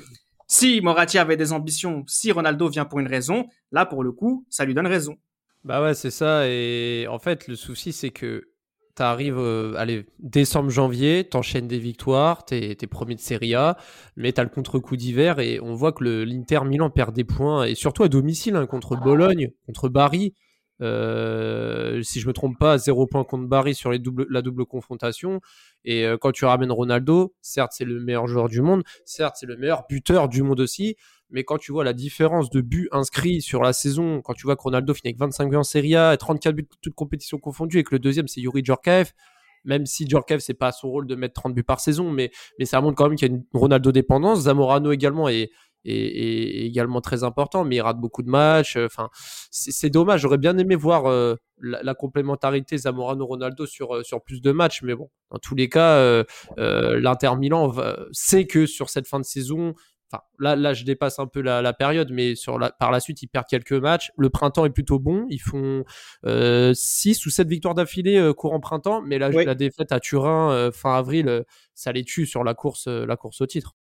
Si 0.46 0.80
Moratti 0.82 1.18
avait 1.18 1.38
des 1.38 1.52
ambitions, 1.52 2.04
si 2.06 2.30
Ronaldo 2.30 2.68
vient 2.68 2.84
pour 2.84 3.00
une 3.00 3.06
raison, 3.06 3.46
là, 3.72 3.86
pour 3.86 4.04
le 4.04 4.12
coup, 4.12 4.44
ça 4.50 4.64
lui 4.64 4.74
donne 4.74 4.86
raison. 4.86 5.16
Bah 5.64 5.82
ouais, 5.82 5.94
c'est 5.94 6.10
ça. 6.10 6.46
Et 6.48 7.06
en 7.08 7.18
fait, 7.18 7.48
le 7.48 7.56
souci, 7.56 7.92
c'est 7.92 8.10
que 8.10 8.48
tu 8.96 9.02
arrives, 9.02 9.38
euh, 9.38 9.74
allez, 9.76 10.06
décembre, 10.20 10.70
janvier, 10.70 11.24
t'enchaînes 11.24 11.66
des 11.66 11.78
victoires, 11.78 12.44
t'es 12.44 12.76
es 12.80 12.86
premier 12.86 13.14
de 13.14 13.20
Serie 13.20 13.54
A, 13.54 13.76
mais 14.16 14.32
t'as 14.32 14.44
le 14.44 14.50
contre-coup 14.50 14.96
d'hiver 14.96 15.40
et 15.40 15.58
on 15.60 15.74
voit 15.74 15.92
que 15.92 16.04
l'Inter 16.04 16.60
Milan 16.64 16.90
perd 16.90 17.14
des 17.14 17.24
points, 17.24 17.64
et 17.64 17.74
surtout 17.74 18.04
à 18.04 18.08
domicile, 18.08 18.56
hein, 18.56 18.66
contre 18.66 18.96
Bologne, 18.96 19.50
contre 19.66 19.88
Bari. 19.88 20.34
Euh, 20.82 22.02
si 22.02 22.20
je 22.20 22.26
me 22.26 22.32
trompe 22.32 22.58
pas, 22.58 22.78
zéro 22.78 23.06
point 23.06 23.24
contre 23.24 23.46
Barry 23.46 23.74
sur 23.74 23.92
la 23.92 24.42
double 24.42 24.66
confrontation. 24.66 25.40
Et 25.84 26.04
euh, 26.04 26.16
quand 26.18 26.32
tu 26.32 26.44
ramènes 26.44 26.72
Ronaldo, 26.72 27.34
certes 27.40 27.72
c'est 27.74 27.84
le 27.84 28.00
meilleur 28.00 28.26
joueur 28.26 28.48
du 28.48 28.60
monde, 28.60 28.82
certes 29.04 29.36
c'est 29.38 29.46
le 29.46 29.56
meilleur 29.56 29.84
buteur 29.88 30.28
du 30.28 30.42
monde 30.42 30.60
aussi, 30.60 30.96
mais 31.34 31.42
quand 31.42 31.58
tu 31.58 31.72
vois 31.72 31.82
la 31.82 31.92
différence 31.92 32.48
de 32.48 32.60
buts 32.60 32.88
inscrits 32.92 33.42
sur 33.42 33.60
la 33.60 33.72
saison, 33.72 34.22
quand 34.22 34.34
tu 34.34 34.46
vois 34.46 34.54
que 34.54 34.62
Ronaldo 34.62 34.94
finit 34.94 35.08
avec 35.08 35.18
25 35.18 35.50
buts 35.50 35.56
en 35.56 35.64
Serie 35.64 35.96
A, 35.96 36.14
et 36.14 36.16
34 36.16 36.54
buts 36.54 36.68
toutes 36.80 36.94
compétitions 36.94 37.38
confondues, 37.38 37.80
et 37.80 37.84
que 37.84 37.92
le 37.92 37.98
deuxième 37.98 38.28
c'est 38.28 38.40
Yuri 38.40 38.64
Djorkaeff, 38.64 39.14
même 39.64 39.84
si 39.84 40.06
Djorkaeff 40.08 40.40
c'est 40.40 40.54
pas 40.54 40.70
son 40.70 40.90
rôle 40.90 41.08
de 41.08 41.16
mettre 41.16 41.34
30 41.34 41.52
buts 41.52 41.64
par 41.64 41.80
saison, 41.80 42.10
mais, 42.10 42.30
mais 42.60 42.66
ça 42.66 42.80
montre 42.80 42.94
quand 42.94 43.08
même 43.08 43.18
qu'il 43.18 43.28
y 43.28 43.32
a 43.32 43.34
une 43.34 43.44
Ronaldo 43.52 43.90
dépendance. 43.90 44.42
Zamorano 44.42 44.92
également 44.92 45.28
est, 45.28 45.50
est, 45.84 46.66
également 46.66 47.00
très 47.00 47.24
important, 47.24 47.64
mais 47.64 47.76
il 47.76 47.80
rate 47.80 47.98
beaucoup 47.98 48.22
de 48.22 48.30
matchs. 48.30 48.76
Enfin, 48.76 49.10
c'est 49.50 49.90
dommage. 49.90 50.20
J'aurais 50.20 50.38
bien 50.38 50.56
aimé 50.58 50.76
voir 50.76 51.06
euh, 51.06 51.34
la, 51.60 51.94
complémentarité 51.94 52.76
Zamorano-Ronaldo 52.76 53.66
sur, 53.66 53.96
euh, 53.96 54.02
sur 54.02 54.22
plus 54.22 54.40
de 54.40 54.52
matchs, 54.52 54.82
mais 54.82 54.94
bon, 54.94 55.10
dans 55.30 55.38
tous 55.38 55.54
les 55.54 55.68
cas, 55.68 55.96
euh, 55.96 56.24
l'Inter 56.58 57.32
Milan 57.36 57.72
sait 58.12 58.46
que 58.46 58.66
sur 58.66 58.90
cette 58.90 59.06
fin 59.06 59.18
de 59.18 59.24
saison, 59.24 59.74
Enfin, 60.14 60.22
là, 60.38 60.56
là, 60.56 60.74
je 60.74 60.84
dépasse 60.84 61.18
un 61.18 61.26
peu 61.26 61.40
la, 61.40 61.72
période, 61.72 62.10
mais 62.12 62.34
sur 62.34 62.58
la, 62.58 62.70
par 62.70 62.90
la 62.90 63.00
suite, 63.00 63.22
ils 63.22 63.26
perdent 63.26 63.46
quelques 63.48 63.72
matchs. 63.72 64.10
Le 64.16 64.30
printemps 64.30 64.64
est 64.64 64.70
plutôt 64.70 64.98
bon. 64.98 65.26
Ils 65.30 65.40
font 65.40 65.84
6 66.24 67.26
ou 67.26 67.30
7 67.30 67.48
victoires 67.48 67.74
d'affilée 67.74 68.32
courant 68.36 68.60
printemps, 68.60 69.02
mais 69.02 69.18
la, 69.18 69.30
la 69.30 69.54
défaite 69.54 69.92
à 69.92 70.00
Turin 70.00 70.70
fin 70.72 70.94
avril, 70.96 71.44
ça 71.74 71.92
les 71.92 72.04
tue 72.04 72.26
sur 72.26 72.44
la 72.44 72.54
course, 72.54 72.86
la 72.86 73.16
course 73.16 73.40
au 73.40 73.46
titre. 73.46 73.74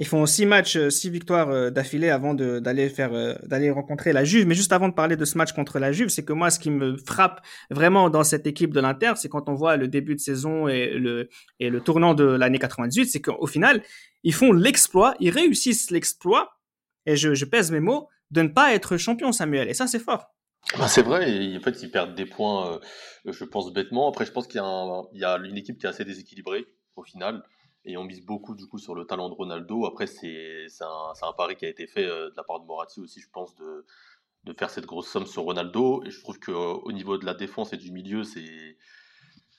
Ils 0.00 0.06
font 0.06 0.24
six 0.24 0.46
matchs, 0.46 0.76
euh, 0.76 0.88
six 0.88 1.10
victoires 1.10 1.50
euh, 1.50 1.68
d'affilée 1.68 2.08
avant 2.08 2.34
euh, 2.40 2.58
d'aller 2.58 3.70
rencontrer 3.70 4.14
la 4.14 4.24
Juve. 4.24 4.46
Mais 4.46 4.54
juste 4.54 4.72
avant 4.72 4.88
de 4.88 4.94
parler 4.94 5.14
de 5.14 5.26
ce 5.26 5.36
match 5.36 5.52
contre 5.52 5.78
la 5.78 5.92
Juve, 5.92 6.08
c'est 6.08 6.24
que 6.24 6.32
moi, 6.32 6.50
ce 6.50 6.58
qui 6.58 6.70
me 6.70 6.96
frappe 6.96 7.42
vraiment 7.68 8.08
dans 8.08 8.24
cette 8.24 8.46
équipe 8.46 8.72
de 8.72 8.80
l'Inter, 8.80 9.12
c'est 9.16 9.28
quand 9.28 9.50
on 9.50 9.54
voit 9.54 9.76
le 9.76 9.88
début 9.88 10.14
de 10.14 10.20
saison 10.20 10.68
et 10.68 10.88
le 10.88 11.80
tournant 11.80 12.14
de 12.14 12.24
l'année 12.24 12.58
98, 12.58 13.10
c'est 13.10 13.20
qu'au 13.20 13.46
final, 13.46 13.82
ils 14.22 14.32
font 14.32 14.52
l'exploit, 14.52 15.14
ils 15.20 15.28
réussissent 15.28 15.90
l'exploit. 15.90 16.56
Et 17.04 17.16
je, 17.16 17.44
pèse 17.44 17.70
mes 17.70 17.80
mots 17.80 18.08
de 18.30 18.40
ne 18.40 18.48
pas 18.48 18.72
être 18.72 18.96
champion, 18.96 19.32
Samuel. 19.32 19.68
Et 19.68 19.74
ça, 19.74 19.86
c'est 19.86 19.98
fort. 19.98 20.34
Bah, 20.78 20.88
c'est 20.88 21.02
vrai, 21.02 21.54
en 21.54 21.60
fait, 21.60 21.82
ils 21.82 21.90
perdent 21.90 22.14
des 22.14 22.26
points, 22.26 22.80
je 23.26 23.44
pense 23.44 23.70
bêtement. 23.70 24.08
Après, 24.08 24.24
je 24.24 24.32
pense 24.32 24.46
qu'il 24.46 24.62
y, 24.62 25.18
y, 25.18 25.24
a 25.24 25.36
une 25.44 25.58
équipe 25.58 25.78
qui 25.78 25.84
est 25.84 25.90
assez 25.90 26.06
déséquilibrée 26.06 26.64
au 26.96 27.02
final 27.02 27.42
et 27.84 27.96
on 27.96 28.04
mise 28.04 28.24
beaucoup 28.24 28.54
du 28.54 28.66
coup 28.66 28.78
sur 28.78 28.94
le 28.94 29.04
talent 29.06 29.28
de 29.28 29.34
Ronaldo. 29.34 29.86
Après, 29.86 30.06
c'est 30.06 30.66
un, 30.80 31.12
un, 31.22 31.32
pari 31.32 31.56
qui 31.56 31.64
a 31.64 31.68
été 31.68 31.86
fait 31.86 32.04
euh, 32.04 32.30
de 32.30 32.36
la 32.36 32.44
part 32.44 32.60
de 32.60 32.66
Moratti 32.66 33.00
aussi, 33.00 33.20
je 33.20 33.28
pense, 33.30 33.54
de, 33.56 33.86
de 34.44 34.52
faire 34.52 34.70
cette 34.70 34.86
grosse 34.86 35.08
somme 35.08 35.26
sur 35.26 35.44
Ronaldo. 35.44 36.02
Et 36.04 36.10
je 36.10 36.20
trouve 36.20 36.38
qu'au 36.38 36.92
niveau 36.92 37.18
de 37.18 37.24
la 37.24 37.34
défense 37.34 37.72
et 37.72 37.76
du 37.76 37.92
milieu, 37.92 38.22
c'est 38.22 38.76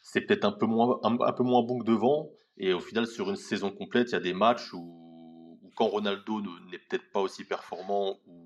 c'est 0.03 0.21
peut-être 0.21 0.45
un 0.45 0.51
peu 0.51 0.65
moins 0.65 0.99
un, 1.03 1.33
peu 1.33 1.43
moins 1.43 1.63
bon 1.63 1.79
que 1.79 1.85
devant. 1.85 2.29
Et 2.57 2.73
au 2.73 2.79
final, 2.79 3.07
sur 3.07 3.29
une 3.29 3.35
saison 3.35 3.71
complète, 3.71 4.09
il 4.09 4.13
y 4.13 4.15
a 4.15 4.19
des 4.19 4.33
matchs 4.33 4.73
où, 4.73 5.57
où 5.61 5.71
quand 5.75 5.87
Ronaldo 5.87 6.41
n'est 6.41 6.79
peut-être 6.79 7.11
pas 7.11 7.21
aussi 7.21 7.43
performant 7.43 8.19
ou 8.27 8.40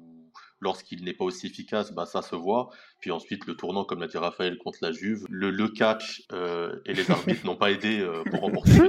lorsqu'il 0.65 1.03
n'est 1.05 1.13
pas 1.13 1.23
aussi 1.23 1.45
efficace, 1.45 1.93
bah, 1.93 2.05
ça 2.05 2.21
se 2.21 2.35
voit. 2.35 2.69
Puis 2.99 3.11
ensuite, 3.11 3.45
le 3.45 3.55
tournant, 3.55 3.85
comme 3.85 4.01
l'a 4.01 4.07
dit 4.07 4.17
Raphaël, 4.17 4.57
contre 4.57 4.79
la 4.81 4.91
Juve, 4.91 5.25
le, 5.29 5.51
le 5.51 5.69
catch 5.69 6.23
euh, 6.33 6.75
et 6.85 6.93
les 6.93 7.09
arbitres 7.09 7.45
n'ont 7.45 7.55
pas 7.55 7.71
aidé 7.71 7.99
euh, 7.99 8.23
pour 8.29 8.41
remporter. 8.41 8.71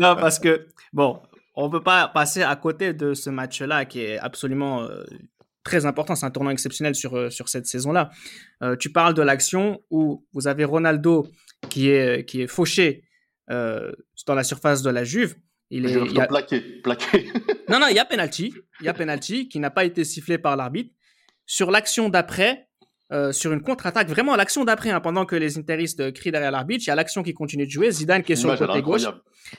non, 0.00 0.16
parce 0.16 0.40
que, 0.40 0.66
bon, 0.92 1.22
on 1.54 1.68
ne 1.68 1.72
peut 1.72 1.82
pas 1.82 2.08
passer 2.08 2.42
à 2.42 2.54
côté 2.56 2.92
de 2.92 3.14
ce 3.14 3.30
match-là 3.30 3.84
qui 3.84 4.00
est 4.00 4.18
absolument 4.18 4.82
euh, 4.82 5.04
très 5.62 5.86
important. 5.86 6.16
C'est 6.16 6.26
un 6.26 6.32
tournant 6.32 6.50
exceptionnel 6.50 6.96
sur, 6.96 7.32
sur 7.32 7.48
cette 7.48 7.66
saison-là. 7.66 8.10
tu 8.80 8.90
parles 8.90 9.14
de 9.14 9.22
l'action 9.22 9.80
où 9.90 10.26
vous 10.32 10.48
avez 10.48 10.64
Ronaldo 10.64 11.28
qui 11.70 11.90
est, 11.90 12.28
qui 12.28 12.42
est 12.42 12.48
fauché 12.48 13.04
dans 13.48 14.34
la 14.34 14.42
surface 14.42 14.82
de 14.82 14.90
la 14.90 15.04
Juve. 15.04 15.36
Il 15.74 15.86
est 15.86 15.92
il 15.92 16.20
a... 16.20 16.26
plaqué, 16.26 16.60
plaqué. 16.60 17.32
non, 17.70 17.80
non, 17.80 17.86
il 17.88 17.96
y 17.96 17.98
a 17.98 18.04
penalty. 18.04 18.52
Il 18.80 18.86
y 18.86 18.88
a 18.90 18.94
penalty 18.94 19.48
qui 19.48 19.58
n'a 19.58 19.70
pas 19.70 19.84
été 19.84 20.04
sifflé 20.04 20.36
par 20.36 20.54
l'arbitre. 20.54 20.94
Sur 21.46 21.70
l'action 21.70 22.10
d'après, 22.10 22.68
euh, 23.12 23.32
sur 23.32 23.52
une 23.52 23.62
contre-attaque, 23.62 24.08
vraiment 24.08 24.36
l'action 24.36 24.64
d'après, 24.64 24.90
hein, 24.90 25.00
pendant 25.00 25.26
que 25.26 25.36
les 25.36 25.58
interistes 25.58 26.12
crient 26.12 26.32
derrière 26.32 26.50
l'arbitre, 26.50 26.84
il 26.86 26.88
y 26.88 26.90
a 26.90 26.94
l'action 26.94 27.22
qui 27.22 27.34
continue 27.34 27.66
de 27.66 27.70
jouer, 27.70 27.90
Zidane 27.90 28.22
qui 28.22 28.32
est 28.32 28.36
sur 28.36 28.50
le 28.50 28.56
côté 28.56 28.80
gauche. 28.80 29.02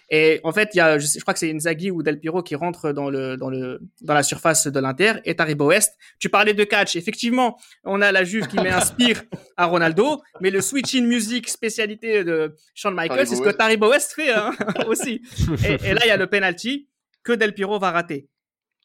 Et 0.10 0.40
en 0.44 0.52
fait, 0.52 0.70
il 0.74 0.78
y 0.78 0.82
a, 0.82 0.98
je, 0.98 1.20
crois 1.20 1.34
que 1.34 1.40
c'est 1.40 1.52
Inzaghi 1.52 1.92
ou 1.92 2.02
Del 2.02 2.20
Piro 2.20 2.42
qui 2.42 2.56
rentre 2.56 2.92
dans 2.92 3.10
le 3.10 3.38
dans 3.38 3.50
le 3.50 3.80
dans 4.02 4.14
la 4.14 4.24
surface 4.24 4.68
de 4.68 4.80
l'Inter 4.80 5.14
et 5.26 5.36
Taribo 5.36 5.68
West. 5.68 5.98
Tu 6.20 6.30
parlais 6.30 6.54
de 6.54 6.64
catch, 6.64 6.96
effectivement, 6.96 7.60
on 7.84 8.02
a 8.02 8.12
la 8.12 8.24
Juve 8.24 8.48
qui 8.48 8.56
met 8.56 8.72
un 8.72 8.82
spire 8.82 9.22
à 9.58 9.66
Ronaldo, 9.66 10.22
mais 10.42 10.50
le 10.50 10.62
switch 10.62 10.96
in 10.96 11.04
music 11.04 11.48
spécialité 11.50 12.24
de 12.24 12.56
Shawn 12.74 12.96
Michaels, 12.96 13.28
c'est 13.28 13.36
ce 13.36 13.42
que 13.42 13.50
Taribo 13.50 13.90
West 13.90 14.14
fait 14.14 14.32
hein, 14.32 14.52
aussi. 14.88 15.22
Et, 15.66 15.90
et, 15.90 15.94
là, 15.94 16.02
il 16.06 16.08
y 16.08 16.12
a 16.12 16.18
le 16.18 16.28
penalty 16.28 16.90
que 17.24 17.34
Del 17.34 17.54
Piro 17.54 17.80
va 17.80 17.92
rater. 17.92 18.28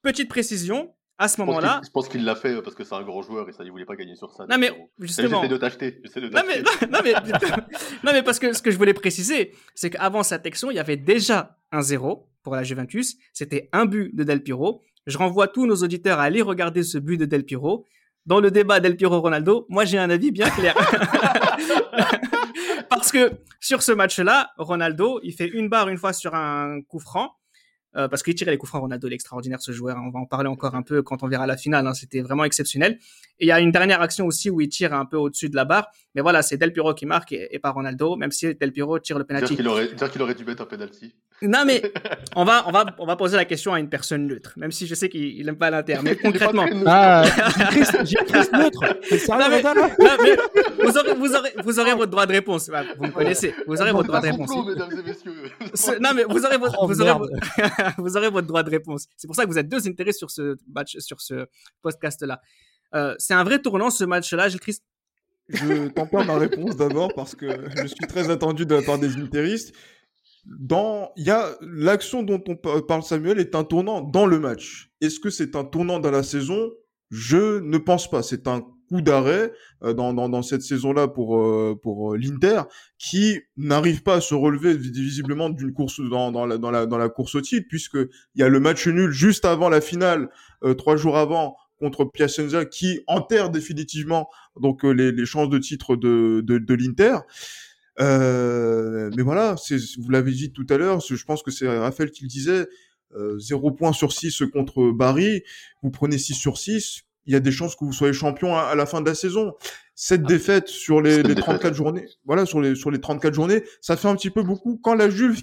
Petite 0.02 0.28
précision, 0.28 0.94
à 1.18 1.26
ce 1.26 1.40
moment-là. 1.40 1.80
Je 1.84 1.90
pense 1.90 2.08
qu'il 2.08 2.24
l'a 2.24 2.36
fait 2.36 2.54
euh, 2.54 2.62
parce 2.62 2.76
que 2.76 2.84
c'est 2.84 2.94
un 2.94 3.02
grand 3.02 3.22
joueur 3.22 3.48
et 3.48 3.52
ça, 3.52 3.64
il 3.64 3.70
voulait 3.70 3.84
pas 3.84 3.96
gagner 3.96 4.14
sur 4.14 4.32
ça. 4.32 4.46
Non, 4.48 4.56
mais 4.56 4.70
justement. 5.00 5.42
J'essaie 5.42 5.48
de 5.48 5.56
t'acheter. 5.56 6.00
Non, 6.16 6.42
mais, 6.46 6.62
non, 6.88 7.00
mais, 7.02 7.12
non, 8.04 8.12
mais 8.12 8.22
parce 8.22 8.38
que 8.38 8.52
ce 8.52 8.62
que 8.62 8.70
je 8.70 8.78
voulais 8.78 8.94
préciser, 8.94 9.54
c'est 9.74 9.90
qu'avant 9.90 10.22
cette 10.22 10.46
action, 10.46 10.70
il 10.70 10.76
y 10.76 10.80
avait 10.80 10.96
déjà 10.96 11.58
un 11.72 11.82
zéro 11.82 12.28
pour 12.42 12.54
la 12.54 12.62
Juventus. 12.62 13.16
C'était 13.32 13.68
un 13.72 13.84
but 13.84 14.14
de 14.14 14.22
Del 14.22 14.42
Piro. 14.42 14.82
Je 15.06 15.18
renvoie 15.18 15.48
tous 15.48 15.66
nos 15.66 15.76
auditeurs 15.76 16.20
à 16.20 16.22
aller 16.22 16.42
regarder 16.42 16.84
ce 16.84 16.98
but 16.98 17.16
de 17.16 17.24
Del 17.24 17.44
Piro. 17.44 17.84
Dans 18.24 18.40
le 18.40 18.50
débat 18.50 18.78
Del 18.78 18.96
Piro-Ronaldo, 18.96 19.66
moi 19.70 19.86
j'ai 19.86 19.98
un 19.98 20.10
avis 20.10 20.30
bien 20.30 20.50
clair. 20.50 20.76
parce 22.90 23.10
que 23.10 23.32
sur 23.58 23.82
ce 23.82 23.90
match-là, 23.90 24.50
Ronaldo, 24.58 25.18
il 25.22 25.32
fait 25.32 25.48
une 25.48 25.68
barre 25.68 25.88
une 25.88 25.96
fois 25.96 26.12
sur 26.12 26.34
un 26.34 26.82
coup 26.82 27.00
franc 27.00 27.37
euh, 27.98 28.08
parce 28.08 28.22
qu'il 28.22 28.34
tirait 28.34 28.52
les 28.52 28.58
coups 28.58 28.70
francs. 28.70 28.82
Ronaldo, 28.82 29.08
l'extraordinaire 29.08 29.60
ce 29.60 29.72
joueur. 29.72 29.96
On 29.98 30.10
va 30.10 30.20
en 30.20 30.26
parler 30.26 30.48
encore 30.48 30.74
un 30.74 30.82
peu 30.82 31.02
quand 31.02 31.22
on 31.22 31.28
verra 31.28 31.46
la 31.46 31.56
finale. 31.56 31.86
Hein. 31.86 31.94
C'était 31.94 32.20
vraiment 32.20 32.44
exceptionnel. 32.44 32.98
Et 33.40 33.46
il 33.46 33.48
y 33.48 33.52
a 33.52 33.60
une 33.60 33.72
dernière 33.72 34.00
action 34.00 34.26
aussi 34.26 34.50
où 34.50 34.60
il 34.60 34.68
tire 34.68 34.94
un 34.94 35.04
peu 35.04 35.16
au-dessus 35.16 35.48
de 35.48 35.56
la 35.56 35.64
barre. 35.64 35.90
Mais 36.14 36.22
voilà, 36.22 36.42
c'est 36.42 36.56
Del 36.56 36.72
Piro 36.72 36.94
qui 36.94 37.06
marque 37.06 37.32
et, 37.32 37.58
pas 37.58 37.70
Ronaldo, 37.70 38.16
même 38.16 38.30
si 38.30 38.54
Del 38.54 38.72
Piro 38.72 38.98
tire 38.98 39.18
le 39.18 39.24
penalty. 39.24 39.48
Dire 39.48 39.56
qu'il 39.56 39.68
aurait, 39.68 39.88
qu'il 39.88 40.22
aurait 40.22 40.34
dû 40.34 40.44
mettre 40.44 40.62
un 40.62 40.66
penalty. 40.66 41.14
Non, 41.42 41.64
mais 41.64 41.82
on 42.36 42.44
va, 42.44 42.66
on 42.66 42.72
va, 42.72 42.86
on 42.98 43.06
va 43.06 43.16
poser 43.16 43.36
la 43.36 43.44
question 43.44 43.72
à 43.72 43.78
une 43.78 43.88
personne 43.88 44.26
neutre, 44.26 44.54
même 44.56 44.72
si 44.72 44.86
je 44.86 44.94
sais 44.94 45.08
qu'il 45.08 45.44
n'aime 45.44 45.56
pas 45.56 45.70
l'Inter. 45.70 45.98
Mais 46.02 46.16
concrètement. 46.16 46.66
ah, 46.86 47.24
j'ai 48.04 48.16
Christ 48.16 48.52
neutre. 48.52 48.80
Non, 49.28 49.48
mais, 49.48 49.62
non, 49.62 50.16
mais 50.22 50.36
vous, 50.84 50.98
aurez, 50.98 51.14
vous, 51.14 51.34
aurez, 51.34 51.52
vous 51.62 51.80
aurez 51.80 51.94
votre 51.94 52.10
droit 52.10 52.26
de 52.26 52.32
réponse. 52.32 52.70
Vous 52.98 53.06
me 53.06 53.10
connaissez. 53.10 53.54
Vous 53.66 53.80
aurez 53.80 53.92
votre 53.92 54.08
droit 54.08 54.20
de 54.20 54.26
réponse. 54.26 54.50
mesdames 54.66 54.90
et 54.92 55.08
messieurs. 55.08 55.98
Non, 56.00 56.10
mais 56.14 56.24
vous 56.24 56.44
aurez 56.44 56.58
votre, 56.58 56.76
oh, 56.80 56.86
vous, 56.86 57.00
aurez 57.00 57.12
votre... 57.12 57.32
vous 57.98 58.16
aurez 58.16 58.30
votre 58.30 58.46
droit 58.46 58.62
de 58.62 58.70
réponse. 58.70 59.06
C'est 59.16 59.26
pour 59.26 59.36
ça 59.36 59.44
que 59.44 59.48
vous 59.48 59.58
êtes 59.58 59.68
deux 59.68 59.86
intéressés 59.86 60.18
sur 60.18 60.30
ce 60.30 60.56
match, 60.72 60.96
sur 60.98 61.20
ce 61.20 61.46
podcast-là. 61.82 62.40
Euh, 62.94 63.14
c'est 63.18 63.34
un 63.34 63.44
vrai 63.44 63.60
tournant 63.60 63.90
ce 63.90 64.04
match-là, 64.04 64.48
Gilles 64.48 64.60
Christ. 64.60 64.82
Je 65.48 65.88
tente 65.88 66.10
pas 66.10 66.24
ma 66.24 66.36
réponse 66.36 66.76
d'abord 66.76 67.12
parce 67.14 67.34
que 67.34 67.46
je 67.76 67.86
suis 67.86 68.06
très 68.06 68.30
attendu 68.30 68.66
de 68.66 68.74
la 68.74 68.82
part 68.82 68.98
des 68.98 69.16
interistes. 69.16 69.74
Dans, 70.48 71.12
il 71.16 71.24
y 71.26 71.30
a 71.30 71.50
l'action 71.60 72.22
dont 72.22 72.42
on 72.48 72.56
parle 72.56 73.02
Samuel 73.02 73.38
est 73.38 73.54
un 73.54 73.64
tournant 73.64 74.00
dans 74.00 74.26
le 74.26 74.38
match. 74.38 74.90
Est-ce 75.00 75.20
que 75.20 75.30
c'est 75.30 75.56
un 75.56 75.64
tournant 75.64 76.00
dans 76.00 76.10
la 76.10 76.22
saison? 76.22 76.70
Je 77.10 77.60
ne 77.60 77.78
pense 77.78 78.08
pas. 78.08 78.22
C'est 78.22 78.48
un 78.48 78.64
coup 78.88 79.02
d'arrêt 79.02 79.52
euh, 79.82 79.92
dans, 79.92 80.14
dans, 80.14 80.30
dans, 80.30 80.40
cette 80.40 80.62
saison-là 80.62 81.08
pour 81.08 81.38
euh, 81.38 81.78
pour 81.82 82.16
l'Inter 82.16 82.62
qui 82.98 83.40
n'arrive 83.58 84.02
pas 84.02 84.14
à 84.14 84.20
se 84.22 84.34
relever 84.34 84.74
visiblement 84.74 85.50
d'une 85.50 85.74
course 85.74 86.00
dans, 86.00 86.32
dans, 86.32 86.46
la, 86.46 86.56
dans, 86.56 86.70
la, 86.70 87.08
course 87.10 87.34
au 87.34 87.42
titre 87.42 87.66
puisque 87.68 87.98
il 88.34 88.40
y 88.40 88.42
a 88.42 88.48
le 88.48 88.60
match 88.60 88.86
nul 88.88 89.10
juste 89.10 89.44
avant 89.44 89.68
la 89.68 89.82
finale 89.82 90.30
trois 90.78 90.96
jours 90.96 91.18
avant 91.18 91.56
contre 91.78 92.04
Piacenza 92.04 92.64
qui 92.64 93.00
enterre 93.06 93.50
définitivement 93.50 94.28
donc 94.60 94.84
euh, 94.84 94.90
les, 94.90 95.12
les 95.12 95.26
chances 95.26 95.48
de 95.48 95.58
titre 95.58 95.96
de, 95.96 96.42
de, 96.44 96.58
de 96.58 96.74
l'Inter. 96.74 97.18
Euh, 98.00 99.10
mais 99.16 99.22
voilà, 99.22 99.56
vous 99.98 100.10
l'avez 100.10 100.32
dit 100.32 100.52
tout 100.52 100.66
à 100.70 100.76
l'heure, 100.76 101.00
je 101.00 101.24
pense 101.24 101.42
que 101.42 101.50
c'est 101.50 101.68
Raphaël 101.68 102.10
qui 102.10 102.22
le 102.22 102.28
disait, 102.28 102.66
euh, 103.14 103.38
0 103.38 103.72
points 103.72 103.92
sur 103.92 104.12
6 104.12 104.42
contre 104.52 104.90
Bari, 104.92 105.42
vous 105.82 105.90
prenez 105.90 106.18
6 106.18 106.34
sur 106.34 106.58
6, 106.58 107.02
il 107.26 107.32
y 107.32 107.36
a 107.36 107.40
des 107.40 107.52
chances 107.52 107.76
que 107.76 107.84
vous 107.84 107.92
soyez 107.92 108.12
champion 108.12 108.56
à, 108.56 108.74
la 108.74 108.86
fin 108.86 109.00
de 109.00 109.06
la 109.06 109.14
saison. 109.14 109.52
Cette 109.94 110.22
ah, 110.24 110.28
défaite 110.28 110.68
sur 110.68 111.02
les, 111.02 111.22
les 111.22 111.34
34 111.34 111.74
journées, 111.74 112.06
voilà, 112.24 112.46
sur 112.46 112.60
les, 112.60 112.74
sur 112.74 112.90
les 112.90 113.00
34 113.00 113.34
journées, 113.34 113.64
ça 113.80 113.96
fait 113.96 114.08
un 114.08 114.16
petit 114.16 114.30
peu 114.30 114.42
beaucoup. 114.42 114.80
Quand 114.82 114.94
la 114.94 115.10
Juve, 115.10 115.40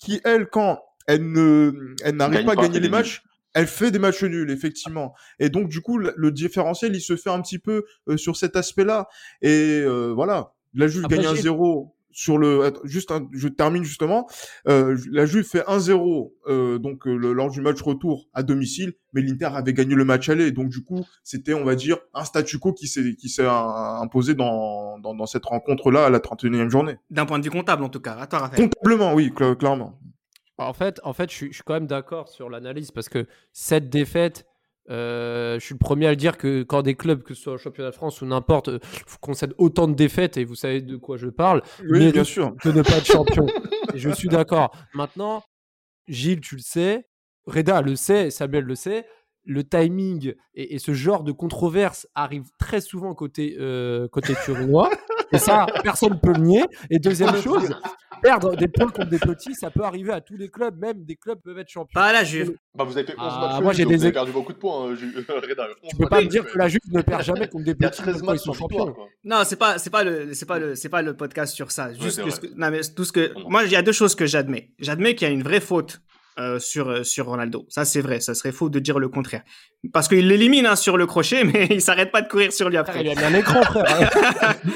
qui 0.00 0.20
elle, 0.24 0.48
quand 0.48 0.80
elle 1.06 1.30
ne, 1.30 1.94
elle 2.02 2.16
n'arrive 2.16 2.44
pas 2.44 2.52
à 2.52 2.56
gagner 2.56 2.80
les 2.80 2.88
matchs, 2.88 3.22
elle 3.54 3.68
fait 3.68 3.90
des 3.92 4.00
matchs 4.00 4.24
nuls, 4.24 4.50
effectivement. 4.50 5.14
Et 5.38 5.48
donc, 5.48 5.68
du 5.68 5.80
coup, 5.80 5.98
le 5.98 6.30
différentiel, 6.32 6.94
il 6.94 7.00
se 7.00 7.16
fait 7.16 7.30
un 7.30 7.40
petit 7.40 7.60
peu 7.60 7.84
euh, 8.08 8.16
sur 8.16 8.36
cet 8.36 8.56
aspect-là. 8.56 9.08
Et 9.42 9.80
euh, 9.80 10.12
voilà, 10.12 10.53
la 10.74 10.86
Juve 10.88 11.06
gagne 11.08 11.26
un 11.26 11.34
0 11.34 11.90
sur 12.16 12.38
le 12.38 12.72
juste 12.84 13.10
un, 13.10 13.28
je 13.32 13.48
termine 13.48 13.82
justement 13.82 14.28
euh, 14.68 14.96
la 15.10 15.26
Juve 15.26 15.44
fait 15.44 15.62
1-0 15.66 16.32
euh, 16.46 16.78
donc 16.78 17.08
euh, 17.08 17.16
le, 17.16 17.32
lors 17.32 17.50
du 17.50 17.60
match 17.60 17.82
retour 17.82 18.28
à 18.34 18.44
domicile 18.44 18.92
mais 19.12 19.20
l'Inter 19.20 19.46
avait 19.52 19.72
gagné 19.72 19.96
le 19.96 20.04
match 20.04 20.28
aller 20.28 20.52
donc 20.52 20.68
du 20.68 20.84
coup 20.84 21.04
c'était 21.24 21.54
on 21.54 21.64
va 21.64 21.74
dire 21.74 21.98
un 22.14 22.22
statu 22.24 22.60
quo 22.60 22.72
qui 22.72 22.86
s'est 22.86 23.16
qui 23.16 23.28
s'est 23.28 23.46
imposé 23.48 24.34
dans, 24.34 25.00
dans, 25.00 25.14
dans 25.14 25.26
cette 25.26 25.44
rencontre 25.44 25.90
là 25.90 26.04
à 26.06 26.10
la 26.10 26.20
31e 26.20 26.68
journée 26.70 26.98
D'un 27.10 27.26
point 27.26 27.40
de 27.40 27.44
vue 27.44 27.50
comptable, 27.50 27.82
en 27.82 27.88
tout 27.88 28.00
cas. 28.00 28.14
À 28.14 28.28
toi, 28.28 28.38
Raphaël. 28.40 28.70
comptablement 28.70 29.12
oui 29.14 29.32
cla- 29.34 29.56
clairement 29.56 29.98
En 30.58 30.72
fait, 30.72 31.00
en 31.02 31.14
fait 31.14 31.30
je, 31.30 31.34
suis, 31.34 31.48
je 31.48 31.54
suis 31.54 31.64
quand 31.64 31.74
même 31.74 31.88
d'accord 31.88 32.28
sur 32.28 32.48
l'analyse 32.48 32.92
parce 32.92 33.08
que 33.08 33.26
cette 33.52 33.90
défaite, 33.90 34.46
euh, 34.90 35.58
je 35.58 35.64
suis 35.64 35.74
le 35.74 35.78
premier 35.78 36.06
à 36.06 36.10
le 36.10 36.16
dire 36.16 36.36
que 36.36 36.62
quand 36.62 36.82
des 36.82 36.94
clubs, 36.94 37.22
que 37.22 37.34
ce 37.34 37.42
soit 37.42 37.52
au 37.54 37.58
championnat 37.58 37.90
de 37.90 37.94
France 37.94 38.20
ou 38.22 38.26
n'importe, 38.26 38.68
euh, 38.68 38.78
concèdent 39.20 39.54
autant 39.58 39.88
de 39.88 39.94
défaites, 39.94 40.36
et 40.36 40.44
vous 40.44 40.54
savez 40.54 40.80
de 40.82 40.96
quoi 40.96 41.16
je 41.16 41.28
parle, 41.28 41.62
oui 41.82 42.00
Mais- 42.00 42.12
bien 42.12 42.24
sûr 42.24 42.54
de 42.64 42.72
ne 42.72 42.82
pas 42.82 42.98
être 42.98 43.06
champion. 43.06 43.46
et 43.94 43.98
je 43.98 44.10
suis 44.10 44.28
d'accord. 44.28 44.76
Maintenant, 44.94 45.42
Gilles, 46.08 46.40
tu 46.40 46.56
le 46.56 46.60
sais, 46.62 47.06
Reda 47.46 47.80
le 47.82 47.96
sait, 47.96 48.30
Samuel 48.30 48.64
le 48.64 48.74
sait, 48.74 49.06
le 49.46 49.62
timing 49.64 50.32
et, 50.54 50.74
et 50.74 50.78
ce 50.78 50.94
genre 50.94 51.22
de 51.22 51.32
controverse 51.32 52.06
arrive 52.14 52.44
très 52.58 52.80
souvent 52.80 53.14
côté, 53.14 53.56
euh, 53.60 54.08
côté 54.08 54.34
turinois. 54.44 54.90
et 55.32 55.38
ça, 55.38 55.66
personne 55.82 56.14
ne 56.14 56.18
peut 56.18 56.32
le 56.32 56.40
nier. 56.40 56.64
Et 56.90 56.98
deuxième 56.98 57.36
chose, 57.36 57.74
perdre 58.24 58.56
des 58.56 58.68
points 58.68 58.88
contre 58.90 59.10
des 59.10 59.18
petits, 59.18 59.54
ça 59.54 59.70
peut 59.70 59.82
arriver 59.84 60.12
à 60.12 60.20
tous 60.20 60.36
les 60.36 60.48
clubs, 60.48 60.76
même 60.78 61.04
des 61.04 61.16
clubs 61.16 61.38
peuvent 61.40 61.58
être 61.58 61.68
champions. 61.68 61.92
Pas 62.00 62.06
à 62.06 62.12
la 62.12 62.24
Juve. 62.24 62.54
Bah, 62.74 62.84
vous 62.84 62.96
avez 62.96 63.06
fait 63.06 63.12
11 63.12 63.18
Ah, 63.20 63.48
matchs 63.52 63.62
moi, 63.62 63.72
j'ai 63.74 63.82
donc 63.84 63.92
des 63.92 63.96
vous 63.98 64.02
avez 64.02 64.08
ex- 64.08 64.14
perdu 64.14 64.32
beaucoup 64.32 64.52
de 64.52 64.58
points. 64.58 64.90
hein, 64.90 64.94
Reda, 65.48 65.66
11 65.82 65.90
Tu 65.90 65.96
peux 65.96 66.06
pas 66.08 66.20
me 66.22 66.26
dire 66.26 66.44
que 66.46 66.56
la 66.58 66.68
Juve 66.68 66.80
ne 66.90 67.02
perd 67.02 67.22
jamais 67.24 67.48
contre 67.48 67.64
des 67.64 67.72
Il 67.78 67.82
y 67.82 67.86
a 67.86 67.90
petits 67.90 68.02
13 68.02 68.14
même 68.16 68.20
quand 68.22 68.26
ils 68.26 68.34
matchs 68.36 68.40
sont 68.44 68.52
champions. 68.54 68.92
quoi. 68.92 69.08
Non, 69.24 69.42
c'est 69.44 69.56
pas, 69.56 69.78
c'est 69.78 69.90
pas 69.90 70.02
le, 70.04 70.32
c'est 70.34 70.46
pas 70.46 70.58
le, 70.58 70.74
c'est 70.74 70.88
pas 70.88 71.02
le 71.02 71.14
podcast 71.16 71.54
sur 71.54 71.70
ça. 71.70 71.92
Juste 71.92 72.22
que 72.22 72.46
non, 72.56 72.70
mais 72.70 72.80
tout 72.96 73.04
ce 73.04 73.12
que, 73.12 73.32
moi, 73.48 73.64
il 73.64 73.70
y 73.70 73.76
a 73.76 73.82
deux 73.82 73.92
choses 73.92 74.14
que 74.14 74.26
j'admets. 74.26 74.70
J'admets 74.78 75.14
qu'il 75.14 75.28
y 75.28 75.30
a 75.30 75.34
une 75.34 75.42
vraie 75.42 75.60
faute 75.60 76.00
euh, 76.38 76.58
sur 76.58 76.88
euh, 76.90 77.04
sur 77.04 77.26
Ronaldo. 77.26 77.64
Ça, 77.68 77.84
c'est 77.84 78.00
vrai. 78.00 78.18
Ça 78.20 78.34
serait 78.34 78.50
faux 78.52 78.68
de 78.68 78.78
dire 78.80 78.98
le 78.98 79.08
contraire. 79.08 79.42
Parce 79.92 80.08
qu'il 80.08 80.26
l'élimine 80.26 80.66
hein, 80.66 80.76
sur 80.76 80.96
le 80.96 81.06
crochet, 81.06 81.44
mais 81.52 81.66
il 81.70 81.80
s'arrête 81.80 82.10
pas 82.10 82.22
de 82.22 82.28
courir 82.28 82.52
sur 82.52 82.68
lui 82.68 82.76
Frère, 82.78 83.00
il 83.02 83.08
après. 83.10 83.24
a 83.24 83.30
mis 83.30 83.36
un 83.36 83.38
écran, 83.38 83.62
frère. 83.62 84.10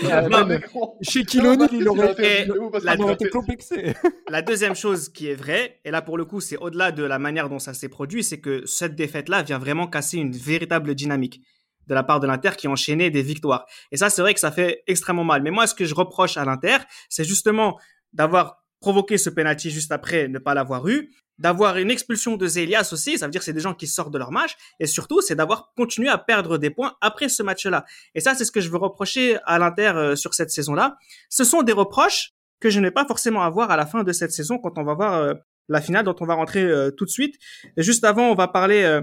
Non, 0.31 0.47
même 0.47 0.49
mais- 0.49 0.61
Chez 1.03 1.25
Kiloni, 1.25 1.66
il 1.73 1.88
aurait, 1.88 2.47
il 2.47 2.71
parce 2.71 2.85
la- 2.85 2.94
été 3.12 3.29
complexé. 3.29 3.94
La 4.29 4.42
deuxième 4.42 4.75
chose 4.77 5.09
qui 5.09 5.29
est 5.29 5.35
vraie, 5.35 5.81
et 5.85 5.90
là 5.90 6.03
pour 6.03 6.18
le 6.18 6.25
coup 6.27 6.40
c'est 6.40 6.57
au-delà 6.59 6.92
de 6.92 7.03
la 7.03 7.18
manière 7.18 7.49
dont 7.49 7.59
ça 7.59 7.73
s'est 7.75 7.88
produit, 7.88 8.23
c'est 8.23 8.40
que 8.40 8.64
cette 8.66 8.94
défaite-là 8.94 9.42
vient 9.42 9.59
vraiment 9.59 9.87
casser 9.87 10.18
une 10.18 10.33
véritable 10.33 10.94
dynamique 10.94 11.40
de 11.87 11.94
la 11.94 12.03
part 12.03 12.21
de 12.21 12.27
l'Inter 12.27 12.51
qui 12.59 12.68
enchaînait 12.68 13.11
des 13.11 13.23
victoires. 13.23 13.64
Et 13.90 13.97
ça 13.97 14.11
c'est 14.11 14.21
vrai 14.21 14.35
que 14.35 14.40
ça 14.40 14.53
fait 14.53 14.83
extrêmement 14.87 15.25
mal. 15.25 15.42
Mais 15.42 15.51
moi 15.51 15.66
ce 15.66 15.75
que 15.75 15.87
je 15.87 15.94
reproche 15.94 16.37
à 16.37 16.44
l'Inter, 16.44 16.77
c'est 17.09 17.25
justement 17.25 17.79
d'avoir 18.12 18.62
provoqué 18.81 19.16
ce 19.16 19.31
penalty 19.31 19.71
juste 19.71 19.90
après 19.92 20.29
ne 20.29 20.38
pas 20.38 20.53
l'avoir 20.55 20.87
eu, 20.88 21.11
d'avoir 21.38 21.77
une 21.77 21.90
expulsion 21.90 22.37
de 22.37 22.46
Zelias 22.46 22.90
aussi, 22.92 23.18
ça 23.18 23.27
veut 23.27 23.31
dire 23.31 23.40
que 23.40 23.44
c'est 23.44 23.53
des 23.53 23.61
gens 23.61 23.74
qui 23.74 23.87
sortent 23.87 24.12
de 24.12 24.18
leur 24.18 24.33
match, 24.33 24.57
et 24.81 24.87
surtout 24.87 25.20
c'est 25.20 25.35
d'avoir 25.35 25.72
continué 25.77 26.09
à 26.09 26.18
perdre 26.18 26.59
des 26.59 26.70
points 26.70 26.96
après 27.01 27.29
ce 27.29 27.42
match-là. 27.42 27.85
Et 28.14 28.20
ça 28.20 28.35
c'est 28.35 28.44
ce 28.44 28.53
que 28.53 28.61
je 28.61 28.70
veux 28.70 28.79
reprocher 28.79 29.38
à 29.44 29.59
l'Inter 29.59 29.92
euh, 29.94 30.16
sur 30.16 30.35
cette 30.35 30.51
saison-là. 30.51 30.96
Ce 31.29 31.44
sont 31.44 31.62
des 31.62 31.72
reproches 31.72 32.33
que 32.61 32.70
je 32.70 32.81
n'ai 32.81 32.90
pas 32.90 33.07
forcément 33.07 33.42
à 33.42 33.51
voir 33.51 33.70
à 33.70 33.77
la 33.77 33.87
fin 33.87 34.03
de 34.03 34.12
cette 34.12 34.33
saison 34.33 34.59
quand 34.59 34.79
on 34.79 34.85
va 34.85 34.94
voir 34.94 35.14
euh, 35.14 35.35
la 35.68 35.81
finale 35.81 36.05
dont 36.05 36.16
on 36.20 36.27
va 36.27 36.35
rentrer 36.35 36.62
euh, 36.62 36.90
tout 36.90 37.05
de 37.05 37.11
suite. 37.11 37.37
Juste 37.77 38.05
avant, 38.05 38.31
on 38.31 38.35
va 38.35 38.48
parler 38.48 39.01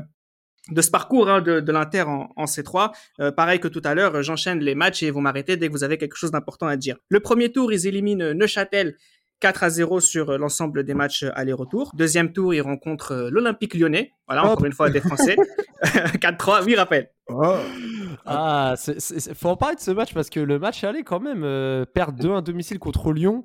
de 0.72 0.82
ce 0.82 0.90
parcours 0.90 1.30
hein, 1.30 1.42
de, 1.42 1.72
l'Inter 1.72 2.04
en, 2.04 2.32
en 2.36 2.46
C3. 2.46 2.92
Euh, 3.20 3.32
pareil 3.32 3.60
que 3.60 3.68
tout 3.68 3.82
à 3.84 3.94
l'heure, 3.94 4.22
j'enchaîne 4.24 4.60
les 4.60 4.76
matchs 4.76 5.04
et 5.04 5.12
vous 5.12 5.22
m'arrêtez 5.22 5.58
dès 5.58 5.68
que 5.68 5.72
vous 5.72 5.84
avez 5.84 5.98
quelque 5.98 6.16
chose 6.16 6.32
d'important 6.32 6.68
à 6.68 6.76
dire. 6.76 6.98
Le 7.10 7.20
premier 7.20 7.52
tour, 7.52 7.72
ils 7.72 7.88
éliminent 7.88 8.34
Neuchâtel 8.34 8.98
4 9.42 9.64
à 9.64 9.70
0 9.70 10.00
sur 10.00 10.30
euh, 10.32 10.38
l'ensemble 10.38 10.84
des 10.84 10.94
matchs 10.94 11.24
euh, 11.24 11.32
aller-retour. 11.36 11.92
Deuxième 11.96 12.32
tour, 12.32 12.54
ils 12.54 12.62
rencontrent 12.62 13.12
euh, 13.14 13.30
l'Olympique 13.32 13.74
lyonnais. 13.76 14.12
Voilà, 14.28 14.44
Hop. 14.46 14.52
encore 14.54 14.66
une 14.66 14.72
fois, 14.74 14.90
des 14.90 15.02
Français. 15.02 15.36
4-3, 15.84 16.64
oui, 16.66 16.76
rappel. 16.76 17.10
Ah, 17.30 17.60
Ah, 18.26 18.74
c'est- 18.78 19.00
c'est- 19.00 19.20
c'est- 19.20 19.34
faut 19.34 19.50
en 19.50 19.58
parler 19.58 19.76
de 19.76 19.82
ce 19.82 19.92
match 19.92 20.14
parce 20.14 20.30
que 20.30 20.40
le 20.40 20.58
match 20.58 20.84
allait 20.84 21.04
quand 21.04 21.20
même 21.20 21.44
euh, 21.44 21.86
perdre 21.86 22.18
2-1 22.20 22.42
domicile 22.42 22.80
contre 22.80 23.12
Lyon. 23.12 23.44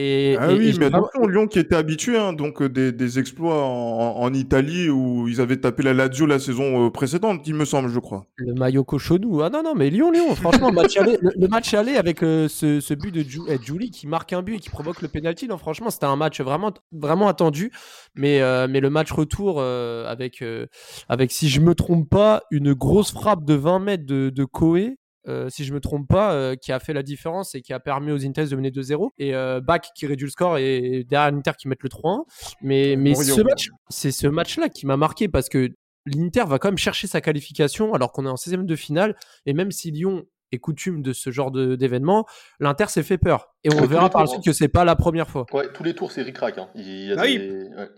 Et, 0.00 0.36
Ah 0.38 0.52
et- 0.52 0.56
oui, 0.58 0.68
et 0.68 0.78
mais 0.78 0.86
attention, 0.86 1.26
Lyon 1.26 1.48
qui 1.48 1.58
était 1.58 1.74
habitué, 1.74 2.16
hein, 2.16 2.32
donc 2.32 2.62
euh, 2.62 2.68
des, 2.68 2.92
des 2.92 3.18
exploits 3.18 3.64
en, 3.64 4.20
en 4.20 4.32
Italie 4.32 4.88
où 4.88 5.26
ils 5.26 5.40
avaient 5.40 5.56
tapé 5.56 5.82
la 5.82 5.92
Lazio 5.92 6.24
la 6.24 6.38
saison 6.38 6.86
euh, 6.86 6.90
précédente, 6.90 7.42
il 7.46 7.54
me 7.54 7.64
semble, 7.64 7.88
je 7.88 7.98
crois. 7.98 8.26
le 8.36 8.54
maillot 8.54 8.84
cochonou. 8.84 9.42
Ah 9.42 9.50
non, 9.50 9.62
non, 9.64 9.74
mais 9.74 9.90
Lyon, 9.90 10.12
Lyon, 10.12 10.36
franchement, 10.36 10.70
match 10.70 10.96
aller- 10.98 11.18
le, 11.20 11.32
le 11.36 11.48
match 11.48 11.74
aller 11.74 11.96
avec 11.96 12.22
euh, 12.22 12.46
ce, 12.46 12.78
ce 12.80 12.94
but 12.94 13.12
de 13.12 13.22
Ju- 13.22 13.40
eh, 13.48 13.58
Julie 13.60 13.90
qui 13.90 14.06
marque 14.06 14.32
un 14.32 14.42
but 14.42 14.54
et 14.54 14.58
qui 14.60 14.70
provoque 14.70 15.02
le 15.02 15.08
penalty. 15.08 15.48
Non, 15.48 15.58
franchement, 15.58 15.90
c'était 15.90 16.06
un 16.06 16.14
match 16.16 16.40
vraiment, 16.40 16.72
vraiment 16.92 17.26
attendu. 17.26 17.72
Mais, 18.14 18.40
euh, 18.40 18.68
mais 18.70 18.78
le 18.78 18.90
match 18.90 19.10
retour 19.10 19.56
euh, 19.58 20.06
avec, 20.06 20.42
euh, 20.42 20.66
avec, 21.08 21.32
si 21.32 21.48
je 21.48 21.60
me 21.60 21.74
trompe 21.74 22.08
pas, 22.08 22.42
une 22.52 22.72
grosse 22.72 23.10
frappe 23.10 23.44
de 23.44 23.54
20 23.54 23.78
mètres 23.80 24.06
de, 24.06 24.30
de 24.30 24.44
Koé. 24.44 24.97
Euh, 25.26 25.48
si 25.50 25.64
je 25.64 25.74
me 25.74 25.80
trompe 25.80 26.06
pas, 26.08 26.32
euh, 26.32 26.54
qui 26.54 26.72
a 26.72 26.78
fait 26.78 26.92
la 26.92 27.02
différence 27.02 27.54
et 27.54 27.60
qui 27.60 27.72
a 27.72 27.80
permis 27.80 28.12
aux 28.12 28.24
Inter 28.24 28.44
de 28.44 28.56
mener 28.56 28.70
2-0. 28.70 29.10
Et 29.18 29.34
euh, 29.34 29.60
Bach 29.60 29.80
qui 29.94 30.06
réduit 30.06 30.26
le 30.26 30.30
score 30.30 30.58
et 30.58 31.04
derrière 31.08 31.30
l'Inter 31.32 31.52
qui 31.58 31.68
met 31.68 31.76
le 31.80 31.88
3-1. 31.88 32.24
Mais, 32.62 32.96
mais 32.96 33.14
ce 33.14 33.40
match, 33.42 33.68
c'est 33.88 34.12
ce 34.12 34.26
match-là 34.26 34.68
qui 34.68 34.86
m'a 34.86 34.96
marqué 34.96 35.28
parce 35.28 35.48
que 35.48 35.68
l'Inter 36.06 36.44
va 36.46 36.58
quand 36.58 36.68
même 36.68 36.78
chercher 36.78 37.06
sa 37.06 37.20
qualification 37.20 37.92
alors 37.94 38.12
qu'on 38.12 38.24
est 38.24 38.30
en 38.30 38.36
16e 38.36 38.64
de 38.64 38.76
finale. 38.76 39.16
Et 39.44 39.52
même 39.52 39.70
si 39.70 39.90
Lyon 39.90 40.24
est 40.52 40.58
coutume 40.58 41.02
de 41.02 41.12
ce 41.12 41.30
genre 41.30 41.50
de- 41.50 41.76
d'événement, 41.76 42.24
l'Inter 42.60 42.86
s'est 42.88 43.02
fait 43.02 43.18
peur. 43.18 43.48
Et 43.64 43.70
on 43.74 43.84
verra 43.86 44.08
par 44.08 44.22
la 44.22 44.26
suite 44.28 44.44
que 44.44 44.52
c'est 44.54 44.68
pas 44.68 44.84
la 44.84 44.96
première 44.96 45.28
fois. 45.28 45.44
Ouais, 45.52 45.70
tous 45.74 45.82
les 45.82 45.94
tours, 45.94 46.10
c'est 46.12 46.22
ric-rac. 46.22 46.56
Hein. 46.56 46.68
Il 46.74 46.88
y 47.08 47.12
a 47.12 47.16
Ah 47.18 47.24
oui. 47.24 47.36
ouais. 47.76 47.88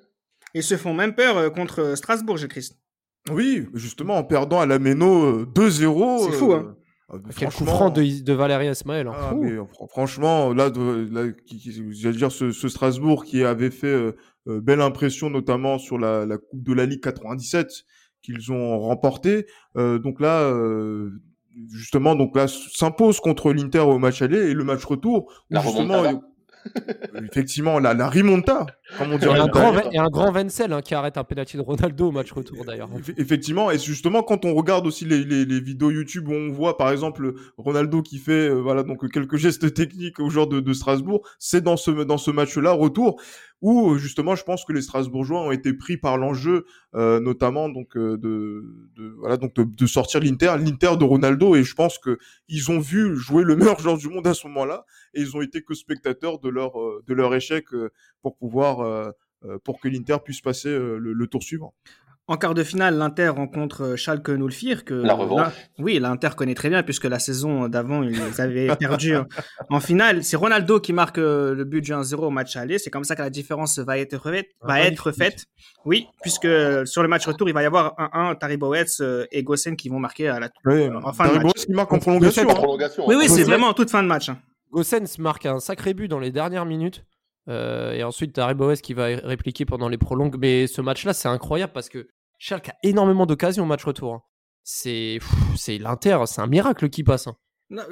Ils 0.54 0.64
se 0.64 0.76
font 0.76 0.92
même 0.92 1.14
peur 1.14 1.37
euh, 1.37 1.50
contre 1.50 1.94
Strasbourg, 1.96 2.37
j'ai 2.38 2.48
Christ. 2.48 2.76
Oui, 3.30 3.68
justement, 3.74 4.16
en 4.16 4.24
perdant 4.24 4.61
à 4.61 4.66
la 4.66 4.80
Méno 4.80 5.42
euh, 5.42 5.46
2-0. 5.54 6.24
C'est 6.26 6.33
fou, 6.37 6.52
hein. 6.54 6.74
Euh, 7.12 7.18
Quel 7.37 7.49
coup 7.49 7.53
franchement- 7.64 7.66
franc 7.75 7.90
de, 7.90 8.23
de 8.23 8.33
Valérien 8.33 8.73
Ismaël. 8.73 9.07
hein. 9.09 9.12
Ah, 9.14 9.35
mais, 9.35 9.53
franchement, 9.88 10.53
là, 10.53 10.70
là 11.11 11.29
qui, 11.46 11.59
qui- 11.59 11.92
j'allais 11.92 12.16
dire 12.16 12.33
ce, 12.33 12.51
ce 12.53 12.68
Strasbourg 12.68 13.25
qui 13.25 13.44
avait 13.44 13.70
fait 13.70 13.87
euh, 13.88 14.12
euh, 14.49 14.61
belle 14.61 14.81
impression, 14.81 15.29
notamment 15.31 15.79
sur 15.79 15.99
la, 15.99 16.25
la 16.27 16.38
Coupe 16.38 16.62
de 16.62 16.73
la 16.73 16.87
Ligue 16.87 17.01
97 17.03 17.68
qu'ils 18.23 18.53
ont 18.53 18.79
remporté. 18.79 19.46
Euh, 19.77 19.99
donc 19.99 20.20
là, 20.20 20.40
euh, 20.42 21.11
justement, 21.70 22.14
donc 22.14 22.37
là 22.37 22.46
s'impose 22.49 23.18
contre 23.20 23.53
l'Inter 23.53 23.81
au 23.81 23.99
match 23.99 24.23
aller 24.23 24.38
et 24.51 24.55
le 24.55 24.64
match 24.64 24.85
retour. 24.85 25.23
où 25.51 25.55
La 25.55 25.61
justement, 25.62 26.05
euh, 26.05 26.12
effectivement, 27.25 27.79
la, 27.79 27.94
la 27.94 28.09
rimonta, 28.09 28.66
comme 28.98 29.12
on 29.12 29.16
Et 29.16 29.18
dirait. 29.18 29.38
un, 29.38 29.44
en 29.44 29.48
grand, 29.48 29.72
Italie. 29.72 29.88
et 29.96 29.98
un 29.98 30.09
grand 30.09 30.33
Wenzel 30.33 30.72
hein, 30.72 30.83
qui 30.83 30.94
arrête 30.94 31.16
un 31.18 31.24
penalty 31.24 31.57
de 31.57 31.62
Ronaldo 31.62 32.09
au 32.09 32.12
match 32.12 32.33
retour 32.33 32.64
d'ailleurs. 32.64 32.88
Eff- 32.96 33.14
Effectivement, 33.16 33.70
et 33.70 33.79
justement 33.79 34.22
quand 34.22 34.44
on 34.44 34.55
regarde 34.55 34.87
aussi 34.87 35.05
les, 35.05 35.24
les, 35.24 35.44
les 35.44 35.61
vidéos 35.61 35.90
YouTube 35.90 36.29
où 36.29 36.33
on 36.33 36.50
voit 36.50 36.76
par 36.76 36.90
exemple 36.90 37.35
Ronaldo 37.57 38.03
qui 38.03 38.18
fait 38.18 38.48
euh, 38.48 38.55
voilà 38.61 38.83
donc 38.83 39.11
quelques 39.11 39.37
gestes 39.37 39.72
techniques 39.74 40.20
au 40.20 40.31
genre 40.31 40.46
de, 40.46 40.61
de 40.61 40.72
Strasbourg, 40.72 41.26
c'est 41.38 41.62
dans 41.62 41.76
ce 41.76 41.90
dans 41.90 42.18
ce 42.18 42.31
match-là 42.31 42.72
retour 42.72 43.20
où 43.62 43.90
euh, 43.92 43.98
justement 43.98 44.35
je 44.35 44.42
pense 44.42 44.64
que 44.64 44.72
les 44.72 44.81
Strasbourgeois 44.81 45.42
ont 45.42 45.50
été 45.53 45.74
pris 45.74 45.98
par 45.98 46.16
l'enjeu 46.16 46.64
euh, 46.94 47.20
notamment 47.20 47.68
donc 47.68 47.96
euh, 47.96 48.16
de, 48.16 48.64
de 48.96 49.14
voilà 49.18 49.37
donc 49.37 49.55
de, 49.55 49.64
de 49.64 49.87
sortir 49.87 50.20
l'Inter 50.20 50.55
l'Inter 50.59 50.96
de 50.98 51.05
Ronaldo 51.05 51.55
et 51.57 51.62
je 51.62 51.74
pense 51.74 51.98
que 51.98 52.18
ils 52.48 52.70
ont 52.70 52.81
vu 52.81 53.16
jouer 53.16 53.44
le 53.44 53.57
meilleur 53.57 53.79
joueur 53.79 53.98
du 53.98 54.09
monde 54.09 54.26
à 54.26 54.33
ce 54.35 54.46
moment-là 54.48 54.87
et 55.14 55.20
ils 55.20 55.37
ont 55.37 55.42
été 55.42 55.62
que 55.62 55.74
spectateurs 55.74 56.38
de 56.38 56.48
leur 56.48 56.81
euh, 56.81 57.05
de 57.07 57.12
leur 57.12 57.35
échec 57.35 57.66
euh, 57.74 57.90
pour 58.22 58.37
pouvoir 58.37 58.79
euh, 58.84 59.10
euh, 59.44 59.58
pour 59.64 59.80
que 59.80 59.88
l'Inter 59.88 60.16
puisse 60.24 60.40
passer 60.40 60.68
euh, 60.68 60.96
le, 60.98 61.12
le 61.12 61.26
tour 61.26 61.42
suivant. 61.42 61.74
En 62.26 62.36
quart 62.36 62.54
de 62.54 62.62
finale, 62.62 62.96
l'Inter 62.96 63.26
rencontre 63.30 63.96
Schalke 63.96 64.30
04 64.38 64.84
que 64.84 64.94
La 64.94 65.14
revanche. 65.14 65.52
oui, 65.80 65.98
l'Inter 65.98 66.28
connaît 66.36 66.54
très 66.54 66.68
bien 66.68 66.84
puisque 66.84 67.06
la 67.06 67.18
saison 67.18 67.66
d'avant 67.68 68.04
ils 68.04 68.40
avaient 68.40 68.68
perdu 68.78 69.14
en 69.68 69.80
finale. 69.80 70.22
C'est 70.22 70.36
Ronaldo 70.36 70.78
qui 70.78 70.92
marque 70.92 71.16
le 71.16 71.64
but 71.64 71.80
du 71.80 71.90
1-0 71.90 72.14
au 72.18 72.30
match 72.30 72.54
aller. 72.54 72.78
C'est 72.78 72.90
comme 72.90 73.02
ça 73.02 73.16
que 73.16 73.22
la 73.22 73.30
différence 73.30 73.80
va 73.80 73.98
être 73.98 74.20
faite. 74.30 74.46
Va 74.62 74.74
Ah, 74.74 74.80
être 74.82 75.06
magnifique. 75.06 75.24
faite. 75.38 75.44
Oui, 75.84 76.06
puisque 76.22 76.46
sur 76.86 77.02
le 77.02 77.08
match 77.08 77.26
retour, 77.26 77.48
il 77.48 77.52
va 77.52 77.62
y 77.64 77.66
avoir 77.66 77.94
1-1 77.98 78.38
Tariboets 78.38 78.84
euh, 79.00 79.26
et 79.32 79.42
Gossen 79.42 79.74
qui 79.74 79.88
vont 79.88 79.98
marquer 79.98 80.28
à 80.28 80.38
la. 80.38 80.50
En 81.02 81.12
fin 81.12 81.26
de 81.34 81.38
match. 81.42 81.64
qui 81.66 81.72
marque 81.72 81.92
en 81.92 81.98
prolongation. 81.98 82.46
En 82.46 82.50
hein. 82.52 82.54
prolongation. 82.54 83.08
Oui, 83.08 83.16
hein. 83.16 83.18
oui, 83.22 83.28
c'est 83.28 83.42
vraiment 83.42 83.66
en 83.68 83.74
toute 83.74 83.90
fin 83.90 84.04
de 84.04 84.08
match. 84.08 84.28
hein. 84.28 84.38
Gossens 84.70 85.18
marque 85.18 85.46
un 85.46 85.58
sacré 85.58 85.94
but 85.94 86.06
dans 86.06 86.20
les 86.20 86.30
dernières 86.30 86.64
minutes. 86.64 87.04
Euh, 87.50 87.92
et 87.92 88.02
ensuite, 88.04 88.32
t'as 88.32 88.46
Reboes 88.46 88.76
qui 88.76 88.94
va 88.94 89.06
répliquer 89.06 89.64
pendant 89.66 89.88
les 89.88 89.98
prolongues. 89.98 90.36
Mais 90.38 90.66
ce 90.66 90.80
match-là, 90.80 91.12
c'est 91.12 91.28
incroyable 91.28 91.72
parce 91.74 91.88
que 91.88 92.08
Schalke 92.38 92.70
a 92.70 92.74
énormément 92.82 93.26
d'occasions 93.26 93.64
au 93.64 93.66
match 93.66 93.84
retour. 93.84 94.14
hein. 94.14 94.22
C'est 94.62 95.18
l'Inter, 95.78 96.18
c'est 96.26 96.40
un 96.40 96.46
miracle 96.46 96.88
qui 96.88 97.02
passe. 97.04 97.26
hein. 97.26 97.36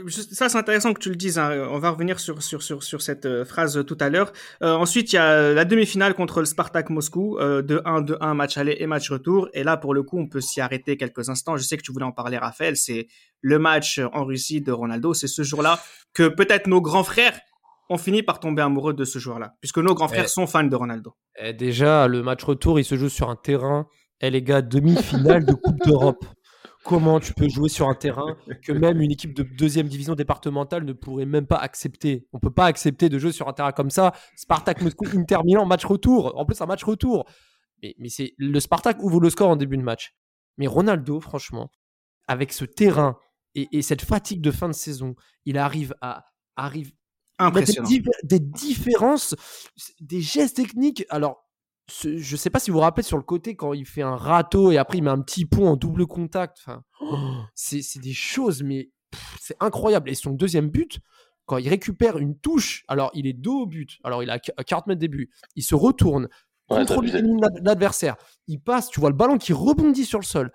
Ça, 0.09 0.49
c'est 0.49 0.59
intéressant 0.59 0.93
que 0.93 0.99
tu 0.99 1.09
le 1.09 1.15
dises. 1.17 1.39
hein. 1.39 1.69
On 1.71 1.79
va 1.79 1.91
revenir 1.91 2.19
sur, 2.19 2.43
sur, 2.43 2.63
sur, 2.63 2.83
sur 2.83 3.01
cette 3.01 3.27
euh, 3.27 3.45
phrase 3.45 3.79
euh, 3.79 3.85
tout 3.85 3.97
à 4.01 4.09
l'heure. 4.11 4.33
Euh, 4.63 4.73
ensuite, 4.75 5.13
il 5.13 5.17
y 5.17 5.19
a 5.21 5.53
la 5.53 5.65
demi-finale 5.65 6.15
contre 6.15 6.41
le 6.41 6.47
Spartak 6.47 6.91
Moscou, 6.91 7.39
euh, 7.39 7.63
2-1, 7.63 8.05
2-1, 8.05 8.35
match 8.35 8.57
aller 8.59 8.77
et 8.81 8.87
match 8.89 9.09
retour. 9.11 9.49
Et 9.55 9.63
là, 9.63 9.77
pour 9.77 9.95
le 9.95 10.03
coup, 10.03 10.19
on 10.19 10.27
peut 10.29 10.41
s'y 10.41 10.61
arrêter 10.61 10.97
quelques 10.97 11.29
instants. 11.29 11.57
Je 11.57 11.63
sais 11.63 11.77
que 11.77 11.83
tu 11.83 11.93
voulais 11.93 12.05
en 12.05 12.13
parler, 12.13 12.39
Raphaël. 12.39 12.77
C'est 12.77 13.07
le 13.41 13.59
match 13.61 14.01
en 14.13 14.25
Russie 14.25 14.61
de 14.61 14.73
Ronaldo. 14.73 15.15
C'est 15.15 15.29
ce 15.29 15.43
jour-là 15.43 15.81
que 16.13 16.27
peut-être 16.29 16.67
nos 16.67 16.81
grands 16.81 17.05
frères 17.05 17.39
on 17.89 17.99
finit 17.99 18.23
par 18.23 18.41
tomber 18.41 18.63
amoureux 18.63 18.93
de 18.95 19.05
ce 19.05 19.19
joueur-là, 19.19 19.55
puisque 19.61 19.79
nos 19.79 19.95
grands 19.95 20.09
frères 20.09 20.25
Eh. 20.25 20.29
sont 20.29 20.47
fans 20.47 20.65
de 20.65 20.77
Ronaldo. 20.77 21.15
Eh, 21.37 21.53
déjà, 21.53 22.07
le 22.09 22.23
match 22.23 22.45
retour, 22.45 22.79
il 22.79 22.85
se 22.85 22.97
joue 22.97 23.09
sur 23.09 23.31
un 23.31 23.37
terrain. 23.37 23.87
Eh 24.21 24.31
les 24.31 24.43
gars, 24.43 24.63
demi-finale 24.63 25.45
de 25.45 25.53
Coupe 25.55 25.79
d'Europe. 25.87 26.25
Comment 26.85 27.21
tu 27.21 27.35
peux 27.35 27.49
jouer 27.49 27.69
sur 27.69 27.89
un 27.89 27.95
terrain 27.95 28.37
que 28.65 28.73
même 28.73 29.01
une 29.01 29.11
équipe 29.11 29.35
de 29.35 29.43
deuxième 29.43 29.89
division 29.89 30.15
départementale 30.15 30.85
ne 30.85 30.93
pourrait 30.93 31.27
même 31.27 31.47
pas 31.47 31.57
accepter? 31.57 32.27
On 32.33 32.39
peut 32.39 32.51
pas 32.53 32.65
accepter 32.67 33.09
de 33.09 33.19
jouer 33.19 33.33
sur 33.33 33.47
un 33.49 33.53
terrain 33.53 33.73
comme 33.73 33.91
ça. 33.91 34.13
Spartak 34.37 34.81
Moscou, 34.81 35.05
Inter 35.15 35.39
Milan, 35.45 35.67
match 35.67 35.85
retour. 35.85 36.33
En 36.39 36.47
plus, 36.47 36.61
un 36.63 36.67
match 36.67 36.85
retour. 36.85 37.25
Mais, 37.83 37.95
mais 37.99 38.09
c'est 38.09 38.33
le 38.39 38.59
Spartak 38.59 39.03
ouvre 39.03 39.21
le 39.21 39.29
score 39.31 39.51
en 39.51 39.57
début 39.57 39.77
de 39.77 39.83
match. 39.83 40.15
Mais 40.57 40.67
Ronaldo, 40.67 41.21
franchement, 41.21 41.71
avec 42.27 42.53
ce 42.53 42.65
terrain 42.65 43.19
et, 43.55 43.69
et 43.73 43.83
cette 43.83 44.03
fatigue 44.03 44.41
de 44.41 44.51
fin 44.51 44.69
de 44.69 44.73
saison, 44.75 45.15
il 45.45 45.59
arrive 45.59 45.95
à 46.01 46.25
arrive 46.57 46.93
Impressionnant. 47.39 47.89
des, 47.89 47.99
diff- 48.01 48.09
des 48.25 48.41
différences, 48.41 49.35
des 50.01 50.21
gestes 50.21 50.57
techniques. 50.57 51.05
Alors, 51.11 51.45
ce- 51.91 52.19
je 52.19 52.37
sais 52.37 52.51
pas 52.51 52.59
si 52.59 52.71
vous 52.71 52.77
vous 52.77 52.83
rappelez 52.83 53.03
sur 53.05 53.17
le 53.17 53.23
côté 53.23 53.55
quand 53.57 53.73
il 53.73 53.87
fait 53.87 54.03
un 54.03 54.17
râteau 54.17 54.71
et 54.73 54.77
après 54.79 54.99
il 54.99 55.03
met 55.05 55.11
un 55.11 55.21
petit 55.23 55.45
pont 55.47 55.69
en 55.69 55.77
double 55.77 56.07
contact. 56.07 56.59
Enfin, 56.67 56.83
c'est 57.55 57.83
c'est 57.83 58.01
des 58.01 58.13
choses, 58.13 58.63
mais 58.63 58.91
c'est 59.41 59.57
incroyable. 59.61 60.11
Et 60.11 60.15
son 60.15 60.33
deuxième 60.33 60.69
but, 60.69 60.99
quand 61.47 61.57
il 61.59 61.69
récupère 61.69 62.19
une 62.19 62.37
touche, 62.39 62.85
alors 62.89 63.11
il 63.15 63.27
est 63.27 63.33
dos 63.33 63.61
au 63.63 63.67
but, 63.67 63.99
alors 64.05 64.23
il 64.23 64.29
a 64.31 64.39
qu- 64.39 64.53
40 64.67 64.87
mètres 64.89 65.01
des 65.01 65.09
buts, 65.09 65.31
il 65.57 65.63
se 65.63 65.75
retourne, 65.75 66.29
Ouais, 66.71 66.85
contrôle 66.85 67.07
l'adversaire, 67.63 68.17
il 68.47 68.61
passe, 68.61 68.91
tu 68.91 69.01
vois 69.01 69.09
le 69.09 69.17
ballon 69.17 69.39
qui 69.39 69.55
rebondit 69.55 70.05
sur 70.05 70.19
le 70.19 70.25
sol. 70.27 70.53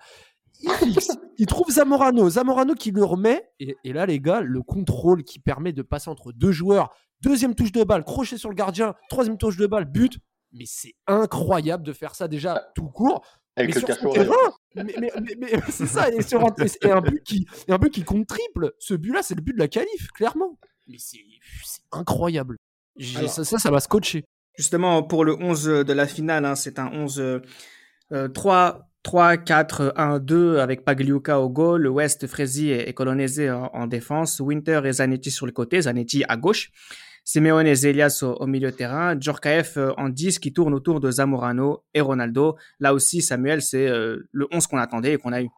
Il 0.66 0.70
fixe, 0.92 1.10
il 1.38 1.46
trouve 1.46 1.70
Zamorano, 1.70 2.28
Zamorano 2.30 2.74
qui 2.74 2.90
le 2.90 3.04
remet, 3.04 3.48
et, 3.60 3.76
et 3.84 3.92
là 3.92 4.06
les 4.06 4.20
gars, 4.20 4.40
le 4.40 4.62
contrôle 4.62 5.22
qui 5.24 5.38
permet 5.38 5.72
de 5.72 5.82
passer 5.82 6.08
entre 6.10 6.32
deux 6.32 6.52
joueurs, 6.52 6.90
deuxième 7.20 7.54
touche 7.54 7.72
de 7.72 7.84
balle, 7.84 8.04
crochet 8.04 8.38
sur 8.38 8.48
le 8.48 8.54
gardien, 8.54 8.94
troisième 9.08 9.36
touche 9.38 9.56
de 9.56 9.66
balle, 9.66 9.84
but. 9.84 10.18
Mais 10.52 10.64
c'est 10.66 10.94
incroyable 11.06 11.82
de 11.84 11.92
faire 11.92 12.14
ça 12.14 12.28
déjà 12.28 12.70
tout 12.74 12.88
court. 12.88 13.22
Avec 13.56 13.74
mais 13.74 13.80
le 13.80 13.86
sur 13.86 13.96
son 13.96 14.10
cachot. 14.10 14.18
ouais. 14.20 14.24
terrain, 14.24 14.52
mais, 14.74 14.84
mais- 14.98 15.12
mais- 15.22 15.36
mais 15.38 15.60
c'est 15.70 15.86
ça, 15.86 16.10
et, 16.10 16.22
sur 16.22 16.44
un, 16.44 16.52
et 16.82 16.90
un 16.90 17.00
but 17.00 17.22
qui, 17.24 17.46
et 17.68 17.72
un 17.72 17.78
but 17.78 17.90
qui 17.90 18.02
compte 18.04 18.26
triple. 18.26 18.72
Ce 18.78 18.94
but-là, 18.94 19.22
c'est 19.22 19.34
le 19.34 19.42
but 19.42 19.52
de 19.52 19.58
la 19.58 19.68
qualif, 19.68 20.08
clairement. 20.12 20.58
Mais 20.88 20.96
c'est 20.98 21.18
incroyable. 21.92 22.56
Alors- 23.16 23.30
ça, 23.30 23.44
ça, 23.44 23.58
ça 23.58 23.70
m'a 23.70 23.80
scotché. 23.80 24.24
Justement, 24.56 25.02
pour 25.02 25.24
le 25.24 25.34
11 25.34 25.64
de 25.64 25.92
la 25.92 26.06
finale, 26.06 26.44
hein, 26.44 26.54
c'est 26.54 26.78
un 26.78 26.86
11 26.92 27.20
euh, 27.20 27.40
euh, 28.12 28.28
3, 28.28 28.88
3, 29.04 29.36
4, 29.36 29.92
1, 29.96 30.18
2 30.18 30.58
avec 30.58 30.84
Pagliuca 30.84 31.38
au 31.40 31.48
goal, 31.48 31.86
West, 31.86 32.26
Fresi 32.26 32.70
et, 32.70 32.88
et 32.88 32.92
Colonese 32.94 33.40
en, 33.50 33.70
en 33.72 33.86
défense, 33.86 34.40
Winter 34.40 34.80
et 34.84 34.92
Zanetti 34.94 35.30
sur 35.30 35.46
le 35.46 35.52
côté, 35.52 35.82
Zanetti 35.82 36.24
à 36.26 36.36
gauche, 36.36 36.72
Simeone 37.22 37.66
et 37.66 37.74
Zelias 37.74 38.20
au, 38.22 38.32
au 38.32 38.46
milieu 38.46 38.70
de 38.70 38.76
terrain, 38.76 39.14
Djorkaeff 39.18 39.76
euh, 39.76 39.92
en 39.98 40.08
10 40.08 40.38
qui 40.38 40.52
tourne 40.52 40.74
autour 40.74 41.00
de 41.00 41.10
Zamorano 41.10 41.84
et 41.94 42.00
Ronaldo. 42.00 42.56
Là 42.80 42.92
aussi, 42.94 43.22
Samuel, 43.22 43.62
c'est 43.62 43.86
euh, 43.86 44.26
le 44.32 44.46
11 44.50 44.66
qu'on 44.66 44.78
attendait 44.78 45.12
et 45.12 45.18
qu'on 45.18 45.32
a 45.32 45.42
eu. 45.42 45.48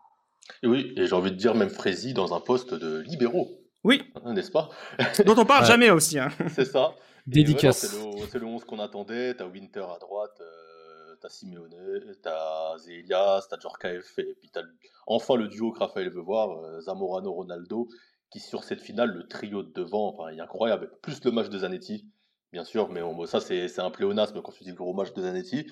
Et 0.63 0.67
oui, 0.67 0.93
et 0.97 1.07
j'ai 1.07 1.15
envie 1.15 1.31
de 1.31 1.37
dire 1.37 1.55
même 1.55 1.71
Frézy 1.71 2.15
dans 2.15 2.35
un 2.35 2.41
poste 2.41 2.75
de 2.75 3.01
libéraux, 3.01 3.49
Oui, 3.85 4.03
hein, 4.25 4.33
n'est-ce 4.35 4.51
pas? 4.51 4.71
Dont 5.25 5.35
on 5.39 5.45
parle 5.45 5.63
Ouais. 5.63 5.69
jamais 5.71 5.91
aussi. 5.91 6.19
Hein. 6.19 6.29
C'est 6.49 6.65
ça. 6.65 6.95
Dédicace. 7.27 7.93
ouais, 7.93 7.99
non, 7.99 8.13
c'est 8.13 8.21
le, 8.21 8.27
c'est 8.33 8.39
le 8.39 8.47
11 8.47 8.65
qu'on 8.65 8.79
attendait. 8.79 9.35
T'as 9.35 9.47
Winter 9.47 9.81
à 9.81 9.99
droite, 9.99 10.39
euh, 10.41 10.45
t'as 11.21 11.29
Simeone, 11.29 11.71
t'as 12.23 12.77
Zelias, 12.79 13.47
t'as 13.51 13.59
Djorkaeff, 13.59 14.19
et 14.19 14.35
puis 14.41 14.51
t'as 14.53 14.63
enfin 15.07 15.37
le 15.37 15.49
duo 15.49 15.73
que 15.73 15.79
Raphaël 15.81 16.11
veut 16.11 16.21
voir, 16.23 16.51
euh, 16.65 16.81
Zamorano-Ronaldo, 16.81 17.89
qui 18.31 18.41
sur 18.41 18.65
cette 18.65 18.81
finale, 18.81 19.11
le 19.11 19.27
trio 19.29 19.63
de 19.63 19.73
devant, 19.73 20.09
enfin, 20.15 20.31
il 20.33 20.39
est 20.39 20.43
incroyable. 20.43 20.91
Plus 21.03 21.23
le 21.25 21.31
match 21.31 21.49
de 21.49 21.59
Zanetti, 21.59 22.07
bien 22.53 22.65
sûr, 22.65 22.89
mais 22.91 23.03
on- 23.03 23.25
ça 23.27 23.41
c'est 23.41 23.69
c'est 23.69 23.81
un 23.81 23.91
pléonasme 23.91 24.41
quand 24.43 24.53
tu 24.53 24.65
dis 24.65 24.71
le 24.71 24.77
gros 24.77 24.93
match 24.95 25.13
de 25.15 25.23
Zanetti. 25.23 25.67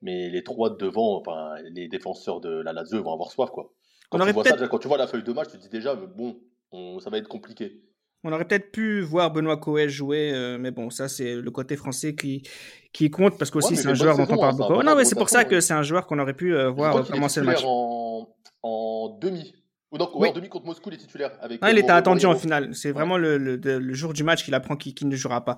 Mais 0.00 0.30
les 0.30 0.44
trois 0.44 0.70
de 0.70 0.76
devant, 0.76 1.16
enfin, 1.18 1.56
les 1.72 1.88
défenseurs 1.88 2.40
de 2.40 2.48
la 2.50 2.72
Lazio 2.72 3.02
vont 3.02 3.12
avoir 3.12 3.32
soif, 3.32 3.50
quoi. 3.50 3.72
Quand 4.10 4.20
On 4.20 4.24
tu, 4.26 4.32
vois 4.32 4.44
ça, 4.44 4.50
peut-être- 4.50 4.60
déjà, 4.60 4.68
quand 4.68 4.78
tu 4.78 4.86
vois 4.88 4.96
la 4.96 5.08
feuille 5.08 5.24
de 5.24 5.32
match, 5.32 5.48
tu 5.50 5.56
te 5.58 5.62
dis 5.62 5.68
déjà, 5.68 5.96
bon, 5.96 6.38
on- 6.70 7.00
ça 7.00 7.10
va 7.10 7.18
être 7.18 7.26
compliqué. 7.28 7.82
On 8.24 8.32
aurait 8.32 8.44
peut-être 8.44 8.72
pu 8.72 9.00
voir 9.00 9.30
Benoît 9.32 9.56
Coët 9.56 9.88
jouer, 9.88 10.32
euh, 10.34 10.58
mais 10.58 10.70
bon, 10.70 10.90
ça 10.90 11.08
c'est 11.08 11.36
le 11.36 11.50
côté 11.50 11.76
français 11.76 12.14
qui 12.14 12.42
qui 12.92 13.10
compte 13.10 13.38
parce 13.38 13.50
qu'aussi 13.50 13.74
Ouais, 13.74 13.76
c'est 13.76 13.88
un 13.88 13.94
joueur 13.94 14.16
dont 14.16 14.24
on 14.24 14.36
parle 14.36 14.54
hein, 14.54 14.56
beaucoup. 14.56 14.82
Non, 14.82 14.96
mais 14.96 15.04
c'est 15.04 15.14
pour 15.14 15.28
ça 15.28 15.44
que 15.44 15.60
c'est 15.60 15.74
un 15.74 15.82
joueur 15.82 16.06
qu'on 16.06 16.18
aurait 16.18 16.34
pu 16.34 16.54
euh, 16.54 16.70
voir 16.70 17.06
commencer 17.06 17.40
le 17.40 17.46
match. 17.46 17.62
En, 17.64 18.28
en 18.62 19.18
demi. 19.20 19.54
Ou 19.90 19.96
Oui. 19.96 20.04
ouais, 20.16 20.28
en 20.28 20.32
demi 20.32 20.48
contre 20.50 20.66
Moscou, 20.66 20.90
il 20.90 20.94
est 20.94 20.98
titulaire. 20.98 21.30
Avec 21.40 21.60
Ah, 21.62 21.70
il 21.70 21.78
euh, 21.78 21.80
était 21.80 21.92
attendu 21.92 22.26
en 22.26 22.36
finale. 22.36 22.74
C'est 22.74 22.92
vraiment 22.92 23.16
le, 23.16 23.38
le, 23.38 23.94
jour 23.94 24.12
du 24.12 24.22
match 24.22 24.44
qu'il 24.44 24.54
apprend 24.54 24.76
qu'il 24.76 25.08
ne 25.08 25.16
jouera 25.16 25.44
pas. 25.46 25.56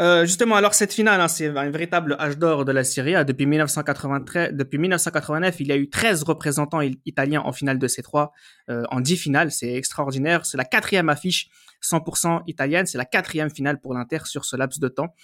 Euh, 0.00 0.24
justement, 0.24 0.56
alors 0.56 0.74
cette 0.74 0.92
finale, 0.92 1.20
hein, 1.20 1.28
c'est 1.28 1.46
un 1.46 1.70
véritable 1.70 2.16
âge 2.18 2.38
d'or 2.38 2.64
de 2.64 2.72
la 2.72 2.82
Serie 2.82 3.14
A. 3.14 3.22
Depuis 3.22 3.46
1993, 3.46 4.52
depuis 4.54 4.78
1989, 4.78 5.60
il 5.60 5.68
y 5.68 5.72
a 5.72 5.76
eu 5.76 5.88
13 5.88 6.24
représentants 6.24 6.80
italiens 7.06 7.42
en 7.44 7.52
finale 7.52 7.78
de 7.78 7.86
C3, 7.86 8.30
euh, 8.68 8.82
en 8.90 9.00
10 9.00 9.16
finales. 9.16 9.52
C'est 9.52 9.72
extraordinaire. 9.74 10.44
C'est 10.44 10.56
la 10.56 10.64
quatrième 10.64 11.08
affiche 11.08 11.48
100% 11.82 12.42
italienne. 12.46 12.86
C'est 12.86 12.98
la 12.98 13.04
quatrième 13.04 13.50
finale 13.50 13.80
pour 13.80 13.94
l'Inter 13.94 14.18
sur 14.24 14.44
ce 14.44 14.56
laps 14.56 14.80
de 14.80 14.88
temps. 14.88 15.14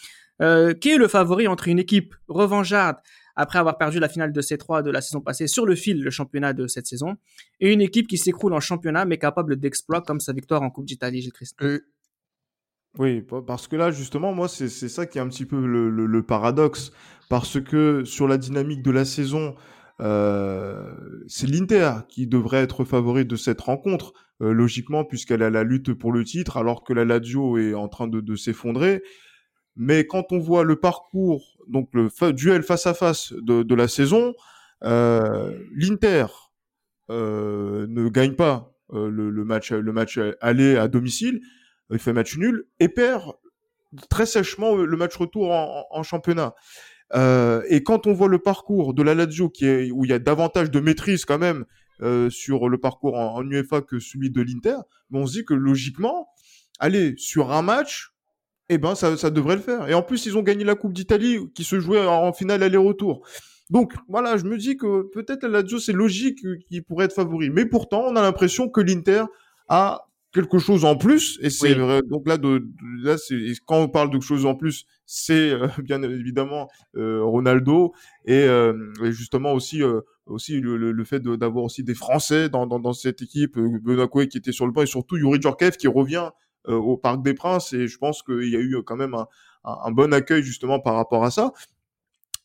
Euh, 0.42 0.74
qui 0.74 0.90
est 0.90 0.96
le 0.98 1.06
favori 1.06 1.46
entre 1.46 1.68
une 1.68 1.78
équipe 1.78 2.12
revancharde 2.26 2.96
après 3.36 3.60
avoir 3.60 3.78
perdu 3.78 4.00
la 4.00 4.08
finale 4.08 4.32
de 4.32 4.40
C3 4.42 4.82
de 4.82 4.90
la 4.90 5.00
saison 5.00 5.20
passée 5.20 5.46
sur 5.46 5.64
le 5.64 5.76
fil 5.76 6.02
le 6.02 6.10
championnat 6.10 6.52
de 6.52 6.66
cette 6.66 6.88
saison 6.88 7.14
et 7.60 7.72
une 7.72 7.80
équipe 7.80 8.08
qui 8.08 8.18
s'écroule 8.18 8.52
en 8.52 8.58
championnat 8.58 9.04
mais 9.04 9.16
capable 9.18 9.54
d'exploits 9.54 10.02
comme 10.02 10.18
sa 10.18 10.32
victoire 10.32 10.62
en 10.62 10.70
Coupe 10.70 10.86
d'Italie, 10.86 11.20
Gilles 11.22 11.32
Christ. 11.32 11.54
Et- 11.62 11.82
Oui, 12.98 13.22
pa- 13.22 13.42
parce 13.46 13.68
que 13.68 13.76
là, 13.76 13.92
justement, 13.92 14.32
moi, 14.34 14.48
c'est 14.48 14.68
ça 14.68 15.06
qui 15.06 15.18
est 15.18 15.20
un 15.20 15.28
petit 15.28 15.46
peu 15.46 15.64
le 15.66 16.22
paradoxe. 16.24 16.90
Parce 17.28 17.60
que 17.60 18.04
sur 18.04 18.26
la 18.28 18.36
dynamique 18.36 18.82
de 18.82 18.90
la 18.90 19.04
saison, 19.04 19.54
euh, 20.00 20.92
c'est 21.28 21.46
l'Inter 21.48 21.92
qui 22.08 22.26
devrait 22.26 22.62
être 22.62 22.84
favori 22.84 23.24
de 23.24 23.36
cette 23.36 23.60
rencontre, 23.60 24.12
euh, 24.42 24.52
logiquement, 24.52 25.04
puisqu'elle 25.04 25.44
a 25.44 25.50
la 25.50 25.62
lutte 25.62 25.92
pour 25.94 26.12
le 26.12 26.24
titre, 26.24 26.56
alors 26.56 26.82
que 26.82 26.92
la 26.92 27.04
Lazio 27.04 27.56
est 27.56 27.74
en 27.74 27.86
train 27.86 28.08
de, 28.08 28.34
s'effondrer. 28.34 29.00
Mais 29.76 30.06
quand 30.08 30.32
on 30.32 30.40
voit 30.40 30.64
le 30.64 30.74
parcours, 30.74 31.56
donc 31.68 31.88
le 31.92 32.10
duel 32.32 32.64
face 32.64 32.86
à 32.88 32.94
face 32.94 33.32
de, 33.32 33.74
la 33.74 33.86
saison, 33.86 34.34
euh, 34.82 35.56
l'Inter 35.72 36.26
euh, 37.10 37.86
ne 37.88 38.08
gagne 38.08 38.34
pas 38.34 38.72
le, 38.92 39.30
match, 39.44 39.70
le 39.72 39.92
match 39.92 40.18
aller 40.40 40.76
à 40.76 40.88
domicile, 40.88 41.40
il 41.90 41.98
fait 42.00 42.12
match 42.12 42.36
nul 42.36 42.66
et 42.80 42.88
perd 42.88 43.34
très 44.10 44.26
sèchement 44.26 44.74
le 44.74 44.96
match 44.96 45.16
retour 45.16 45.50
en, 45.52 46.02
championnat. 46.02 46.54
Et 47.14 47.82
quand 47.84 48.08
on 48.08 48.12
voit 48.12 48.28
le 48.28 48.38
parcours 48.38 48.94
de 48.94 49.02
la 49.04 49.14
Lazio, 49.14 49.48
qui 49.48 49.66
est, 49.66 49.90
où 49.92 50.04
il 50.04 50.10
y 50.10 50.14
a 50.14 50.18
davantage 50.18 50.72
de 50.72 50.80
maîtrise 50.80 51.24
quand 51.24 51.38
même 51.38 51.64
euh, 52.02 52.30
sur 52.30 52.68
le 52.68 52.78
parcours 52.78 53.14
en, 53.16 53.36
en 53.36 53.42
UEFA 53.50 53.80
que 53.82 53.98
celui 53.98 54.30
de 54.30 54.42
l'Inter, 54.42 54.76
ben, 55.10 55.20
on 55.20 55.26
se 55.26 55.32
dit 55.32 55.44
que 55.44 55.54
logiquement, 55.54 56.28
allez, 56.78 57.14
sur 57.16 57.52
un 57.52 57.62
match, 57.62 58.10
eh 58.68 58.78
ben 58.78 58.94
ça, 58.94 59.16
ça 59.16 59.30
devrait 59.30 59.56
le 59.56 59.62
faire. 59.62 59.88
Et 59.88 59.94
en 59.94 60.02
plus, 60.02 60.26
ils 60.26 60.36
ont 60.38 60.42
gagné 60.42 60.64
la 60.64 60.74
Coupe 60.74 60.92
d'Italie 60.94 61.38
qui 61.54 61.64
se 61.64 61.78
jouait 61.80 62.04
en, 62.06 62.26
en 62.28 62.32
finale 62.32 62.62
aller-retour. 62.62 63.26
Donc 63.70 63.94
voilà, 64.08 64.36
je 64.36 64.44
me 64.44 64.56
dis 64.58 64.76
que 64.76 65.02
peut-être 65.12 65.42
la 65.44 65.60
Lazio, 65.62 65.78
c'est 65.78 65.92
logique 65.92 66.38
qu'il 66.68 66.84
pourrait 66.84 67.06
être 67.06 67.14
favori. 67.14 67.50
Mais 67.50 67.66
pourtant, 67.66 68.04
on 68.06 68.16
a 68.16 68.22
l'impression 68.22 68.68
que 68.68 68.80
l'Inter 68.80 69.24
a 69.68 70.02
quelque 70.32 70.58
chose 70.58 70.84
en 70.84 70.96
plus. 70.96 71.38
Et 71.42 71.48
c'est 71.50 71.74
Oui. 71.74 71.80
vrai. 71.80 72.00
Donc 72.08 72.26
là, 72.28 72.36
de, 72.36 72.58
de- 72.58 73.04
là 73.04 73.16
c'est, 73.16 73.38
quand 73.66 73.78
on 73.80 73.88
parle 73.88 74.08
de 74.08 74.14
quelque 74.14 74.26
chose 74.26 74.44
en 74.46 74.54
plus, 74.54 74.84
c'est 75.06 75.50
euh, 75.50 75.68
bien 75.82 76.02
évidemment 76.02 76.68
euh, 76.96 77.22
Ronaldo 77.22 77.92
et, 78.26 78.34
euh, 78.34 78.74
et 79.02 79.12
justement 79.12 79.52
aussi 79.52 79.82
euh, 79.82 80.00
aussi 80.26 80.60
le, 80.60 80.76
le, 80.76 80.92
le 80.92 81.04
fait 81.04 81.20
d'avoir 81.20 81.64
aussi 81.64 81.84
des 81.84 81.94
Français 81.94 82.48
dans, 82.48 82.66
dans, 82.66 82.78
dans 82.78 82.92
cette 82.92 83.22
équipe, 83.22 83.56
euh, 83.56 83.78
Benoît 83.82 84.08
qui 84.26 84.38
était 84.38 84.52
sur 84.52 84.66
le 84.66 84.72
banc 84.72 84.82
et 84.82 84.86
surtout 84.86 85.16
Yuri 85.16 85.40
Djorkaeff 85.40 85.76
qui 85.76 85.88
revient 85.88 86.30
euh, 86.68 86.74
au 86.74 86.96
Parc 86.96 87.22
des 87.22 87.34
Princes 87.34 87.72
et 87.72 87.86
je 87.86 87.98
pense 87.98 88.22
qu'il 88.22 88.48
y 88.48 88.56
a 88.56 88.60
eu 88.60 88.76
quand 88.84 88.96
même 88.96 89.14
un, 89.14 89.26
un, 89.64 89.90
bon 89.90 90.12
accueil 90.12 90.42
justement 90.42 90.80
par 90.80 90.94
rapport 90.94 91.24
à 91.24 91.30
ça. 91.30 91.52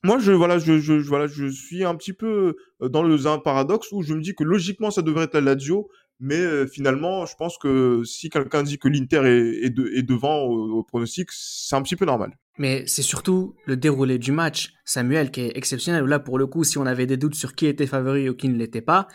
Moi, 0.03 0.17
je 0.19 0.31
voilà, 0.31 0.59
je, 0.59 0.79
je, 0.79 0.93
voilà, 0.93 1.27
je 1.27 1.47
suis 1.47 1.83
un 1.83 1.95
petit 1.95 2.13
peu 2.13 2.55
euh, 2.81 2.89
dans 2.89 3.03
le 3.03 3.27
un 3.27 3.37
paradoxe 3.39 3.91
où 3.91 4.01
je 4.01 4.13
me 4.13 4.21
dis 4.21 4.33
que 4.35 4.43
logiquement 4.43 4.91
ça 4.91 5.01
devrait 5.01 5.25
être 5.25 5.33
la 5.35 5.41
Lazio, 5.41 5.89
mais 6.19 6.37
euh, 6.39 6.67
finalement, 6.67 7.25
je 7.25 7.35
pense 7.35 7.57
que 7.57 8.03
si 8.05 8.29
quelqu'un 8.29 8.63
dit 8.63 8.77
que 8.77 8.87
l'Inter 8.87 9.21
est, 9.25 9.65
est, 9.65 9.69
de- 9.69 9.89
est 9.93 10.03
devant 10.03 10.43
au 10.43 10.83
pronostic, 10.83 11.29
c'est 11.31 11.75
un 11.75 11.81
petit 11.81 11.95
peu 11.97 12.05
normal. 12.05 12.37
Mais 12.59 12.83
c'est 12.87 13.01
surtout 13.01 13.55
le 13.65 13.77
déroulé 13.77 14.17
du 14.17 14.33
match, 14.33 14.73
Samuel, 14.83 15.31
qui 15.31 15.41
est 15.41 15.57
exceptionnel. 15.57 16.03
Là, 16.03 16.19
pour 16.19 16.37
le 16.37 16.45
coup, 16.45 16.65
si 16.65 16.77
on 16.77 16.85
avait 16.85 17.05
des 17.05 17.15
doutes 17.15 17.35
sur 17.35 17.55
qui 17.55 17.65
était 17.65 17.87
favori 17.87 18.29
ou 18.29 18.35
qui 18.35 18.49
ne 18.49 18.57
l'était 18.57 18.81
pas, 18.81 19.07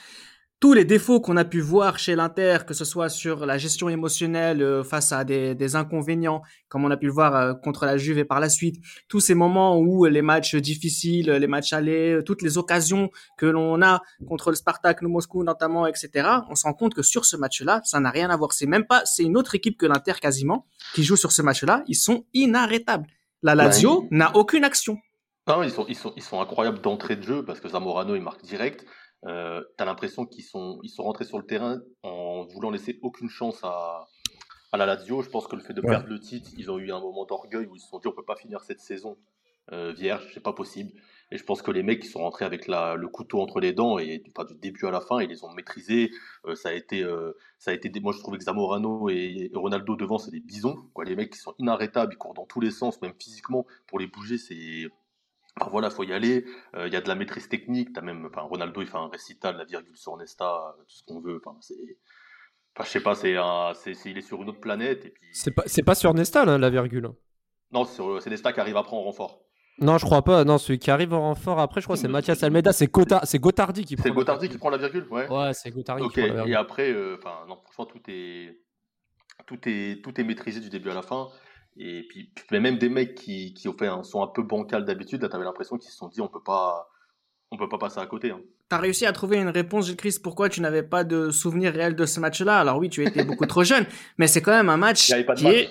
tous 0.60 0.72
les 0.72 0.86
défauts 0.86 1.20
qu'on 1.20 1.36
a 1.36 1.44
pu 1.44 1.60
voir 1.60 1.98
chez 1.98 2.16
l'Inter, 2.16 2.60
que 2.66 2.72
ce 2.72 2.86
soit 2.86 3.10
sur 3.10 3.44
la 3.44 3.58
gestion 3.58 3.90
émotionnelle 3.90 4.62
euh, 4.62 4.82
face 4.82 5.12
à 5.12 5.22
des, 5.22 5.54
des, 5.54 5.76
inconvénients, 5.76 6.40
comme 6.68 6.86
on 6.86 6.90
a 6.90 6.96
pu 6.96 7.04
le 7.04 7.12
voir 7.12 7.36
euh, 7.36 7.52
contre 7.52 7.84
la 7.84 7.98
Juve 7.98 8.16
et 8.16 8.24
par 8.24 8.40
la 8.40 8.48
suite, 8.48 8.76
tous 9.06 9.20
ces 9.20 9.34
moments 9.34 9.78
où 9.78 10.06
les 10.06 10.22
matchs 10.22 10.56
difficiles, 10.56 11.30
les 11.30 11.46
matchs 11.46 11.74
allés, 11.74 12.20
toutes 12.24 12.40
les 12.40 12.56
occasions 12.56 13.10
que 13.36 13.44
l'on 13.44 13.82
a 13.82 14.00
contre 14.26 14.48
le 14.48 14.56
Spartak, 14.56 15.02
le 15.02 15.08
Moscou 15.08 15.44
notamment, 15.44 15.86
etc. 15.86 16.26
On 16.48 16.54
se 16.54 16.62
rend 16.62 16.72
compte 16.72 16.94
que 16.94 17.02
sur 17.02 17.26
ce 17.26 17.36
match-là, 17.36 17.82
ça 17.84 18.00
n'a 18.00 18.10
rien 18.10 18.30
à 18.30 18.36
voir. 18.38 18.54
C'est 18.54 18.64
même 18.64 18.86
pas, 18.86 19.02
c'est 19.04 19.22
une 19.24 19.36
autre 19.36 19.54
équipe 19.54 19.76
que 19.76 19.84
l'Inter 19.84 20.14
quasiment 20.18 20.64
qui 20.94 21.04
joue 21.04 21.16
sur 21.16 21.32
ce 21.32 21.42
match-là. 21.42 21.84
Ils 21.88 21.94
sont 21.94 22.24
inarrêtables. 22.32 23.13
La 23.44 23.54
Lazio 23.54 24.08
n'a 24.10 24.34
aucune 24.36 24.64
action. 24.64 24.98
Non, 25.46 25.62
ils 25.62 25.70
sont, 25.70 25.84
ils 25.86 25.96
sont, 25.96 26.14
ils 26.16 26.22
sont 26.22 26.40
incroyables 26.40 26.80
d'entrée 26.80 27.14
de 27.14 27.22
jeu 27.22 27.44
parce 27.44 27.60
que 27.60 27.68
Zamorano 27.68 28.16
il 28.16 28.22
marque 28.22 28.42
direct. 28.42 28.86
Euh, 29.26 29.62
T'as 29.76 29.84
l'impression 29.84 30.24
qu'ils 30.24 30.44
sont, 30.44 30.78
ils 30.82 30.88
sont 30.88 31.02
rentrés 31.02 31.26
sur 31.26 31.38
le 31.38 31.44
terrain 31.44 31.78
en 32.02 32.46
voulant 32.46 32.70
laisser 32.70 32.98
aucune 33.02 33.28
chance 33.28 33.62
à, 33.62 34.06
à 34.72 34.78
la 34.78 34.86
Lazio. 34.86 35.20
Je 35.20 35.28
pense 35.28 35.46
que 35.46 35.56
le 35.56 35.62
fait 35.62 35.74
de 35.74 35.82
perdre 35.82 36.08
le 36.08 36.18
titre, 36.18 36.48
ils 36.56 36.70
ont 36.70 36.78
eu 36.78 36.90
un 36.90 37.00
moment 37.00 37.26
d'orgueil 37.26 37.66
où 37.66 37.76
ils 37.76 37.80
se 37.80 37.88
sont 37.88 37.98
dit 37.98 38.08
on 38.08 38.12
peut 38.12 38.24
pas 38.24 38.36
finir 38.36 38.62
cette 38.62 38.80
saison 38.80 39.18
euh, 39.72 39.92
vierge, 39.92 40.26
c'est 40.32 40.42
pas 40.42 40.54
possible. 40.54 40.90
Et 41.34 41.36
je 41.36 41.44
pense 41.44 41.62
que 41.62 41.72
les 41.72 41.82
mecs 41.82 42.04
ils 42.04 42.08
sont 42.08 42.20
rentrés 42.20 42.44
avec 42.44 42.68
la, 42.68 42.94
le 42.94 43.08
couteau 43.08 43.40
entre 43.40 43.58
les 43.58 43.72
dents 43.72 43.98
et 43.98 44.22
enfin, 44.30 44.44
du 44.44 44.54
début 44.54 44.86
à 44.86 44.92
la 44.92 45.00
fin 45.00 45.20
ils 45.20 45.28
les 45.28 45.42
ont 45.42 45.52
maîtrisés. 45.52 46.12
Euh, 46.46 46.54
ça 46.54 46.68
a 46.68 46.72
été, 46.72 47.02
euh, 47.02 47.32
ça 47.58 47.72
a 47.72 47.74
été, 47.74 47.90
moi 47.98 48.12
je 48.12 48.20
trouvais 48.20 48.38
que 48.38 48.44
Zamorano 48.44 49.10
et, 49.10 49.50
et 49.52 49.56
Ronaldo 49.56 49.96
devant 49.96 50.18
c'est 50.18 50.30
des 50.30 50.38
bisons. 50.38 50.76
Quoi. 50.94 51.04
Les 51.04 51.16
mecs 51.16 51.32
qui 51.32 51.38
sont 51.40 51.54
inarrêtables, 51.58 52.12
ils 52.14 52.16
courent 52.16 52.34
dans 52.34 52.46
tous 52.46 52.60
les 52.60 52.70
sens, 52.70 53.02
même 53.02 53.14
physiquement 53.20 53.66
pour 53.88 53.98
les 53.98 54.06
bouger 54.06 54.38
c'est 54.38 54.88
alors 55.56 55.70
voilà, 55.70 55.90
faut 55.90 56.04
y 56.04 56.12
aller. 56.12 56.46
Il 56.74 56.78
euh, 56.78 56.88
y 56.88 56.96
a 56.96 57.00
de 57.00 57.08
la 57.08 57.14
maîtrise 57.14 57.48
technique. 57.48 57.92
T'as 57.92 58.00
même, 58.00 58.26
enfin, 58.26 58.42
Ronaldo, 58.42 58.80
il 58.80 58.88
fait 58.88 58.96
un 58.96 59.06
récital, 59.06 59.56
la 59.56 59.64
virgule 59.64 59.96
sur 59.96 60.16
Nesta, 60.16 60.74
tout 60.88 60.96
ce 60.96 61.04
qu'on 61.04 61.20
veut. 61.20 61.40
Enfin, 61.44 61.56
c'est, 61.60 61.76
enfin, 62.74 62.84
je 62.84 62.90
sais 62.90 63.00
pas, 63.00 63.14
c'est, 63.14 63.36
un, 63.36 63.72
il 64.04 64.18
est 64.18 64.22
sur 64.22 64.42
une 64.42 64.48
autre 64.48 64.58
planète. 64.58 65.04
Et 65.04 65.10
puis... 65.10 65.28
C'est 65.32 65.52
pas, 65.52 65.62
c'est 65.66 65.84
pas 65.84 65.94
sur 65.94 66.12
Nesta 66.12 66.44
là, 66.44 66.58
la 66.58 66.70
virgule. 66.70 67.10
Non, 67.70 67.84
c'est 67.84 68.30
Nesta 68.30 68.52
qui 68.52 68.58
arrive 68.58 68.76
après 68.76 68.96
en 68.96 69.02
renfort. 69.02 69.43
Non, 69.80 69.98
je 69.98 70.04
crois 70.04 70.22
pas. 70.22 70.44
Non, 70.44 70.58
celui 70.58 70.78
qui 70.78 70.90
arrive 70.90 71.12
en 71.14 71.20
renfort 71.20 71.58
après, 71.58 71.80
je 71.80 71.86
crois, 71.86 71.96
c'est 71.96 72.08
Mathias 72.08 72.42
Almeida. 72.42 72.72
C'est, 72.72 72.86
Gotardi 72.86 73.84
qui 73.84 73.96
prend. 73.96 74.04
C'est 74.04 74.12
Gotardi 74.12 74.48
qui 74.48 74.58
prend 74.58 74.70
la 74.70 74.78
virgule, 74.78 75.06
ouais. 75.10 75.28
Ouais, 75.28 75.52
c'est 75.52 75.70
Gotardi. 75.70 76.02
Ok. 76.02 76.18
Et 76.18 76.54
après, 76.54 76.92
enfin, 77.18 77.38
euh, 77.42 77.48
non, 77.48 77.58
franchement, 77.64 77.86
tout 77.86 78.00
est, 78.08 78.60
tout 79.46 79.58
est, 79.66 80.02
tout 80.02 80.20
est 80.20 80.24
maîtrisé 80.24 80.60
du 80.60 80.70
début 80.70 80.90
à 80.90 80.94
la 80.94 81.02
fin. 81.02 81.28
Et 81.76 82.04
puis, 82.08 82.30
puis 82.34 82.60
même 82.60 82.78
des 82.78 82.88
mecs 82.88 83.16
qui, 83.16 83.52
qui 83.52 83.68
ont 83.68 83.76
fait 83.76 83.88
un, 83.88 84.04
sont 84.04 84.22
un 84.22 84.28
peu 84.28 84.42
bancal 84.42 84.84
d'habitude, 84.84 85.22
là, 85.22 85.28
t'avais 85.28 85.44
l'impression 85.44 85.76
qu'ils 85.76 85.90
se 85.90 85.96
sont 85.96 86.08
dit 86.08 86.20
on 86.20 86.28
peut 86.28 86.42
pas, 86.44 86.88
on 87.50 87.56
peut 87.56 87.68
pas 87.68 87.78
passer 87.78 87.98
à 87.98 88.06
côté. 88.06 88.30
Hein. 88.30 88.40
T'as 88.68 88.78
réussi 88.78 89.06
à 89.06 89.12
trouver 89.12 89.38
une 89.38 89.48
réponse, 89.48 89.86
Gilles 89.86 89.96
Christ, 89.96 90.22
pourquoi 90.22 90.48
tu 90.48 90.60
n'avais 90.60 90.84
pas 90.84 91.02
de 91.02 91.30
souvenir 91.30 91.72
réel 91.72 91.96
de 91.96 92.06
ce 92.06 92.20
match-là? 92.20 92.60
Alors 92.60 92.78
oui, 92.78 92.88
tu 92.90 93.04
étais 93.04 93.24
beaucoup 93.24 93.46
trop 93.46 93.64
jeune, 93.64 93.86
mais 94.18 94.28
c'est 94.28 94.40
quand 94.40 94.52
même 94.52 94.68
un 94.68 94.76
match 94.76 95.08
Il 95.08 95.12
y 95.12 95.14
avait 95.14 95.24
pas 95.24 95.34
de 95.34 95.40
qui 95.40 95.44
match. 95.46 95.54
est... 95.56 95.68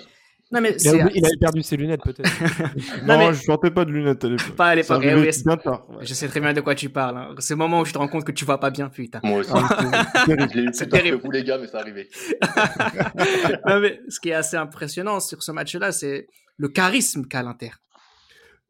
Non, 0.52 0.60
mais 0.60 0.76
Il, 0.78 0.88
a, 0.88 1.08
il 1.14 1.24
avait 1.26 1.36
perdu 1.40 1.62
ses 1.62 1.76
lunettes 1.76 2.02
peut-être. 2.04 2.30
Non, 3.06 3.18
non, 3.18 3.28
mais- 3.30 3.34
je 3.34 3.44
portais 3.46 3.70
pas 3.70 3.84
de 3.84 3.90
lunettes 3.90 4.24
à 4.24 4.28
l'époque. 4.28 4.54
Pas 4.56 4.66
à 4.66 4.68
Ça 4.70 4.74
l'époque. 4.76 5.00
eh 5.02 5.10
arrivait 5.10 5.30
oui, 5.32 5.56
ouais. 5.96 6.06
Je 6.06 6.14
sais 6.14 6.28
très 6.28 6.40
bien 6.40 6.52
de 6.52 6.60
quoi 6.60 6.74
tu 6.74 6.90
parles. 6.90 7.16
hein. 7.16 7.34
C'est 7.38 7.54
le 7.54 7.58
moment 7.58 7.80
où 7.80 7.84
je 7.84 7.92
te 7.92 7.98
rends 7.98 8.08
compte 8.08 8.24
que 8.24 8.30
tu 8.32 8.44
vois 8.44 8.60
pas 8.60 8.70
bien, 8.70 8.88
putain. 8.88 9.20
Moi 9.24 9.40
aussi. 9.40 9.50
Ah, 9.54 10.06
c'est 10.26 10.36
terrible. 10.36 10.70
Tard 10.72 10.88
terrible. 10.88 11.20
vous, 11.24 11.30
les 11.30 11.44
gars, 11.44 11.58
mais 11.58 11.66
c'est 11.66 11.76
arrivé. 11.78 12.08
Non, 13.66 13.80
mais 13.80 14.00
ce 14.08 14.20
qui 14.20 14.28
est 14.30 14.34
assez 14.34 14.56
impressionnant 14.56 15.20
sur 15.20 15.42
ce 15.42 15.52
match-là, 15.52 15.92
c'est 15.92 16.28
le 16.56 16.68
charisme 16.68 17.26
qu'a 17.26 17.42
l'Inter. 17.42 17.70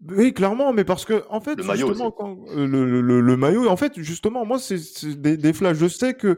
Oui, 0.09 0.35
clairement, 0.35 0.73
mais 0.73 0.85
parce 0.85 1.05
que 1.05 1.25
en 1.31 1.41
fait, 1.41 1.57
Le 1.57 1.65
maillot 1.65 1.89
justement, 1.89 2.11
quand, 2.11 2.37
euh, 2.57 2.67
le, 2.67 3.01
le, 3.01 3.21
le 3.21 3.37
maillot, 3.37 3.69
en 3.69 3.77
fait, 3.77 3.93
justement, 3.97 4.45
moi, 4.45 4.59
c'est 4.59 4.79
c'est 4.79 5.21
des, 5.21 5.37
des 5.37 5.53
flashs. 5.53 5.77
Je 5.79 5.89
sais 5.89 6.15
que 6.15 6.37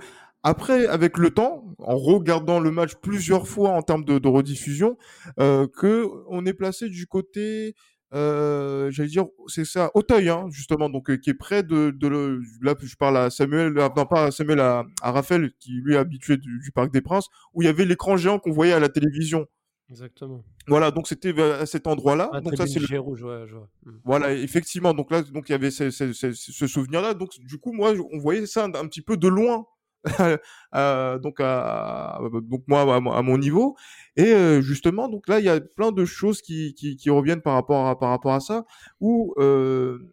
après, 0.50 0.86
avec 0.86 1.18
le 1.18 1.30
temps, 1.30 1.64
en 1.78 1.96
regardant 1.96 2.60
le 2.60 2.70
match 2.70 2.94
plusieurs 3.02 3.46
fois 3.48 3.70
en 3.70 3.82
termes 3.82 4.04
de, 4.04 4.18
de 4.18 4.28
rediffusion, 4.28 4.96
euh, 5.40 5.66
que 5.66 6.06
on 6.28 6.46
est 6.46 6.54
placé 6.54 6.88
du 6.88 7.06
côté, 7.06 7.74
euh, 8.14 8.90
j'allais 8.90 9.08
dire, 9.08 9.26
c'est 9.48 9.64
ça, 9.64 9.90
Auteuil, 9.94 10.28
hein, 10.28 10.46
justement, 10.50 10.88
donc 10.88 11.10
euh, 11.10 11.16
qui 11.16 11.30
est 11.30 11.34
près 11.34 11.62
de, 11.62 11.90
de 11.90 12.06
le, 12.08 12.40
là, 12.62 12.74
je 12.80 12.94
parle 12.96 13.16
à 13.16 13.30
Samuel, 13.30 13.78
à- 13.78 13.92
non 13.96 14.06
pas 14.06 14.26
à 14.26 14.30
Samuel, 14.30 14.60
à, 14.60 14.84
à 15.02 15.10
Raphaël, 15.12 15.50
qui 15.58 15.72
lui 15.84 15.94
est 15.94 15.98
habitué 15.98 16.36
du, 16.36 16.60
du 16.60 16.70
Parc 16.72 16.92
des 16.92 17.00
Princes, 17.02 17.26
où 17.52 17.62
il 17.62 17.66
y 17.66 17.68
avait 17.68 17.84
l'écran 17.84 18.16
géant 18.16 18.38
qu'on 18.38 18.52
voyait 18.52 18.72
à 18.72 18.80
la 18.80 18.88
télévision. 18.88 19.46
Exactement. 19.90 20.42
Voilà, 20.68 20.90
donc 20.90 21.06
c'était 21.08 21.38
à 21.40 21.64
cet 21.66 21.86
endroit-là. 21.86 22.30
Ah, 22.32 22.40
donc 22.40 22.56
ça, 22.56 22.66
c'est 22.66 22.80
le 22.80 22.98
rouge, 22.98 23.22
ouais, 23.22 23.44
je 23.46 23.54
vois. 23.54 23.68
Mm. 23.84 23.90
voilà, 24.04 24.32
effectivement. 24.34 24.94
Donc 24.94 25.10
là, 25.12 25.22
donc 25.22 25.48
il 25.48 25.52
y 25.52 25.54
avait 25.54 25.70
ce, 25.70 25.90
ce- 25.90 26.12
ce- 26.12 26.32
ce 26.32 26.66
souvenir-là. 26.66 27.14
Donc 27.14 27.30
du 27.38 27.58
coup, 27.58 27.72
moi, 27.72 27.92
on 28.12 28.18
voyait 28.18 28.46
ça 28.46 28.64
un, 28.64 28.74
un 28.74 28.86
petit 28.88 29.02
peu 29.02 29.16
de 29.16 29.28
loin. 29.28 29.64
Euh, 30.74 31.18
donc 31.18 31.36
à, 31.40 32.20
donc 32.42 32.64
moi 32.66 32.82
à, 32.96 33.22
mon- 33.22 33.38
niveau. 33.38 33.76
Et 34.16 34.34
euh, 34.34 34.60
justement 34.60 35.08
donc 35.08 35.26
là 35.26 35.38
il 35.38 35.46
y 35.46 35.48
a 35.48 35.58
plein 35.60 35.90
de 35.90 36.04
choses 36.04 36.42
qui, 36.42 36.74
qui, 36.74 36.96
qui 36.96 37.08
reviennent 37.08 37.40
par 37.40 37.54
rapport 37.54 37.86
à 37.86 37.98
par 37.98 38.10
rapport 38.10 38.34
à 38.34 38.40
ça 38.40 38.66
où 39.00 39.32
euh, 39.38 40.12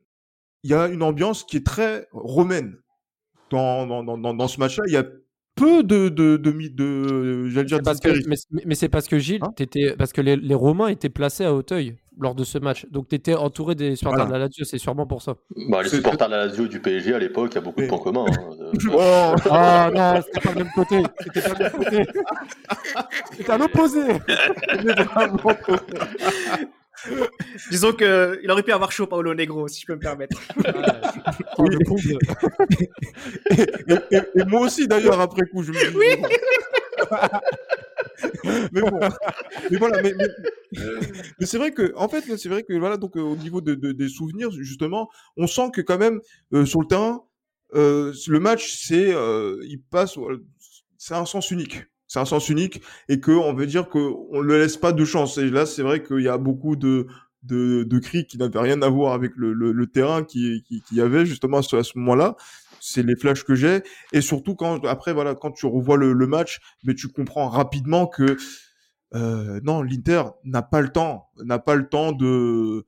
il 0.64 0.72
y 0.72 0.74
a 0.74 0.88
une 0.88 1.04
ambiance 1.04 1.44
qui 1.44 1.58
est 1.58 1.66
très 1.66 2.08
romaine. 2.14 2.78
Dans, 3.52 3.88
dans, 3.88 4.04
dans, 4.04 4.34
dans 4.34 4.48
ce 4.48 4.60
match-là 4.60 4.84
il 4.88 4.94
y 4.94 4.98
a 4.98 5.06
peu 5.56 5.84
de 5.84 6.10
de 6.10 6.38
de, 6.38 6.52
de, 6.52 6.68
de 6.70 7.48
j'allais 7.50 7.66
dire 7.68 7.80
parce 7.84 8.00
que- 8.00 8.10
mais 8.66 8.76
c'est 8.76 8.90
parce 8.90 9.08
que 9.08 9.18
Gilles, 9.20 9.40
Hein 9.44 9.52
t'étais- 9.56 9.96
parce 9.98 10.12
que 10.14 10.22
les, 10.22 10.36
les 10.36 10.56
Romains 10.56 10.88
étaient 10.88 11.10
placés 11.10 11.46
à 11.46 11.54
Auteuil 11.54 11.96
lors 12.20 12.36
de 12.36 12.44
ce 12.44 12.58
match. 12.60 12.86
Donc 12.92 13.08
tu 13.08 13.16
étais 13.16 13.34
entouré 13.36 13.74
des 13.76 13.96
supporters 13.96 14.26
Voilà. 14.26 14.30
de 14.30 14.34
la 14.44 14.48
Lazio, 14.48 14.66
c'est 14.66 14.78
sûrement 14.78 15.06
pour 15.08 15.22
ça. 15.22 15.36
Bah, 15.70 15.82
les 15.84 15.90
supporters 15.90 16.28
de 16.28 16.32
la 16.34 16.46
Lazio 16.46 16.68
du 16.68 16.80
PSG 16.80 17.14
à 17.16 17.20
l'époque, 17.20 17.52
il 17.54 17.56
y 17.56 17.58
a 17.58 17.62
beaucoup 17.62 17.82
de 17.82 17.88
points 17.88 17.98
communs. 18.00 18.26
hein. 18.28 18.56
Oh, 18.92 19.34
Ah 19.52 19.90
non, 19.94 20.22
c'était 20.26 20.42
pas 20.48 20.54
le 20.54 20.64
même 20.64 20.72
côté. 20.76 21.04
C'était 21.22 21.42
pas 21.42 21.54
le 21.58 21.64
même 21.64 21.72
côté. 21.72 22.06
C'était 23.38 23.52
à 23.52 23.58
l'opposé. 23.58 24.02
Disons 27.72 27.94
que 27.94 28.40
il 28.44 28.50
aurait 28.52 28.64
pu 28.64 28.72
avoir 28.72 28.92
chaud 28.92 29.08
Paolo 29.08 29.34
Negro, 29.34 29.68
si 29.68 29.82
je 29.82 29.86
peux 29.88 29.96
me 29.96 30.00
permettre. 30.00 30.40
Comble. 31.56 31.78
et, 33.52 34.16
et- 34.16 34.22
et 34.42 34.44
moi 34.46 34.62
aussi 34.62 34.88
d'ailleurs 34.88 35.20
après 35.20 35.44
coup 35.48 35.64
je 35.64 35.72
me 35.72 35.92
dis 35.92 35.98
oui. 35.98 36.16
mais 38.72 38.82
bon 38.82 39.00
mais 39.72 39.78
voilà 39.78 40.02
mais, 40.02 40.14
mais, 40.18 40.28
mais 41.40 41.46
c'est 41.46 41.58
vrai 41.58 41.72
que 41.72 41.94
en 41.96 42.08
fait 42.10 42.24
c'est 42.38 42.50
vrai 42.50 42.64
que 42.64 42.74
voilà 42.74 42.98
donc 42.98 43.18
euh, 43.18 43.22
au 43.22 43.36
niveau 43.36 43.62
de, 43.62 43.76
de- 43.76 43.92
des 43.92 44.10
souvenirs 44.10 44.52
justement 44.52 45.10
on 45.38 45.48
sent 45.48 45.70
que 45.74 45.82
quand 45.82 45.98
même 45.98 46.20
euh, 46.54 46.66
sur 46.66 46.82
le 46.82 46.88
terrain 46.88 47.24
euh, 47.76 48.14
le 48.28 48.40
match 48.40 48.76
c'est 48.86 49.14
euh, 49.14 49.60
il 49.64 49.82
passe 49.82 50.18
euh, 50.18 50.44
c'est 50.98 51.16
un 51.16 51.26
sens 51.26 51.52
unique 51.52 51.84
c'est 52.14 52.20
un 52.20 52.26
sens 52.26 52.48
unique 52.50 52.80
et 53.10 53.20
que 53.20 53.32
on 53.32 53.56
veut 53.56 53.66
dire 53.66 53.90
que 53.90 53.98
on 54.30 54.40
le 54.40 54.60
laisse 54.60 54.78
pas 54.78 54.92
de 54.92 55.04
chance. 55.04 55.40
Et 55.40 55.50
là 55.50 55.66
c'est 55.66 55.82
vrai 55.82 56.04
qu'il 56.04 56.22
y 56.22 56.28
a 56.28 56.38
beaucoup 56.38 56.76
de 56.76 57.08
de, 57.42 58.00
cris 58.00 58.28
qui 58.28 58.38
n'avaient 58.38 58.60
rien 58.60 58.84
à 58.84 58.88
voir 58.88 59.14
avec 59.14 59.32
le, 59.36 59.86
terrain 59.88 60.24
qui, 60.24 60.64
y 60.92 61.02
avait 61.02 61.26
justement 61.26 61.58
à 61.58 61.62
ce, 61.64 61.98
moment-là. 61.98 62.38
C'est 62.80 63.02
les 63.02 63.16
flashs 63.16 63.44
que 63.44 63.56
j'ai. 63.56 63.82
Et 64.14 64.22
surtout 64.22 64.56
quand 64.56 64.86
après 64.86 65.12
voilà 65.12 65.34
quand 65.34 65.52
tu 65.52 65.66
revois 65.66 65.98
le, 65.98 66.14
le 66.14 66.28
match 66.28 66.60
mais 66.84 66.94
tu 66.94 67.08
comprends 67.08 67.50
rapidement 67.50 68.06
que 68.06 68.38
euh, 69.16 69.60
non 69.64 69.82
l'Inter 69.82 70.24
n'a 70.44 70.62
pas 70.62 70.82
le 70.82 70.90
temps 70.90 71.32
n'a 71.44 71.58
pas 71.58 71.74
le 71.74 71.90
temps 71.90 72.12
de 72.12 72.86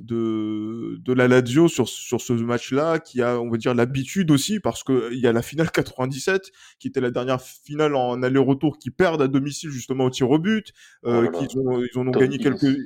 de 0.00 0.96
de 1.00 1.12
la 1.12 1.28
Lazio 1.28 1.68
sur 1.68 1.88
sur 1.88 2.20
ce 2.20 2.32
match-là 2.32 2.98
qui 2.98 3.22
a 3.22 3.40
on 3.40 3.48
va 3.50 3.56
dire 3.56 3.74
l'habitude 3.74 4.30
aussi 4.30 4.60
parce 4.60 4.82
que 4.82 5.10
il 5.12 5.18
y 5.20 5.26
a 5.26 5.32
la 5.32 5.42
finale 5.42 5.70
97 5.70 6.50
qui 6.78 6.88
était 6.88 7.00
la 7.00 7.10
dernière 7.10 7.40
finale 7.42 7.94
en 7.94 8.22
aller-retour 8.22 8.78
qui 8.78 8.90
perdent 8.90 9.22
à 9.22 9.28
domicile 9.28 9.70
justement 9.70 10.04
au 10.04 10.10
tir 10.10 10.30
au 10.30 10.38
but 10.38 10.72
euh, 11.06 11.18
Oh 11.18 11.22
là 11.22 11.30
là. 11.30 11.38
qu'ils 11.46 11.58
ont 11.58 11.80
ils 11.82 11.98
en 11.98 12.06
ont 12.06 12.10
Tom 12.12 12.20
gagné 12.22 12.38
quelques 12.38 12.76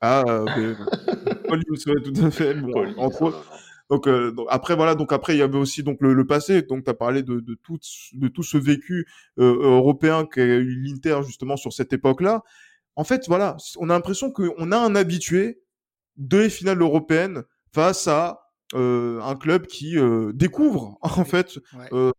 ah 0.00 0.24
mais- 0.56 0.74
Paul 1.48 1.62
tout 1.64 2.24
à 2.24 2.30
fait 2.30 2.54
bon, 2.54 2.70
Paul, 2.72 2.94
entre 2.98 3.22
autres. 3.22 3.38
euh, 3.38 3.56
donc, 3.90 4.06
euh, 4.06 4.30
donc, 4.32 4.46
après 4.50 4.76
voilà 4.76 4.94
donc 4.94 5.12
après 5.12 5.34
il 5.34 5.38
y 5.38 5.42
avait 5.42 5.56
aussi 5.58 5.82
donc 5.82 5.98
le, 6.00 6.12
le 6.12 6.26
passé. 6.26 6.62
Donc 6.62 6.84
tu 6.84 6.90
as 6.90 6.94
parlé 6.94 7.22
de, 7.22 7.40
de 7.40 7.54
tout 7.54 7.78
de 8.14 8.28
tout 8.28 8.42
ce 8.42 8.58
vécu 8.58 9.06
euh, 9.38 9.54
européen 9.62 10.26
qu'a 10.26 10.44
eu 10.44 10.74
l'Inter 10.82 11.20
justement 11.26 11.56
sur 11.56 11.72
cette 11.72 11.92
époque-là. 11.92 12.42
En 12.96 13.04
fait 13.04 13.24
voilà 13.28 13.56
on 13.78 13.88
a 13.90 13.94
l'impression 13.94 14.30
qu'on 14.30 14.72
a 14.72 14.76
un 14.78 14.94
habitué 14.94 15.60
des 16.18 16.50
finales 16.50 16.80
européennes 16.82 17.42
face 17.72 18.06
à 18.08 18.40
euh, 18.74 19.18
un 19.22 19.34
club 19.34 19.66
qui 19.66 19.96
euh, 19.98 20.30
découvre 20.34 20.98
en 21.02 21.24
fait 21.24 21.58
Ouais. 21.74 21.88
euh, 21.92 22.12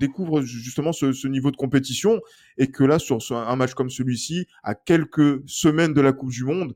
découvre 0.00 0.40
ju- 0.40 0.60
justement 0.60 0.92
ce, 0.94 1.12
ce 1.12 1.28
niveau 1.28 1.50
de 1.50 1.56
compétition 1.56 2.20
et 2.56 2.70
que 2.70 2.82
là 2.82 2.98
sur 2.98 3.20
ce- 3.20 3.34
un 3.34 3.56
match 3.56 3.74
comme 3.74 3.90
celui-ci 3.90 4.46
à 4.62 4.74
quelques 4.74 5.42
semaines 5.46 5.92
de 5.92 6.00
la 6.00 6.12
Coupe 6.14 6.30
du 6.30 6.44
Monde 6.44 6.74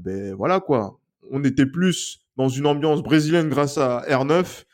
ben 0.00 0.34
voilà 0.34 0.60
quoi 0.60 0.98
on 1.30 1.42
était 1.44 1.66
plus 1.66 2.20
dans 2.36 2.48
une 2.48 2.66
ambiance 2.66 3.02
brésilienne 3.02 3.48
grâce 3.48 3.78
à 3.78 4.02
R9 4.08 4.64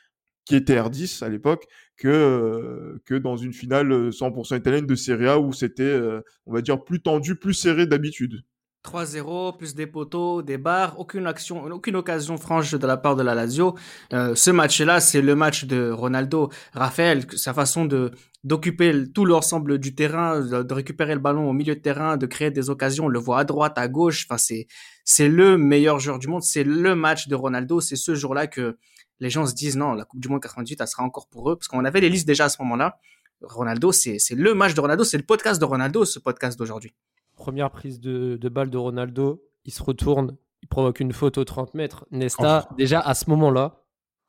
qui 0.46 0.56
était 0.56 0.76
R10 0.80 1.22
à 1.22 1.28
l'époque 1.28 1.66
que 1.96 3.00
que 3.04 3.14
dans 3.14 3.36
une 3.36 3.52
finale 3.52 3.92
euh, 3.92 4.10
100% 4.10 4.56
italienne 4.56 4.86
de 4.86 4.94
Serie 4.94 5.28
A 5.28 5.38
où 5.38 5.52
c'était 5.52 6.00
on 6.46 6.52
va 6.52 6.62
dire 6.62 6.82
plus 6.82 7.00
tendu 7.02 7.36
plus 7.36 7.54
serré 7.54 7.86
d'habitude 7.86 8.42
3-0, 8.84 9.58
plus 9.58 9.74
des 9.74 9.86
poteaux, 9.86 10.42
des 10.42 10.56
barres, 10.56 10.98
aucune 10.98 11.26
action, 11.26 11.64
aucune 11.64 11.96
occasion 11.96 12.38
franche 12.38 12.72
de 12.72 12.86
la 12.86 12.96
part 12.96 13.14
de 13.14 13.22
la 13.22 13.34
Lazio. 13.34 13.76
Euh, 14.12 14.34
ce 14.34 14.50
match-là, 14.50 15.00
c'est 15.00 15.20
le 15.20 15.34
match 15.34 15.66
de 15.66 15.90
Ronaldo. 15.90 16.50
Raphaël, 16.72 17.26
sa 17.36 17.52
façon 17.54 17.84
de 17.84 18.10
d'occuper 18.42 19.04
tout 19.12 19.26
l'ensemble 19.26 19.78
du 19.78 19.94
terrain, 19.94 20.40
de, 20.40 20.72
récupérer 20.72 21.12
le 21.12 21.20
ballon 21.20 21.50
au 21.50 21.52
milieu 21.52 21.74
de 21.74 21.80
terrain, 21.80 22.16
de 22.16 22.24
créer 22.24 22.50
des 22.50 22.70
occasions, 22.70 23.04
on 23.04 23.08
le 23.08 23.18
voit 23.18 23.40
à 23.40 23.44
droite, 23.44 23.76
à 23.76 23.86
gauche. 23.86 24.26
Enfin, 24.28 24.38
c'est 24.38 24.66
c'est 25.04 25.28
le 25.28 25.58
meilleur 25.58 25.98
joueur 25.98 26.18
du 26.18 26.28
monde. 26.28 26.42
C'est 26.42 26.64
le 26.64 26.94
match 26.94 27.28
de 27.28 27.34
Ronaldo. 27.34 27.80
C'est 27.80 27.96
ce 27.96 28.14
jour-là 28.14 28.46
que 28.46 28.78
les 29.20 29.28
gens 29.28 29.46
se 29.46 29.54
disent 29.54 29.76
non, 29.76 29.92
la 29.92 30.04
Coupe 30.04 30.20
du 30.20 30.28
Monde 30.28 30.40
98, 30.40 30.80
elle 30.80 30.88
sera 30.88 31.02
encore 31.02 31.28
pour 31.28 31.50
eux, 31.50 31.56
parce 31.56 31.68
qu'on 31.68 31.84
avait 31.84 32.00
les 32.00 32.08
listes 32.08 32.26
déjà 32.26 32.46
à 32.46 32.48
ce 32.48 32.60
moment-là. 32.62 32.98
Ronaldo, 33.42 33.92
c'est 33.92 34.18
c'est 34.18 34.34
le 34.34 34.54
match 34.54 34.74
de 34.74 34.80
Ronaldo, 34.80 35.04
c'est 35.04 35.18
le 35.18 35.24
podcast 35.24 35.60
de 35.60 35.66
Ronaldo, 35.66 36.04
ce 36.04 36.18
podcast 36.18 36.58
d'aujourd'hui. 36.58 36.94
Première 37.40 37.70
prise 37.70 38.00
de, 38.00 38.36
de 38.36 38.48
balle 38.50 38.68
de 38.68 38.76
Ronaldo, 38.76 39.42
il 39.64 39.72
se 39.72 39.82
retourne, 39.82 40.36
il 40.62 40.68
provoque 40.68 41.00
une 41.00 41.12
faute 41.12 41.38
aux 41.38 41.44
30 41.44 41.72
mètres. 41.72 42.04
Nesta, 42.10 42.68
déjà 42.76 43.00
à 43.00 43.14
ce 43.14 43.30
moment-là, 43.30 43.82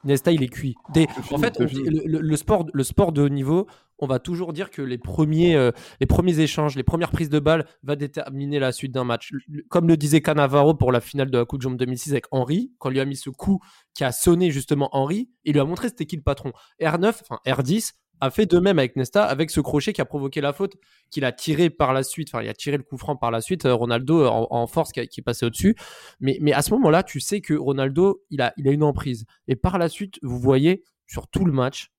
Nesta, 0.06 0.32
il 0.32 0.42
est 0.44 0.48
cuit. 0.48 0.76
Des- 0.94 1.08
en 1.32 1.38
fait, 1.38 1.58
on 1.60 1.66
le, 1.66 2.36
sport, 2.38 2.66
le 2.74 2.84
sport 2.84 3.12
de 3.12 3.22
haut 3.22 3.30
niveau, 3.30 3.68
on 4.00 4.08
va 4.08 4.18
toujours 4.20 4.54
dire 4.54 4.72
que 4.72 4.82
les 4.82 4.98
premiers, 4.98 5.56
euh, 5.58 5.72
les 6.00 6.08
premiers 6.08 6.40
échanges, 6.40 6.76
les 6.78 6.84
premières 6.84 7.12
prises 7.12 7.30
de 7.30 7.40
balle 7.40 7.66
va 7.84 7.98
déterminer 7.98 8.60
la 8.60 8.72
suite 8.72 8.94
d'un 8.94 9.04
match. 9.04 9.32
Comme 9.70 9.90
le 9.90 9.98
disait 9.98 10.22
Cannavaro 10.22 10.74
pour 10.74 10.94
la 10.94 11.02
finale 11.02 11.30
de 11.30 11.38
la 11.38 11.44
Coupe 11.46 11.60
du 11.60 11.68
Monde 11.68 11.78
2006 11.78 12.12
avec 12.12 12.26
Henry, 12.32 12.72
quand 12.80 12.90
il 12.90 12.94
lui 12.94 13.00
a 13.02 13.06
mis 13.06 13.18
ce 13.18 13.30
coup 13.30 13.60
qui 13.94 14.06
a 14.06 14.12
sonné 14.14 14.50
justement 14.52 14.90
Henry, 14.94 15.30
il 15.44 15.54
lui 15.54 15.60
a 15.60 15.66
montré 15.66 15.90
c'était 15.90 16.06
qui 16.06 16.16
le 16.16 16.24
patron. 16.24 16.52
R9, 16.82 17.10
enfin 17.30 17.40
R10, 17.46 17.92
a 18.22 18.30
fait 18.30 18.46
de 18.46 18.60
même 18.60 18.80
avec 18.80 18.96
Nesta, 18.96 19.26
avec 19.26 19.50
ce 19.50 19.60
crochet 19.60 19.92
qui 19.94 20.00
a 20.02 20.06
provoqué 20.06 20.40
la 20.42 20.54
faute, 20.54 20.76
qu'il 21.10 21.26
a 21.26 21.32
tiré 21.32 21.70
par 21.70 21.92
la 21.94 22.04
suite, 22.04 22.30
enfin 22.32 22.42
il 22.44 22.48
a 22.50 22.54
tiré 22.54 22.78
le 22.78 22.84
coup 22.84 22.98
franc 22.98 23.16
par 23.18 23.32
la 23.32 23.42
suite, 23.42 23.66
euh, 23.66 23.74
Ronaldo 23.74 24.26
en, 24.28 24.48
en 24.50 24.68
force 24.68 24.92
qui, 24.92 25.06
qui 25.08 25.20
est 25.20 25.24
passé 25.24 25.46
au-dessus. 25.46 25.76
Mais, 26.20 26.38
mais 26.42 26.54
à 26.54 26.62
ce 26.62 26.72
moment-là, 26.76 27.04
tu 27.04 27.20
sais 27.20 27.42
que 27.42 27.54
Ronaldo, 27.54 28.24
il 28.30 28.42
a, 28.42 28.54
il 28.58 28.68
a 28.68 28.72
une 28.72 28.84
emprise. 28.84 29.26
Et 29.48 29.56
par 29.58 29.78
la 29.78 29.90
suite, 29.90 30.20
vous 30.24 30.40
voyez 30.40 30.84
sur 31.08 31.28
tout 31.28 31.44
le 31.44 31.52
match, 31.52 31.92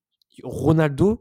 Ronaldo, 0.42 1.20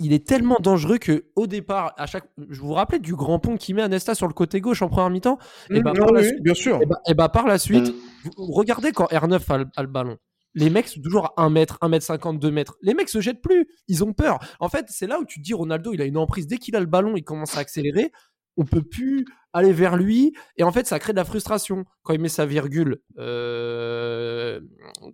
il 0.00 0.12
est 0.12 0.26
tellement 0.26 0.58
dangereux 0.60 0.98
que 0.98 1.26
au 1.34 1.46
départ, 1.48 1.92
à 1.96 2.06
chaque, 2.06 2.24
je 2.48 2.60
vous 2.60 2.72
rappelais 2.72 3.00
du 3.00 3.14
grand 3.16 3.38
pont 3.40 3.56
qu'il 3.56 3.74
met 3.74 3.82
à 3.82 3.88
Nesta 3.88 4.14
sur 4.14 4.28
le 4.28 4.32
côté 4.32 4.60
gauche 4.60 4.80
en 4.82 4.88
première 4.88 5.10
mi-temps? 5.10 5.38
Et 5.70 5.80
bah, 5.82 5.92
Mmh, 5.92 5.98
par 5.98 6.12
la 6.12 6.20
oui, 6.20 6.26
suite- 6.28 6.42
bien 6.42 6.54
sûr. 6.54 6.80
et 6.80 6.86
bah, 6.86 7.00
et 7.08 7.14
bah, 7.14 7.28
par 7.28 7.46
la 7.48 7.58
suite, 7.58 7.88
Mm. 7.88 8.28
vous- 8.36 8.52
regardez 8.52 8.92
quand 8.92 9.06
R9 9.10 9.50
a, 9.52 9.58
le- 9.58 9.66
a 9.76 9.82
le 9.82 9.88
ballon. 9.88 10.16
Les 10.54 10.70
mecs 10.70 10.88
sont 10.88 11.00
toujours 11.00 11.32
à 11.36 11.42
1 11.42 11.50
mètre, 11.50 11.78
1 11.80 11.88
mètre 11.88 12.04
50, 12.06 12.38
2 12.38 12.50
mètres. 12.50 12.76
Les 12.82 12.94
mecs 12.94 13.08
se 13.08 13.20
jettent 13.20 13.42
plus. 13.42 13.68
Ils 13.86 14.02
ont 14.02 14.12
peur. 14.12 14.38
En 14.60 14.68
fait, 14.68 14.86
c'est 14.88 15.06
là 15.06 15.20
où 15.20 15.24
tu 15.24 15.40
te 15.40 15.44
dis 15.44 15.54
Ronaldo, 15.54 15.92
il 15.92 16.02
a 16.02 16.04
une 16.04 16.16
emprise. 16.16 16.46
Dès 16.46 16.58
qu'il 16.58 16.74
a 16.76 16.80
le 16.80 16.86
ballon, 16.86 17.16
il 17.16 17.24
commence 17.24 17.56
à 17.56 17.60
accélérer. 17.60 18.12
On 18.56 18.64
peut 18.64 18.82
plus 18.82 19.24
aller 19.52 19.72
vers 19.72 19.96
lui. 19.96 20.32
Et 20.56 20.64
en 20.64 20.72
fait, 20.72 20.86
ça 20.86 20.98
crée 20.98 21.12
de 21.12 21.18
la 21.18 21.24
frustration. 21.24 21.84
Quand 22.02 22.12
il 22.12 22.20
met 22.20 22.28
sa 22.28 22.46
virgule 22.46 22.98
euh, 23.18 24.60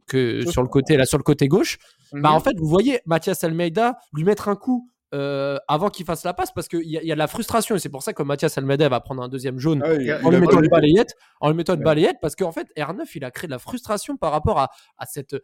que 0.06 0.48
sur 0.48 0.62
le 0.62 0.68
côté, 0.68 0.96
là, 0.96 1.04
sur 1.04 1.18
le 1.18 1.24
côté 1.24 1.48
gauche, 1.48 1.78
bah 2.12 2.32
en 2.32 2.40
fait, 2.40 2.56
vous 2.58 2.68
voyez 2.68 3.00
Mathias 3.06 3.44
Almeida 3.44 3.98
lui 4.12 4.24
mettre 4.24 4.48
un 4.48 4.56
coup 4.56 4.90
euh, 5.14 5.56
avant 5.68 5.88
qu'il 5.88 6.04
fasse 6.04 6.24
la 6.24 6.34
passe 6.34 6.50
parce 6.52 6.68
qu'il 6.68 6.82
y, 6.82 6.90
y 7.06 7.10
a 7.12 7.14
de 7.14 7.18
la 7.18 7.26
frustration. 7.28 7.76
Et 7.76 7.78
c'est 7.78 7.88
pour 7.88 8.02
ça 8.02 8.12
que 8.12 8.22
Mathias 8.22 8.58
Almeida 8.58 8.88
va 8.88 9.00
prendre 9.00 9.22
un 9.22 9.28
deuxième 9.28 9.58
jaune 9.58 9.80
Ah, 9.84 9.94
il- 9.94 10.12
en 10.12 10.30
il 10.30 10.34
lui 10.34 10.40
mettant 10.40 10.60
une 10.60 10.68
balayette, 10.68 11.14
en 11.40 11.48
lui 11.50 11.56
mettant 11.56 11.74
une 11.74 11.78
Ouais. 11.80 11.84
balayette, 11.84 12.16
parce 12.20 12.34
qu'en 12.36 12.52
fait, 12.52 12.66
R9, 12.76 13.04
il 13.14 13.24
a 13.24 13.30
créé 13.30 13.46
de 13.48 13.52
la 13.52 13.58
frustration 13.58 14.16
par 14.16 14.32
rapport 14.32 14.58
à, 14.58 14.70
à 14.98 15.06
cette 15.06 15.36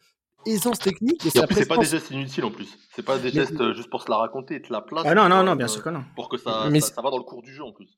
aisance 0.47 0.79
technique 0.79 1.25
et, 1.25 1.29
Et 1.29 1.31
sa 1.31 1.45
en 1.45 1.47
plus, 1.47 1.55
c'est 1.55 1.67
pas 1.69 1.77
des 1.77 1.85
gestes 1.87 2.11
inutiles 2.11 2.45
en 2.45 2.51
plus. 2.51 2.69
C'est 2.97 3.05
pas 3.05 3.19
des 3.19 3.31
gestes 3.31 3.61
euh, 3.61 3.75
juste 3.75 3.91
pour 3.91 4.03
se 4.03 4.11
la 4.11 4.17
raconter 4.17 4.57
et 4.57 4.63
te 4.63 4.73
la 4.73 4.81
place. 4.81 5.05
Ah 5.07 5.15
non, 5.15 5.29
non, 5.29 5.37
pour, 5.37 5.45
non, 5.45 5.53
euh, 5.53 5.55
bien 5.57 5.69
sûr 5.69 5.83
que 5.83 5.91
non. 5.91 6.03
Pour 6.17 6.29
que 6.29 6.37
ça, 6.39 6.67
Mais 6.71 6.81
ça, 6.81 6.89
c'est- 6.89 6.95
ça 6.95 7.03
va 7.03 7.11
dans 7.11 7.19
le 7.19 7.25
cours 7.25 7.43
du 7.43 7.53
jeu 7.55 7.63
en 7.63 7.73
plus. 7.73 7.89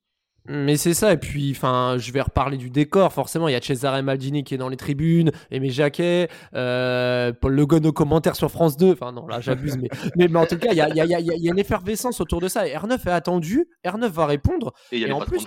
Mais 0.46 0.76
c'est 0.76 0.94
ça, 0.94 1.12
et 1.12 1.18
puis, 1.18 1.52
enfin, 1.52 1.96
je 1.98 2.10
vais 2.10 2.20
reparler 2.20 2.56
du 2.56 2.68
décor, 2.68 3.12
forcément, 3.12 3.46
il 3.46 3.52
y 3.52 3.54
a 3.54 3.60
Cesare 3.60 4.02
Maldini 4.02 4.42
qui 4.42 4.54
est 4.54 4.58
dans 4.58 4.68
les 4.68 4.76
tribunes, 4.76 5.30
Aimé 5.52 5.70
Jacquet, 5.70 6.28
euh, 6.54 7.32
Paul 7.32 7.54
Le 7.54 7.62
aux 7.62 7.92
commentaires 7.92 8.34
sur 8.34 8.50
France 8.50 8.76
2, 8.76 8.92
enfin 8.92 9.12
non, 9.12 9.26
là 9.28 9.40
j'abuse, 9.40 9.78
mais, 9.78 9.88
mais, 10.16 10.26
mais 10.28 10.38
en 10.38 10.46
tout 10.46 10.58
cas, 10.58 10.72
il 10.72 10.76
y 10.76 10.80
a, 10.80 10.88
il 10.88 10.96
y, 10.96 11.00
a, 11.00 11.04
il 11.04 11.10
y, 11.10 11.14
a, 11.14 11.20
il 11.20 11.42
y 11.44 11.48
a 11.48 11.52
une 11.52 11.58
effervescence 11.58 12.20
autour 12.20 12.40
de 12.40 12.48
ça, 12.48 12.66
et 12.66 12.74
R9 12.74 13.06
est 13.06 13.10
attendu, 13.12 13.68
R9 13.86 14.08
va 14.08 14.26
répondre, 14.26 14.72
Et 14.90 14.96
il 14.96 15.00
y 15.00 15.04
a 15.04 15.06
Et 15.06 15.10
les 15.10 15.14
en 15.14 15.20
plus, 15.20 15.46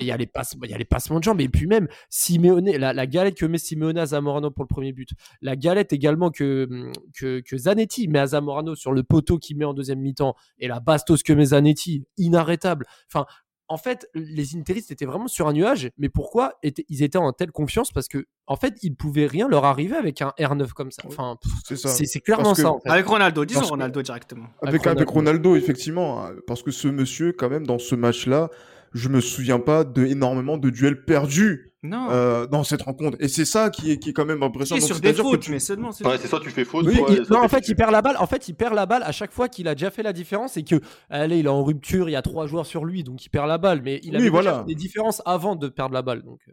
il 0.00 0.06
y 0.06 0.12
a 0.12 0.16
les 0.16 0.26
passements, 0.26 0.64
il 0.64 0.70
y 0.70 0.74
a 0.74 0.78
les 0.78 0.84
passements 0.84 1.18
de 1.18 1.24
jambes 1.24 1.40
et 1.40 1.48
puis 1.48 1.66
même 1.66 1.88
Simeone, 2.08 2.70
la, 2.76 2.92
la 2.92 3.06
galette 3.06 3.36
que 3.36 3.46
met 3.46 3.58
Simeone 3.58 3.98
à 3.98 4.06
Zamorano 4.06 4.50
pour 4.50 4.64
le 4.64 4.68
premier 4.68 4.92
but, 4.92 5.10
la 5.42 5.56
galette 5.56 5.92
également 5.92 6.30
que 6.30 6.90
que, 7.18 7.40
que 7.40 7.56
Zanetti 7.56 8.08
met 8.08 8.20
à 8.20 8.26
Zamorano 8.28 8.74
sur 8.74 8.92
le 8.92 9.02
poteau 9.02 9.38
qu'il 9.38 9.56
met 9.56 9.64
en 9.64 9.74
deuxième 9.74 10.00
mi-temps 10.00 10.36
et 10.58 10.68
la 10.68 10.80
bastos 10.80 11.22
que 11.22 11.32
met 11.32 11.46
Zanetti, 11.46 12.04
inarrêtable. 12.16 12.86
Enfin, 13.08 13.26
en 13.68 13.76
fait, 13.78 14.08
les 14.14 14.56
Interistes 14.56 14.90
étaient 14.90 15.06
vraiment 15.06 15.28
sur 15.28 15.48
un 15.48 15.52
nuage, 15.52 15.90
mais 15.96 16.08
pourquoi 16.08 16.54
étaient- 16.62 16.84
ils 16.88 17.02
étaient 17.02 17.18
en 17.18 17.32
telle 17.32 17.50
confiance? 17.50 17.92
Parce 17.92 18.08
que 18.08 18.26
en 18.46 18.56
fait, 18.56 18.74
il 18.82 18.94
pouvait 18.94 19.26
rien 19.26 19.48
leur 19.48 19.64
arriver 19.64 19.96
avec 19.96 20.20
un 20.22 20.32
R9 20.38 20.72
comme 20.74 20.90
ça. 20.90 21.02
Enfin, 21.06 21.38
C'est 21.74 22.20
clairement 22.20 22.44
Parce 22.44 22.56
que- 22.58 22.62
ça. 22.62 22.70
En 22.72 22.80
fait. 22.80 22.90
Avec 22.90 23.06
Ronaldo, 23.06 23.44
disons 23.44 23.60
Parce 23.60 23.70
que- 23.70 23.74
Ronaldo 23.74 24.02
directement. 24.02 24.46
Avec, 24.62 24.86
Avec 24.86 24.86
avec 24.98 25.08
Ronaldo. 25.08 25.56
Effectivement, 25.56 26.24
hein, 26.26 26.32
parce 26.46 26.62
que 26.62 26.70
ce 26.70 26.88
monsieur, 26.88 27.32
quand 27.32 27.48
même, 27.48 27.66
dans 27.66 27.78
ce 27.78 27.94
match-là, 27.94 28.50
je 28.92 29.08
me 29.08 29.20
souviens 29.20 29.58
pas 29.58 29.84
de 29.84 30.04
énormément 30.04 30.56
de 30.58 30.70
duels 30.70 31.04
perdus 31.04 31.72
Non. 31.86 32.08
euh, 32.10 32.46
dans 32.46 32.64
cette 32.64 32.80
rencontre. 32.82 33.16
Et 33.20 33.28
c'est 33.28 33.44
ça 33.44 33.68
qui 33.68 33.92
est, 33.92 33.98
qui 33.98 34.08
est 34.10 34.12
quand 34.14 34.24
même 34.24 34.42
impressionnant. 34.42 34.78
est 34.78 34.80
Donc, 34.80 34.88
sur 34.88 35.00
des 35.00 35.12
fautes, 35.12 35.40
tu- 35.40 35.50
mais 35.50 35.60
seulement. 35.60 35.92
c'est- 35.92 36.04
Ouais, 36.06 36.16
c'est 36.18 36.28
soit 36.28 36.40
tu 36.40 36.48
fais 36.50 36.64
faute, 36.64 36.86
Oui, 36.86 36.96
soit. 36.96 37.06
il- 37.10 37.26
soit 37.26 37.36
non, 37.36 37.44
en 37.44 37.48
fait, 37.48 37.68
il 37.68 37.76
perd 37.76 37.92
la 37.92 38.00
balle. 38.00 38.16
En 38.18 38.26
fait, 38.26 38.48
il 38.48 38.54
perd 38.54 38.74
la 38.74 38.86
balle 38.86 39.02
à 39.04 39.12
chaque 39.12 39.32
fois 39.32 39.48
qu'il 39.50 39.68
a 39.68 39.74
déjà 39.74 39.90
fait 39.90 40.02
la 40.02 40.14
différence 40.14 40.56
et 40.56 40.64
que, 40.64 40.76
allez, 41.10 41.38
il 41.40 41.44
est 41.46 41.48
en 41.50 41.62
rupture, 41.62 42.08
il 42.08 42.12
y 42.12 42.16
a 42.16 42.22
trois 42.22 42.46
joueurs 42.46 42.64
sur 42.66 42.84
lui, 42.86 43.04
donc 43.04 43.24
il 43.24 43.28
perd 43.28 43.46
la 43.48 43.58
balle. 43.58 43.82
Mais 43.84 44.00
il 44.02 44.10
Oui, 44.10 44.16
avait 44.16 44.24
déjà 44.24 44.30
voilà. 44.32 44.58
fait 44.60 44.64
des 44.64 44.74
différences 44.74 45.20
avant 45.26 45.56
de 45.56 45.68
perdre 45.68 45.92
la 45.94 46.02
balle. 46.02 46.22
Donc, 46.22 46.40
euh, 46.48 46.52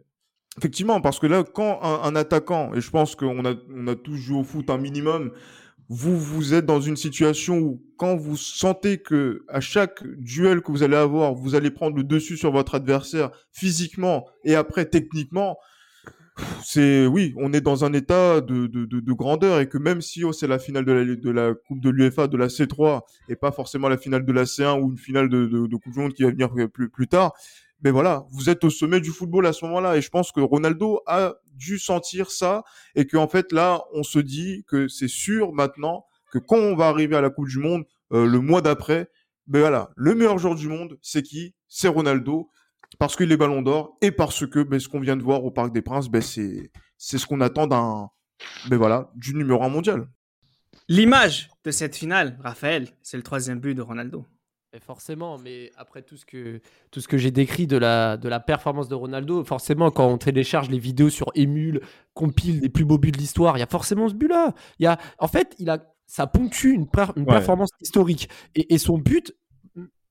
Effectivement, 0.58 1.00
parce 1.00 1.18
que 1.18 1.26
là, 1.26 1.44
quand 1.44 1.78
un, 1.82 2.02
un 2.02 2.14
attaquant, 2.14 2.74
et 2.74 2.82
je 2.82 2.90
pense 2.90 3.16
qu'on 3.16 3.42
a, 3.46 3.54
on 3.74 3.86
a 3.86 3.94
tous 3.94 4.16
joué 4.16 4.38
au 4.38 4.44
foot 4.44 4.68
un 4.68 4.76
minimum, 4.76 5.30
vous, 5.94 6.18
vous 6.18 6.54
êtes 6.54 6.64
dans 6.64 6.80
une 6.80 6.96
situation 6.96 7.58
où, 7.58 7.82
quand 7.98 8.16
vous 8.16 8.38
sentez 8.38 8.96
que 8.96 9.44
à 9.48 9.60
chaque 9.60 10.02
duel 10.16 10.62
que 10.62 10.72
vous 10.72 10.82
allez 10.82 10.96
avoir, 10.96 11.34
vous 11.34 11.54
allez 11.54 11.70
prendre 11.70 11.94
le 11.94 12.02
dessus 12.02 12.38
sur 12.38 12.50
votre 12.50 12.74
adversaire 12.74 13.30
physiquement 13.52 14.26
et 14.42 14.54
après 14.54 14.86
techniquement, 14.86 15.58
c'est 16.64 17.06
oui, 17.06 17.34
on 17.36 17.52
est 17.52 17.60
dans 17.60 17.84
un 17.84 17.92
état 17.92 18.40
de, 18.40 18.66
de, 18.68 18.86
de, 18.86 19.00
de 19.00 19.12
grandeur 19.12 19.60
et 19.60 19.68
que 19.68 19.76
même 19.76 20.00
si 20.00 20.24
oh, 20.24 20.32
c'est 20.32 20.46
la 20.46 20.58
finale 20.58 20.86
de 20.86 20.92
la, 20.92 21.04
de 21.14 21.30
la 21.30 21.52
Coupe 21.52 21.80
de 21.80 21.90
l'UEFA, 21.90 22.26
de 22.26 22.38
la 22.38 22.46
C3 22.46 23.02
et 23.28 23.36
pas 23.36 23.52
forcément 23.52 23.90
la 23.90 23.98
finale 23.98 24.24
de 24.24 24.32
la 24.32 24.44
C1 24.44 24.80
ou 24.80 24.92
une 24.92 24.98
finale 24.98 25.28
de 25.28 25.76
Coupe 25.76 25.92
du 25.92 25.98
Monde 25.98 26.14
qui 26.14 26.22
va 26.22 26.30
venir 26.30 26.48
plus, 26.72 26.88
plus 26.88 27.06
tard, 27.06 27.34
mais 27.82 27.90
voilà, 27.90 28.26
vous 28.30 28.48
êtes 28.48 28.64
au 28.64 28.70
sommet 28.70 29.00
du 29.00 29.10
football 29.10 29.46
à 29.46 29.52
ce 29.52 29.64
moment-là 29.64 29.96
et 29.96 30.00
je 30.00 30.08
pense 30.08 30.30
que 30.32 30.40
Ronaldo 30.40 31.00
a 31.06 31.34
dû 31.54 31.78
sentir 31.78 32.30
ça 32.30 32.62
et 32.94 33.06
qu'en 33.06 33.28
fait 33.28 33.52
là, 33.52 33.82
on 33.92 34.02
se 34.02 34.18
dit 34.18 34.64
que 34.66 34.88
c'est 34.88 35.08
sûr 35.08 35.52
maintenant 35.52 36.06
que 36.32 36.38
quand 36.38 36.56
on 36.56 36.76
va 36.76 36.88
arriver 36.88 37.16
à 37.16 37.20
la 37.20 37.30
Coupe 37.30 37.48
du 37.48 37.58
Monde 37.58 37.84
euh, 38.12 38.26
le 38.26 38.40
mois 38.40 38.62
d'après, 38.62 39.10
ben 39.46 39.60
voilà, 39.60 39.90
le 39.96 40.14
meilleur 40.14 40.38
joueur 40.38 40.54
du 40.54 40.68
monde, 40.68 40.98
c'est 41.02 41.22
qui? 41.22 41.54
C'est 41.68 41.88
Ronaldo 41.88 42.50
parce 42.98 43.16
qu'il 43.16 43.32
est 43.32 43.36
Ballon 43.36 43.62
d'Or 43.62 43.96
et 44.00 44.12
parce 44.12 44.46
que 44.46 44.62
ben, 44.62 44.78
ce 44.78 44.88
qu'on 44.88 45.00
vient 45.00 45.16
de 45.16 45.22
voir 45.22 45.44
au 45.44 45.50
Parc 45.50 45.72
des 45.72 45.82
Princes, 45.82 46.08
ben, 46.08 46.22
c'est 46.22 46.70
c'est 46.96 47.18
ce 47.18 47.26
qu'on 47.26 47.40
attend 47.40 47.66
d'un 47.66 48.10
ben 48.68 48.76
voilà 48.76 49.10
du 49.16 49.34
numéro 49.34 49.62
un 49.62 49.68
mondial. 49.68 50.08
L'image 50.88 51.50
de 51.64 51.70
cette 51.70 51.96
finale, 51.96 52.38
Raphaël, 52.42 52.88
c'est 53.02 53.16
le 53.16 53.22
troisième 53.22 53.60
but 53.60 53.74
de 53.74 53.82
Ronaldo. 53.82 54.26
Mais 54.72 54.80
forcément, 54.80 55.38
mais 55.38 55.70
après 55.76 56.02
tout 56.02 56.16
ce 56.16 56.24
que, 56.24 56.60
tout 56.90 57.00
ce 57.00 57.08
que 57.08 57.18
j'ai 57.18 57.30
décrit 57.30 57.66
de 57.66 57.76
la, 57.76 58.16
de 58.16 58.28
la 58.28 58.40
performance 58.40 58.88
de 58.88 58.94
Ronaldo, 58.94 59.44
forcément, 59.44 59.90
quand 59.90 60.06
on 60.08 60.16
télécharge 60.16 60.70
les 60.70 60.78
vidéos 60.78 61.10
sur 61.10 61.26
Emule, 61.34 61.82
compile 62.14 62.60
les 62.60 62.70
plus 62.70 62.84
beaux 62.86 62.96
buts 62.98 63.12
de 63.12 63.18
l'histoire, 63.18 63.56
il 63.58 63.60
y 63.60 63.62
a 63.62 63.66
forcément 63.66 64.08
ce 64.08 64.14
but-là. 64.14 64.54
Il 64.78 64.84
y 64.84 64.86
a, 64.86 64.98
en 65.18 65.28
fait, 65.28 65.54
il 65.58 65.68
a, 65.68 65.78
ça 66.06 66.26
ponctue 66.26 66.72
une, 66.72 66.88
per- 66.88 67.12
une 67.16 67.24
Ouais. 67.24 67.28
performance 67.34 67.68
historique. 67.82 68.30
Et, 68.54 68.72
et 68.72 68.78
son 68.78 68.96
but, 68.96 69.34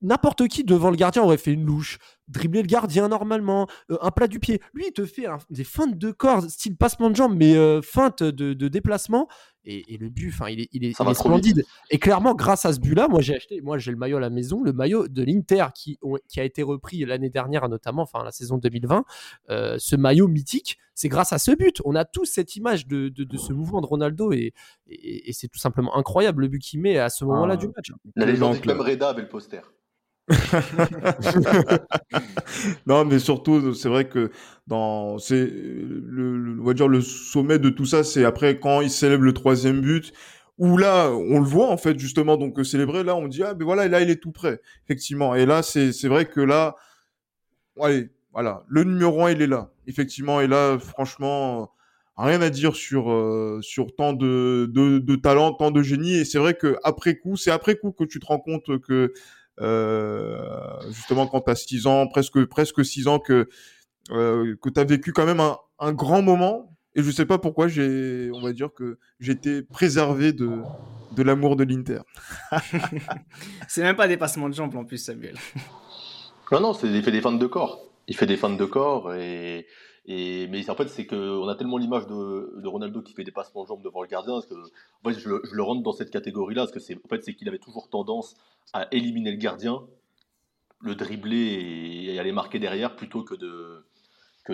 n'importe 0.01 0.47
qui 0.47 0.63
devant 0.63 0.91
le 0.91 0.95
gardien 0.95 1.23
aurait 1.23 1.37
fait 1.37 1.53
une 1.53 1.65
louche, 1.65 1.97
dribbler 2.31 2.61
le 2.63 2.67
gardien 2.67 3.07
normalement, 3.07 3.67
euh, 3.91 3.97
un 4.01 4.11
plat 4.11 4.27
du 4.27 4.39
pied. 4.39 4.61
Lui, 4.73 4.85
il 4.87 4.93
te 4.93 5.05
fait 5.05 5.27
un- 5.27 5.37
des 5.49 5.63
feintes 5.63 5.97
de 5.97 6.11
corps, 6.11 6.43
style 6.49 6.75
passement 6.75 7.09
de 7.09 7.15
jambes, 7.15 7.35
mais 7.37 7.55
euh, 7.55 7.81
feinte 7.81 8.23
de, 8.23 8.53
de 8.53 8.67
déplacement. 8.67 9.27
Et, 9.63 9.93
et 9.93 9.97
le 9.97 10.09
but, 10.09 10.29
enfin, 10.33 10.49
il 10.49 10.61
est, 10.61 10.69
il 10.71 10.83
est, 10.83 10.93
Ça 10.93 11.03
il 11.03 11.05
va 11.05 11.11
est 11.11 11.13
trop 11.13 11.29
vite. 11.35 11.43
splendide. 11.45 11.65
Et 11.91 11.99
clairement, 11.99 12.33
grâce 12.33 12.65
à 12.65 12.73
ce 12.73 12.79
but-là, 12.79 13.07
moi 13.07 13.21
j'ai 13.21 13.35
acheté, 13.35 13.61
moi 13.61 13.77
j'ai 13.77 13.91
le 13.91 13.97
maillot 13.97 14.17
à 14.17 14.19
la 14.19 14.31
maison, 14.31 14.63
le 14.63 14.73
maillot 14.73 15.07
de 15.07 15.21
l'Inter 15.23 15.67
qui, 15.75 15.99
a 16.37 16.43
été 16.43 16.63
repris 16.63 17.05
l'année 17.05 17.29
dernière, 17.29 17.69
notamment, 17.69 18.01
enfin 18.01 18.23
la 18.23 18.31
saison 18.31 18.57
2020. 18.57 19.05
Euh, 19.51 19.75
ce 19.77 19.95
maillot 19.95 20.27
mythique, 20.27 20.79
c'est 20.95 21.09
grâce 21.09 21.31
à 21.31 21.37
ce 21.37 21.51
but. 21.51 21.79
On 21.85 21.93
a 21.93 22.05
tous 22.05 22.25
cette 22.25 22.55
image 22.55 22.87
de, 22.87 23.09
de, 23.09 23.23
de 23.23 23.37
ce 23.37 23.53
mouvement 23.53 23.81
de 23.81 23.85
Ronaldo 23.85 24.31
et, 24.31 24.53
et, 24.87 25.29
et 25.29 25.33
c'est 25.33 25.47
tout 25.47 25.59
simplement 25.59 25.95
incroyable 25.95 26.41
le 26.41 26.47
but 26.47 26.59
qu'il 26.59 26.81
met 26.81 26.97
à 26.97 27.09
ce 27.09 27.23
moment-là 27.25 27.53
Ah. 27.53 27.57
du 27.57 27.67
match. 27.67 27.91
La 28.15 28.25
légende 28.25 28.57
Reda 28.65 29.09
avait 29.09 29.21
le 29.21 29.29
poster. 29.29 29.61
non, 32.85 33.05
mais 33.05 33.19
surtout, 33.19 33.73
c'est 33.73 33.89
vrai 33.89 34.07
que 34.07 34.31
dans, 34.67 35.17
c'est 35.17 35.45
le, 35.45 36.57
on 36.59 36.63
va 36.63 36.73
dire 36.73 36.87
le 36.87 37.01
sommet 37.01 37.59
de 37.59 37.69
tout 37.69 37.85
ça, 37.85 38.03
c'est 38.03 38.25
après 38.25 38.59
quand 38.59 38.81
il 38.81 38.89
célèbre 38.89 39.23
le 39.23 39.33
troisième 39.33 39.81
but, 39.81 40.13
où 40.57 40.77
là, 40.77 41.09
on 41.11 41.39
le 41.39 41.45
voit 41.45 41.69
en 41.69 41.77
fait 41.77 41.97
justement, 41.99 42.37
donc 42.37 42.59
euh, 42.59 42.63
célébrer 42.63 43.03
là, 43.03 43.15
on 43.15 43.27
dit 43.27 43.43
ah 43.43 43.53
ben 43.53 43.65
voilà, 43.65 43.87
là 43.87 44.01
il 44.01 44.09
est 44.09 44.21
tout 44.21 44.31
prêt, 44.31 44.61
effectivement. 44.85 45.35
Et 45.35 45.45
là, 45.45 45.63
c'est 45.63 45.91
c'est 45.91 46.07
vrai 46.07 46.25
que 46.25 46.41
là, 46.41 46.75
allez, 47.81 48.09
voilà, 48.33 48.63
le 48.69 48.83
numéro 48.83 49.25
un, 49.25 49.31
il 49.31 49.41
est 49.41 49.47
là. 49.47 49.71
Effectivement, 49.87 50.41
et 50.41 50.47
là, 50.47 50.77
franchement, 50.79 51.71
rien 52.17 52.41
à 52.41 52.49
dire 52.49 52.75
sur 52.75 53.11
euh, 53.11 53.59
sur 53.61 53.95
tant 53.95 54.13
de, 54.13 54.69
de, 54.71 54.99
de 54.99 55.15
talent, 55.15 55.53
tant 55.53 55.71
de 55.71 55.81
génie. 55.81 56.15
Et 56.15 56.25
c'est 56.25 56.37
vrai 56.39 56.53
que 56.53 56.77
après 56.83 57.15
coup, 57.17 57.35
c'est 57.37 57.51
après 57.51 57.75
coup 57.75 57.91
que 57.91 58.03
tu 58.03 58.19
te 58.19 58.25
rends 58.25 58.39
compte 58.39 58.79
que 58.81 59.13
justement 59.59 61.27
quand 61.27 61.41
tu 61.41 61.51
as 61.51 61.55
6 61.55 61.87
ans, 61.87 62.07
presque 62.07 62.45
presque 62.45 62.83
6 62.83 63.07
ans 63.07 63.19
que 63.19 63.47
euh, 64.11 64.55
que 64.61 64.69
tu 64.69 64.79
as 64.79 64.83
vécu 64.83 65.13
quand 65.13 65.25
même 65.25 65.39
un, 65.39 65.57
un 65.79 65.93
grand 65.93 66.21
moment 66.21 66.75
et 66.95 67.03
je 67.03 67.11
sais 67.11 67.25
pas 67.25 67.37
pourquoi 67.37 67.67
j'ai 67.67 68.29
on 68.33 68.41
va 68.41 68.51
dire 68.51 68.73
que 68.73 68.97
j'étais 69.19 69.61
préservé 69.61 70.33
de 70.33 70.61
de 71.11 71.23
l'amour 71.23 71.55
de 71.55 71.63
l'Inter. 71.63 72.01
c'est 73.67 73.83
même 73.83 73.95
pas 73.95 74.07
des 74.07 74.17
passements 74.17 74.49
de 74.49 74.53
jambes 74.53 74.75
en 74.75 74.85
plus 74.85 74.97
Samuel. 74.97 75.35
Non 76.51 76.59
non, 76.59 76.73
c'est 76.73 76.87
il 76.87 77.03
fait 77.03 77.11
des 77.11 77.21
fentes 77.21 77.39
de 77.39 77.47
corps. 77.47 77.85
Il 78.07 78.15
fait 78.15 78.25
des 78.25 78.37
fentes 78.37 78.57
de 78.57 78.65
corps 78.65 79.13
et 79.13 79.67
mais 80.49 80.69
en 80.69 80.75
fait, 80.75 80.87
c'est 80.87 81.05
qu'on 81.05 81.47
a 81.47 81.55
tellement 81.55 81.77
l'image 81.77 82.07
de, 82.07 82.67
Ronaldo 82.67 83.01
qui 83.01 83.13
fait 83.13 83.23
des 83.23 83.31
passements 83.31 83.63
de 83.63 83.67
jambes 83.67 83.83
devant 83.83 84.01
le 84.01 84.07
gardien, 84.07 84.33
parce 84.33 84.47
que 84.47 84.55
en 84.55 85.09
fait, 85.09 85.19
je, 85.19 85.29
le, 85.29 85.63
rentre 85.63 85.83
dans 85.83 85.93
cette 85.93 86.11
catégorie-là, 86.11 86.63
parce 86.63 86.71
que 86.71 86.79
c'est 86.79 86.95
en 86.95 87.07
fait, 87.07 87.19
qu'il 87.35 87.47
avait 87.47 87.59
toujours 87.59 87.89
tendance 87.89 88.35
à 88.73 88.87
éliminer 88.91 89.31
le 89.31 89.37
gardien, 89.37 89.83
le 90.81 90.95
dribbler 90.95 92.07
et, 92.09 92.19
aller 92.19 92.31
marquer 92.31 92.59
derrière, 92.59 92.95
plutôt 92.95 93.23
que 93.23 93.35
de, 93.35 93.85
que 94.43 94.53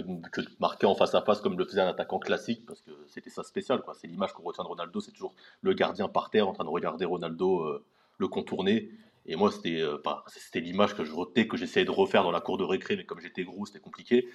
marquer 0.59 0.85
en 0.85 0.95
face 0.95 1.15
à 1.15 1.21
face 1.21 1.39
comme 1.39 1.57
le 1.57 1.65
faisait 1.65 1.81
un 1.81 1.87
attaquant 1.87 2.19
classique, 2.19 2.65
parce 2.65 2.81
que 2.81 2.91
c'était 3.07 3.29
ça 3.29 3.43
spécial. 3.43 3.81
C'est 3.99 4.07
l'image 4.07 4.33
qu'on 4.33 4.43
retient 4.43 4.63
de 4.63 4.69
Ronaldo, 4.69 4.99
c'est 4.99 5.11
toujours 5.11 5.33
le 5.61 5.73
gardien 5.73 6.07
par 6.07 6.29
terre 6.29 6.47
en 6.47 6.53
train 6.53 6.65
de 6.65 6.69
regarder 6.69 7.05
Ronaldo 7.05 7.61
euh, 7.61 7.83
le 8.17 8.27
contourner. 8.27 8.91
Et 9.27 9.35
moi, 9.35 9.51
c'était 9.51 9.81
euh, 9.81 9.97
c'était 10.27 10.61
l'image 10.61 10.95
que 10.95 11.03
je 11.03 11.11
retenais, 11.11 11.47
que 11.47 11.57
j'essayais 11.57 11.85
de 11.85 11.91
refaire 11.91 12.23
dans 12.23 12.31
la 12.31 12.39
cour 12.39 12.57
de 12.57 12.63
récré, 12.63 12.95
mais 12.95 13.05
comme 13.05 13.19
j'étais 13.19 13.43
gros, 13.43 13.65
c'était 13.65 13.79
compliqué. 13.79 14.29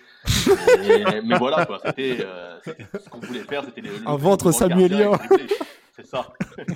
mais, 0.79 1.23
mais 1.23 1.39
voilà, 1.39 1.65
quoi, 1.65 1.81
c'était 1.85 2.19
euh, 2.21 2.59
ce 2.65 3.09
qu'on 3.09 3.21
voulait 3.21 3.45
faire, 3.45 3.65
c'était 3.65 3.83
un 4.05 4.17
ventre 4.17 4.53
samuelien. 4.53 5.13
C'est 5.97 6.07
ça. 6.07 6.33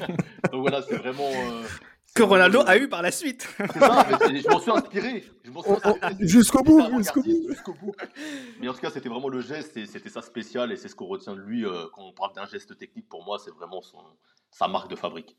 Donc 0.52 0.60
voilà, 0.60 0.82
c'est 0.82 0.96
vraiment. 0.96 1.28
Euh, 1.30 1.62
que 2.14 2.22
Ronaldo 2.22 2.62
a 2.66 2.78
eu 2.78 2.88
par 2.88 3.02
la 3.02 3.10
suite. 3.10 3.46
C'est 3.58 3.78
ça, 3.78 4.06
mais 4.30 4.40
je 4.40 4.48
m'en 4.48 4.60
suis 4.60 4.70
inspiré. 4.70 5.24
Jusqu'au 6.20 6.62
bout, 6.62 6.82
jusqu'au 6.96 7.22
bout. 7.22 7.48
Jusqu'au 7.50 7.74
bout. 7.74 7.94
Mais 8.58 8.68
en 8.68 8.72
tout 8.72 8.80
cas, 8.80 8.90
c'était 8.90 9.10
vraiment 9.10 9.28
le 9.28 9.40
geste, 9.40 9.74
c'était 9.86 10.08
ça 10.08 10.22
spécial, 10.22 10.72
et 10.72 10.76
c'est 10.76 10.88
ce 10.88 10.94
qu'on 10.94 11.06
retient 11.06 11.34
de 11.34 11.40
lui. 11.40 11.66
Euh, 11.66 11.84
quand 11.92 12.02
on 12.02 12.12
parle 12.12 12.32
d'un 12.34 12.46
geste 12.46 12.76
technique, 12.78 13.08
pour 13.08 13.22
moi, 13.22 13.38
c'est 13.38 13.50
vraiment 13.50 13.82
son, 13.82 13.98
sa 14.50 14.66
marque 14.66 14.90
de 14.90 14.96
fabrique. 14.96 15.36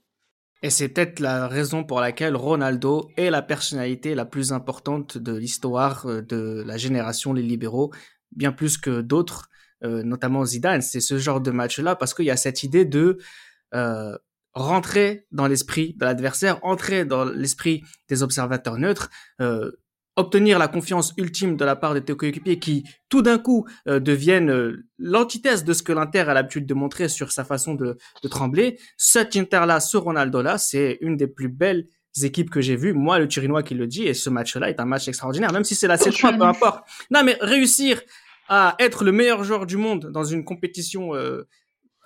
Et 0.63 0.69
c'est 0.69 0.89
peut-être 0.89 1.19
la 1.19 1.47
raison 1.47 1.83
pour 1.83 2.01
laquelle 2.01 2.35
Ronaldo 2.35 3.09
est 3.15 3.29
la 3.29 3.41
personnalité 3.41 4.15
la 4.15 4.25
plus 4.25 4.51
importante 4.51 5.17
de 5.17 5.35
l'histoire 5.35 6.07
euh, 6.07 6.21
de 6.21 6.63
la 6.65 6.77
génération 6.77 7.33
les 7.33 7.43
libéraux, 7.43 7.91
bien 8.35 8.51
plus 8.51 8.77
que 8.77 9.01
d'autres, 9.01 9.49
euh, 9.83 10.01
notamment 10.03 10.43
Zidane. 10.45 10.81
C'est 10.81 10.99
ce 10.99 11.17
genre 11.17 11.41
de 11.41 11.51
match-là 11.51 11.95
parce 11.95 12.13
qu'il 12.13 12.25
y 12.25 12.31
a 12.31 12.37
cette 12.37 12.63
idée 12.63 12.85
de 12.85 13.19
euh, 13.75 14.17
rentrer 14.53 15.27
dans 15.31 15.47
l'esprit 15.47 15.93
de 15.93 16.05
l'adversaire, 16.05 16.63
entrer 16.63 17.05
dans 17.05 17.25
l'esprit 17.25 17.83
des 18.09 18.23
observateurs 18.23 18.77
neutres, 18.77 19.09
euh, 19.39 19.71
obtenir 20.17 20.59
la 20.59 20.67
confiance 20.67 21.13
ultime 21.17 21.55
de 21.55 21.63
la 21.63 21.75
part 21.75 21.93
de 21.93 21.99
tes 21.99 22.15
coéquipiers 22.15 22.59
qui, 22.59 22.83
tout 23.07 23.21
d'un 23.21 23.37
coup, 23.37 23.65
euh, 23.87 23.99
deviennent 23.99 24.49
euh, 24.49 24.85
l'antithèse 24.97 25.63
de 25.63 25.71
ce 25.73 25.83
que 25.83 25.93
l'Inter 25.93 26.21
a 26.21 26.33
l'habitude 26.33 26.65
de 26.65 26.73
montrer 26.73 27.07
sur 27.07 27.31
sa 27.31 27.45
façon 27.45 27.75
de, 27.75 27.97
de 28.23 28.27
trembler. 28.27 28.79
Cet 28.97 29.35
Inter-là, 29.35 29.79
ce 29.79 29.95
Ronaldo-là, 29.95 30.57
c'est 30.57 30.97
une 31.01 31.15
des 31.15 31.27
plus 31.27 31.47
belles 31.47 31.87
équipes 32.23 32.49
que 32.49 32.61
j'ai 32.61 32.75
vues. 32.75 32.93
Moi, 32.93 33.19
le 33.19 33.27
Turinois 33.27 33.63
qui 33.63 33.75
le 33.75 33.87
dit, 33.87 34.03
et 34.07 34.15
ce 34.15 34.29
match-là 34.29 34.69
est 34.69 34.79
un 34.79 34.85
match 34.85 35.07
extraordinaire, 35.07 35.53
même 35.53 35.63
si 35.63 35.75
c'est 35.75 35.87
la 35.87 35.97
7 35.97 36.15
peu 36.19 36.43
importe. 36.43 36.87
Non, 37.11 37.23
mais 37.23 37.37
réussir 37.39 38.01
à 38.49 38.75
être 38.79 39.03
le 39.03 39.11
meilleur 39.11 39.43
joueur 39.43 39.65
du 39.65 39.77
monde 39.77 40.09
dans 40.11 40.23
une 40.23 40.43
compétition 40.43 41.13
euh, 41.13 41.47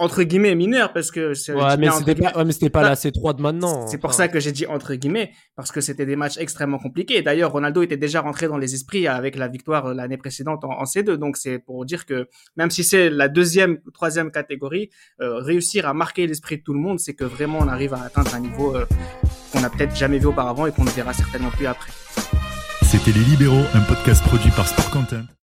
entre 0.02 0.24
guillemets 0.24 0.56
mineur 0.56 0.94
parce 0.94 1.12
que 1.12 1.34
ouais 1.54 1.78
mais 1.78 1.90
c'était 1.92 2.16
pas 2.16 2.36
ouais, 2.36 2.46
mais 2.46 2.52
c'était 2.52 2.70
pas 2.70 2.82
la 2.82 2.96
C3 2.96 3.36
de 3.36 3.42
maintenant 3.42 3.88
c'est 3.88 4.00
pour 4.00 4.14
ça 4.14 4.28
que 4.28 4.40
j'ai 4.40 4.52
dit 4.52 4.66
entre 4.66 4.96
guillemets 4.96 5.32
parce 5.56 5.72
que 5.72 5.80
c'était 5.80 6.08
des 6.08 6.16
matchs 6.16 6.38
extrêmement 6.38 6.80
compliqués. 6.80 7.22
D'ailleurs 7.22 7.52
Ronaldo 7.52 7.84
était 7.84 7.98
déjà 7.98 8.22
rentré 8.22 8.48
dans 8.48 8.58
les 8.58 8.74
esprits 8.74 9.08
avec 9.08 9.36
la 9.36 9.48
victoire 9.48 9.88
euh, 9.88 9.94
l'année 9.94 10.18
précédente 10.18 10.64
en, 10.64 10.84
C2 10.84 11.14
donc 11.14 11.38
c'est 11.38 11.60
pour 11.60 11.86
dire 11.86 12.06
que 12.06 12.28
même 12.58 12.72
si 12.72 12.84
c'est 12.84 13.10
la 13.10 13.28
deuxième 13.28 13.78
ou 13.86 13.92
troisième 13.92 14.32
catégorie 14.32 14.90
euh, 15.22 15.38
réussir 15.38 15.88
à 15.88 15.94
marquer 15.94 16.26
l'esprit 16.26 16.58
de 16.58 16.64
tout 16.64 16.74
le 16.74 16.80
monde 16.80 17.00
c'est 17.00 17.14
que 17.14 17.24
vraiment 17.24 17.60
on 17.62 17.68
arrive 17.68 17.94
à 17.94 18.02
atteindre 18.02 18.34
un 18.34 18.40
niveau 18.40 18.76
euh, 18.76 18.86
qu'on 19.52 19.64
a 19.64 19.70
peut-être 19.70 19.96
jamais 19.96 20.18
vu 20.18 20.26
auparavant 20.28 20.66
et 20.66 20.72
qu'on 20.72 20.84
ne 20.84 20.90
verra 20.90 21.14
certainement 21.14 21.52
plus 21.52 21.68
après. 21.68 21.92
C'était 22.82 23.12
les 23.12 23.24
libéraux 23.24 23.66
un 23.74 23.82
podcast 23.82 24.24
produit 24.24 24.52
par 24.52 24.68
Sport 24.68 24.90
Content 24.90 25.32